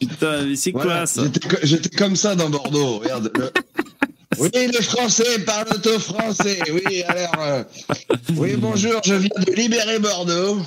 [0.00, 1.22] Putain, mais c'est Voilà, quoi ça?
[1.24, 2.98] J'étais co- J'étais comme ça dans Bordeaux.
[2.98, 3.30] Regarde.
[3.34, 3.50] le-
[4.38, 6.58] Oui, les Français parlent au français.
[6.72, 7.32] Oui, alors.
[7.40, 7.64] euh,
[8.36, 10.58] Oui, bonjour, je viens de libérer Bordeaux.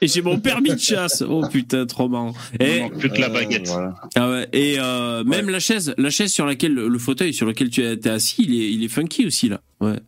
[0.00, 1.22] Et j'ai mon permis de chasse.
[1.26, 2.34] Oh putain, trop marrant.
[2.58, 3.68] Il Et, manque plus que la Euh, baguette.
[3.68, 3.94] voilà.
[4.16, 7.70] ah ouais, et euh, même la chaise, la chaise sur laquelle, le fauteuil sur lequel
[7.70, 9.60] tu es assis, il est, il est funky aussi là.
[9.80, 10.00] Ouais.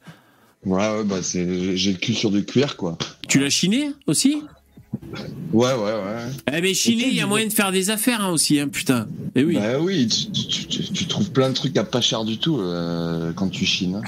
[0.66, 2.98] Ouais, ouais, bah, c'est, j'ai le cul sur du cuir, quoi.
[3.28, 4.42] Tu l'as chiné aussi?
[5.52, 6.32] Ouais, ouais, ouais.
[6.56, 9.06] Eh mais chiné, il y a moyen de faire des affaires hein, aussi, hein, putain.
[9.36, 9.54] Eh oui.
[9.54, 12.58] Bah oui, tu, tu- tu- tu trouves plein de trucs à pas cher du tout
[12.58, 13.94] euh, quand tu chines.
[13.96, 14.02] hein.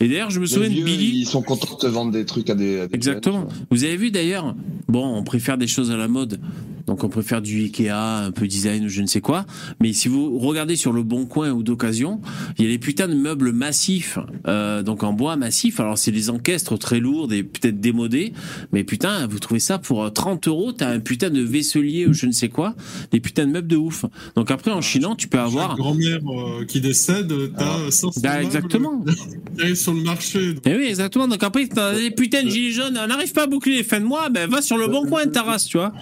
[0.00, 1.20] Et d'ailleurs, je me souviens de Billy.
[1.20, 2.80] ils sont contents de te vendre des trucs à des.
[2.80, 3.48] à des Exactement.
[3.48, 3.66] jeunes.
[3.70, 4.54] Vous avez vu d'ailleurs,
[4.88, 6.40] bon, on préfère des choses à la mode.
[6.86, 9.44] Donc on préfère du Ikea, un peu design ou je ne sais quoi.
[9.80, 12.20] Mais si vous regardez sur le bon coin ou d'occasion,
[12.58, 15.80] il y a des putains de meubles massifs, euh, donc en bois massif.
[15.80, 18.32] Alors c'est des encaistres très lourds, et peut-être démodés.
[18.72, 22.12] Mais putain, vous trouvez ça pour euh, 30 euros, t'as un putain de vaisselier ou
[22.12, 22.74] je ne sais quoi.
[23.10, 24.04] Des putains de meubles de ouf.
[24.36, 25.70] Donc après en chinant, tu peux avoir...
[25.70, 29.04] Chaque grand-mère euh, qui décède, t'as 500 Bah, exactement.
[29.74, 30.54] sur le marché.
[30.54, 31.26] Donc, Eh oui, exactement.
[31.26, 34.00] Donc après, t'as des putains de gilets jaunes, on n'arrive pas à boucler les fins
[34.00, 35.92] de mois, ben va sur le bon coin de ta race, tu vois.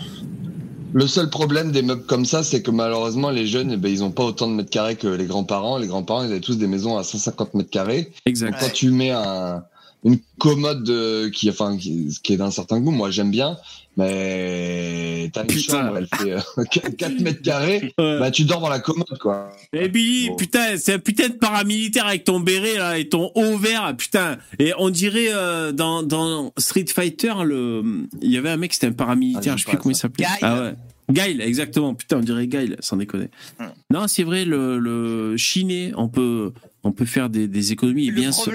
[0.95, 4.05] Le seul problème des meubles comme ça, c'est que malheureusement, les jeunes, eh ben, ils
[4.05, 5.77] ont pas autant de mètres carrés que les grands-parents.
[5.77, 8.13] Les grands-parents, ils avaient tous des maisons à 150 mètres carrés.
[8.27, 8.53] Exact.
[8.53, 9.65] Donc, quand tu mets un,
[10.05, 13.57] une commode de- qui, enfin, qui, qui est d'un certain goût, moi j'aime bien,
[13.97, 15.73] mais t'as une Putain.
[15.85, 16.65] chambre, elle fait euh,
[16.99, 18.19] 4 mètres carrés, Ouais.
[18.19, 19.51] bah tu dors dans la commode, quoi.
[19.73, 20.37] Eh Billy, Bon.
[20.37, 24.39] putain, c'est un putain de paramilitaire avec ton béret là et ton haut vert, putain.
[24.59, 27.83] Et on dirait euh, dans, dans Street Fighter, le,
[28.21, 30.27] il y avait un mec, c'était un paramilitaire, Ah, je sais plus comment il s'appelait.
[30.43, 30.75] Ah ouais.
[31.11, 31.95] Guile, exactement.
[31.95, 33.29] Putain, on dirait Guile, sans déconner.
[33.61, 33.67] Hum.
[33.91, 36.53] Non, c'est vrai, le, le chiné, on peut,
[36.83, 38.07] on peut faire des, des économies.
[38.07, 38.53] Et Le, bien sûr.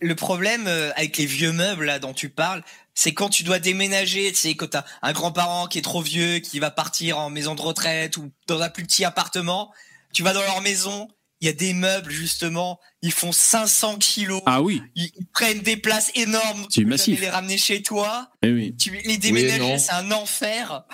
[0.00, 2.62] Le- problème euh, avec les vieux meubles là dont tu parles,
[2.94, 6.38] c'est quand tu dois déménager, tu sais, quand t'as un grand-parent qui est trop vieux,
[6.38, 9.72] qui va partir en maison de retraite ou dans un plus petit appartement,
[10.14, 11.08] tu vas dans leur maison,
[11.42, 15.60] il y a des meubles justement, ils font 500 kilos, Ah oui, ils, ils prennent
[15.60, 16.84] des places énormes, tu
[17.20, 18.74] les ramener chez toi, eh oui.
[18.78, 20.84] tu les déménager, c'est un enfer.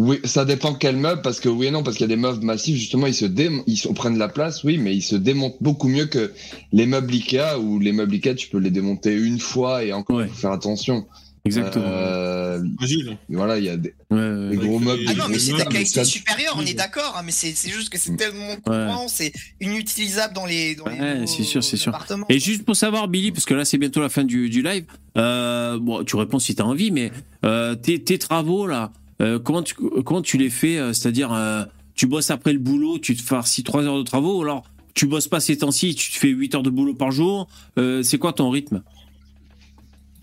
[0.00, 2.20] Oui, ça dépend quel meuble, parce que oui et non, parce qu'il y a des
[2.20, 3.50] meubles massifs, justement, ils se dé...
[3.66, 6.32] ils prennent la place, oui, mais ils se démontent beaucoup mieux que
[6.72, 10.18] les meubles Ikea, où les meubles Ikea, tu peux les démonter une fois et encore,
[10.18, 10.28] Ouais.
[10.28, 11.08] faut faire attention.
[11.44, 11.84] Exactement.
[11.88, 13.16] Euh, Agile.
[13.30, 15.00] voilà, il y a des, Ouais, des gros meubles.
[15.02, 17.32] les- Ah non, gros mais c'est de la qualité supérieure, on est d'accord, hein, mais
[17.32, 18.16] c'est c'est juste que c'est Mm.
[18.16, 21.92] tellement courant, c'est inutilisable dans les, dans Ouais, c'est sûr, c'est sûr.
[21.94, 22.26] appartements.
[22.28, 24.84] Et juste pour savoir, Billy, parce que là c'est bientôt la fin du, du live,
[25.16, 27.10] euh, bon, tu réponds si tu as envie, mais
[27.44, 31.64] euh, tes, tes travaux là, euh, comment, tu, comment tu les fais euh, C'est-à-dire, euh,
[31.94, 34.64] tu bosses après le boulot, tu te farcis 3 heures de travaux, ou alors
[34.94, 37.46] tu bosses pas ces temps-ci, tu te fais 8 heures de boulot par jour,
[37.76, 38.82] c'est quoi ton rythme?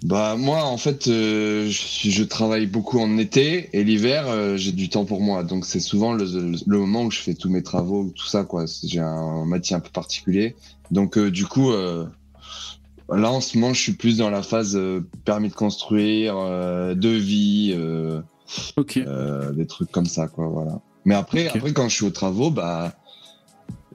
[0.03, 5.21] Bah moi en fait je, travaille beaucoup en été et l'hiver j'ai du temps pour
[5.21, 5.43] moi.
[5.43, 6.25] Donc c'est souvent le,
[6.67, 8.65] moment où je fais tous mes travaux tout ça quoi.
[8.83, 10.55] J'ai un métier un peu particulier.
[10.91, 14.77] Donc du coup là en ce moment je suis plus dans la phase
[15.23, 17.73] permis de construire euh, devis
[18.97, 22.51] Euh, des trucs comme ça quoi voilà mais après après quand je suis aux travaux
[22.51, 22.93] bah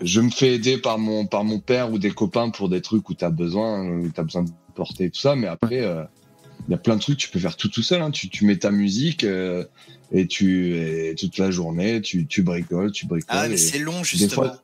[0.00, 3.08] je me fais aider par mon par mon père ou des copains pour des trucs
[3.10, 6.02] où t'as besoin où t'as besoin de porter tout ça mais après euh,
[6.68, 8.10] il y a plein de trucs tu peux faire tout tout seul hein.
[8.10, 9.64] tu tu mets ta musique euh,
[10.10, 13.98] et tu et toute la journée tu tu bricoles tu bricoles Ah, mais c'est long,
[13.98, 14.30] des justement.
[14.46, 14.62] fois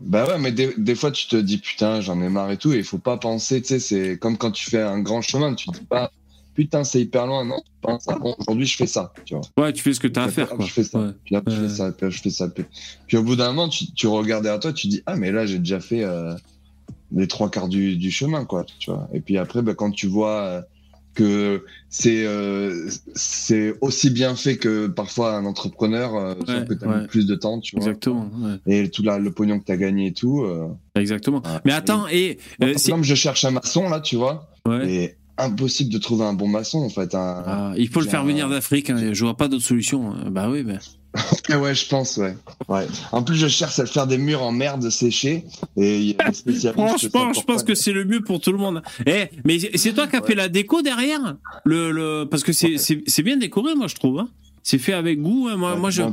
[0.00, 2.72] bah ouais mais des, des fois tu te dis putain j'en ai marre et tout
[2.72, 5.54] et il faut pas penser tu sais c'est comme quand tu fais un grand chemin
[5.54, 6.10] tu te dis pas
[6.54, 9.82] putain c'est hyper loin non ah bon, aujourd'hui je fais ça tu vois Ouais, tu
[9.82, 10.48] fais ce que tu as à faire.
[10.48, 10.64] Quoi.
[10.64, 10.98] Je fais ça.
[10.98, 11.10] Ouais.
[11.24, 11.92] Puis je fais ça.
[11.92, 12.48] Puis je fais ça.
[12.48, 12.64] Puis,
[13.06, 15.44] puis au bout d'un moment, tu, tu regardes derrière toi, tu dis ah mais là
[15.46, 16.34] j'ai déjà fait euh,
[17.12, 18.64] les trois quarts du, du chemin quoi.
[18.78, 19.08] Tu vois.
[19.12, 20.62] Et puis après, bah, quand tu vois euh,
[21.14, 26.74] que c'est euh, c'est aussi bien fait que parfois un entrepreneur, euh, Ouais, sauf que
[26.74, 27.00] tu as ouais.
[27.02, 27.84] mis plus de temps, tu vois.
[27.86, 28.30] Exactement.
[28.66, 28.82] ouais.
[28.84, 30.42] Et tout la, le pognon que tu as gagné et tout.
[30.42, 31.42] euh, Exactement.
[31.44, 31.60] ouais.
[31.64, 34.48] Mais attends, et Moi, par exemple, je cherche un maçon là, tu vois.
[34.66, 34.90] ouais.
[34.90, 37.14] Et impossible de trouver un bon maçon en fait.
[37.14, 37.42] Un...
[37.46, 38.90] Ah, il faut le faire un- venir d'Afrique.
[38.90, 40.12] hein, Je vois pas d'autre solution.
[40.12, 40.30] hein.
[40.30, 40.62] Bah oui.
[40.62, 40.74] Bah.
[41.60, 42.34] Ouais, je pense, ouais.
[42.68, 42.86] ouais.
[43.12, 45.44] En plus, je cherche à faire des murs en merde séchés.
[45.76, 46.16] Et.
[46.72, 48.82] Franchement, je pense que c'est le mieux pour tout le monde.
[49.06, 51.36] Eh, mais c'est toi qui as fait la déco derrière?
[51.64, 54.18] Le, le parce que c'est bien décoré, moi je trouve.
[54.18, 54.28] hein.
[54.64, 55.48] C'est fait avec goût.
[55.50, 55.56] hein.
[55.56, 56.08] Moi, moi, je, Bon,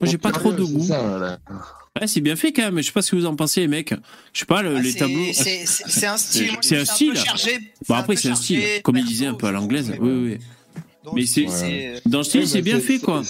[0.00, 0.84] moi, j'ai pas trop de goût.
[0.84, 1.38] ça, voilà.
[2.00, 2.78] Ouais, c'est bien fait quand même.
[2.78, 3.94] Je sais pas ce que vous en pensez, les mecs.
[4.32, 5.32] Je sais pas le- Ah, les c'est- tableaux.
[5.32, 6.50] C'est un style.
[6.60, 7.16] C'est un style.
[7.16, 7.58] chargé,
[7.88, 9.92] Bon après c'est un style, comme il disait un peu à l'anglaise.
[10.00, 10.38] Oui, oui.
[11.14, 13.22] Mais c'est- Dans le style, c'est bah, bien fait quoi.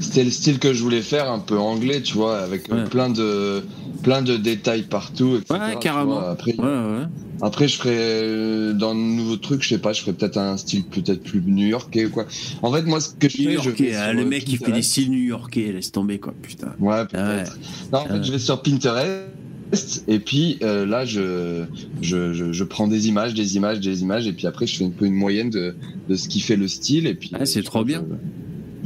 [0.00, 2.88] C'était le style que je voulais faire, un peu anglais, tu vois, avec euh, Ouais.
[2.90, 3.62] plein de
[4.02, 5.36] plein de détails partout.
[5.36, 6.20] etc., Ouais, carrément.
[6.20, 7.04] Après, Ouais,
[7.42, 10.56] après, je ferais euh, dans le nouveau truc, je sais pas, je ferais peut-être un
[10.56, 12.26] style peut-être plus new-yorkais ou quoi.
[12.62, 14.82] En fait, moi, ce que je fais, je vais ah, le mec qui fait des
[14.82, 16.74] styles new-yorkais, laisse tomber quoi, putain.
[16.78, 17.58] Ouais, peut-être.
[17.92, 18.24] Non, en fait, Ouais.
[18.24, 21.64] je vais sur Pinterest et puis euh, là, je,
[22.00, 24.84] je, je, je prends des images, des images, des images et puis après, je fais
[24.84, 25.74] un peu une moyenne de,
[26.08, 27.32] de ce qui fait le style et puis.
[27.34, 28.04] Ah, c'est trop je- bien.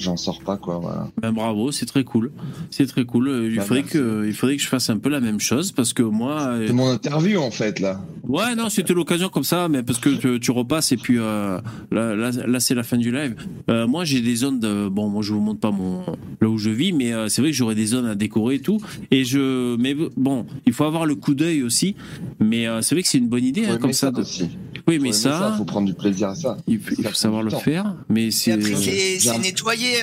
[0.02, 1.08] J'en sors pas quoi, voilà.
[1.20, 2.32] Ben, bravo, c'est très cool.
[2.70, 3.28] C'est très cool.
[3.28, 3.92] Euh, Il Bah, faudrait merci.
[3.98, 6.66] que, il faudrait que je fasse un peu la même chose parce que moi, euh,
[6.66, 8.00] C'est mon interview en fait là.
[8.24, 11.60] Ouais, non, c'était l'occasion comme ça, mais parce que tu, tu repasses et puis euh,
[11.92, 13.36] là, là, là, c'est la fin du live.
[13.70, 14.88] Euh, moi, j'ai des zones de.
[14.88, 16.02] Bon, moi, je vous montre pas mon
[16.40, 18.60] là où je vis, mais euh, c'est vrai que j'aurais des zones à décorer et
[18.60, 18.80] tout.
[19.12, 19.76] Et je.
[19.76, 21.94] Mais bon, il faut avoir le coup d'œil aussi.
[22.40, 24.10] Mais euh, c'est vrai que c'est une bonne idée, hein, comme ça.
[24.10, 24.48] de- aussi.
[24.88, 26.56] Oui, Faut mais aimer ça, faut prendre du plaisir à ça.
[26.66, 27.60] il faut, il ça faut savoir le temps.
[27.60, 27.94] faire.
[28.08, 28.50] Mais Et c'est.
[28.52, 29.18] après, c'est j'ai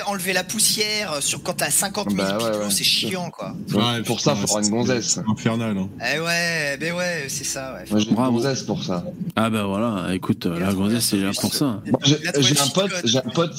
[0.06, 2.70] enlever la poussière euh, sur quand t'as 50 000 Bah, ouais, picos, ouais.
[2.70, 3.54] c'est chiant quoi.
[3.72, 5.20] Ouais, pour putain, ça, faut avoir une gonzesse.
[5.28, 5.76] Infernal.
[5.76, 5.88] Hein.
[6.14, 7.74] Eh ouais, ben ouais, c'est ça.
[7.74, 7.84] Ouais.
[7.90, 9.04] Moi, j'ai une gonzesse pour ça.
[9.36, 11.82] Ah ben voilà, écoute, Il a la trouvé gonzesse, c'est là pour ça.
[12.04, 13.56] J'ai Il j'ai un pote, j'ai un pote,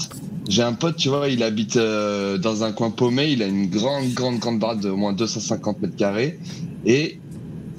[0.47, 3.69] j'ai un pote, tu vois, il habite euh, dans un coin paumé, il a une
[3.69, 6.39] grande, grande, grande baraque de au moins 250 mètres carrés
[6.85, 7.19] et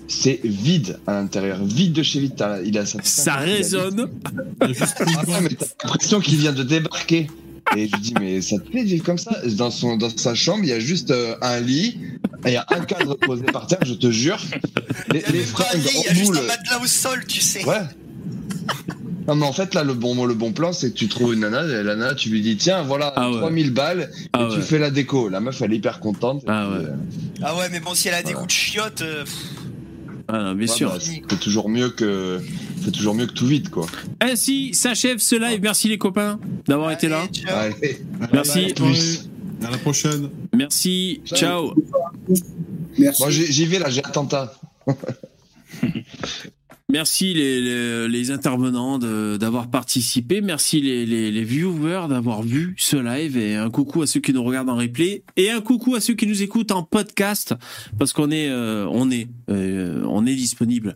[0.09, 2.35] c'est vide à l'intérieur, vide de chez vide.
[2.65, 4.11] Il a sa Ça il résonne.
[4.62, 7.29] Il une Ah ouais, mais t'as l'impression qu'il vient de débarquer.
[7.76, 9.36] Et je lui dis, mais ça te plaît de vivre comme ça?
[9.56, 11.98] Dans, son, dans sa chambre, il y a juste euh, un lit,
[12.44, 14.39] et il y a un cadre posé par terre, je te jure.
[15.12, 15.39] Les, Il y a les
[15.78, 16.39] il y a en juste boule.
[16.39, 17.64] un matelas au sol, tu sais.
[17.64, 17.80] Ouais.
[19.28, 21.40] Non, mais en fait, là, le bon, le bon plan, c'est que tu trouves une
[21.40, 23.39] nana, et la nana, tu lui dis, tiens, voilà, Ah ouais.
[23.39, 24.62] 3000 balles, Ah et tu ouais.
[24.62, 25.28] fais la déco.
[25.28, 26.43] La meuf, elle est hyper contente.
[26.48, 26.74] Ah ouais.
[26.76, 26.89] euh,
[27.43, 29.24] Ah ouais, mais bon, si elle a des goûts de chiottes, euh,
[30.35, 30.89] Ah non, bien ouais, sûr.
[30.89, 32.41] bah, c'est toujours mieux que,
[32.83, 33.87] c'est toujours mieux que tout vide, quoi.
[34.19, 35.61] Ainsi s'achève ce live.
[35.61, 37.21] Merci les copains d'avoir été là.
[37.21, 37.59] allez, ciao.
[37.59, 37.99] Allez.
[38.33, 38.73] Merci.
[38.75, 39.29] Plus.
[39.63, 40.31] À la prochaine.
[40.55, 41.21] Merci.
[41.27, 41.75] Ciao.
[42.99, 44.55] Moi, j'y j'y vais, là, j'ai attentat.
[46.93, 50.43] Merci les, intervenants d'avoir participé.
[50.43, 53.39] Merci les, viewers d'avoir vu ce live.
[53.39, 55.23] Et un coucou à ceux qui nous regardent en replay.
[55.39, 57.55] Et un coucou à ceux qui nous écoutent en podcast.
[57.98, 60.94] Parce qu'on est, euh, on est, euh, on est disponible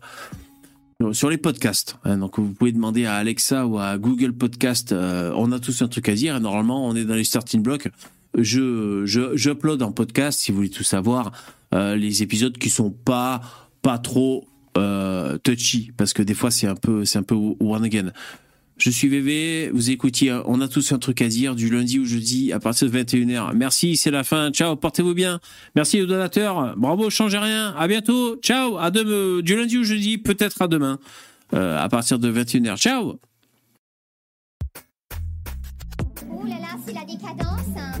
[1.13, 1.97] sur les podcasts.
[2.03, 2.19] hein.
[2.19, 4.91] donc vous pouvez demander à Alexa ou à Google Podcast.
[4.91, 6.35] euh, on a tous un truc à dire.
[6.35, 7.89] Et normalement, on est dans les starting blocks.
[8.37, 11.31] Je, je, j'upload en podcast, si vous voulez tout savoir,
[11.71, 13.41] les épisodes qui sont pas,
[13.81, 14.45] pas trop
[14.77, 18.11] euh, touchy, parce que des fois c'est un peu, c'est un peu one again.
[18.77, 22.05] Je suis VV, vous écoutiez, on a tous un truc à dire du lundi au
[22.05, 23.55] jeudi à partir de 21h.
[23.55, 24.51] Merci, c'est la fin.
[24.51, 25.39] Ciao, portez-vous bien.
[25.75, 26.75] Merci aux donateurs.
[26.77, 27.73] Bravo, changez rien.
[27.75, 28.35] À bientôt.
[28.35, 30.99] Ciao, à demain, du lundi au jeudi, peut-être à demain,
[31.55, 32.77] euh, à partir de 21h.
[32.77, 33.19] Ciao.
[36.47, 37.61] Là là, c'est la décadence.
[37.77, 37.93] hein.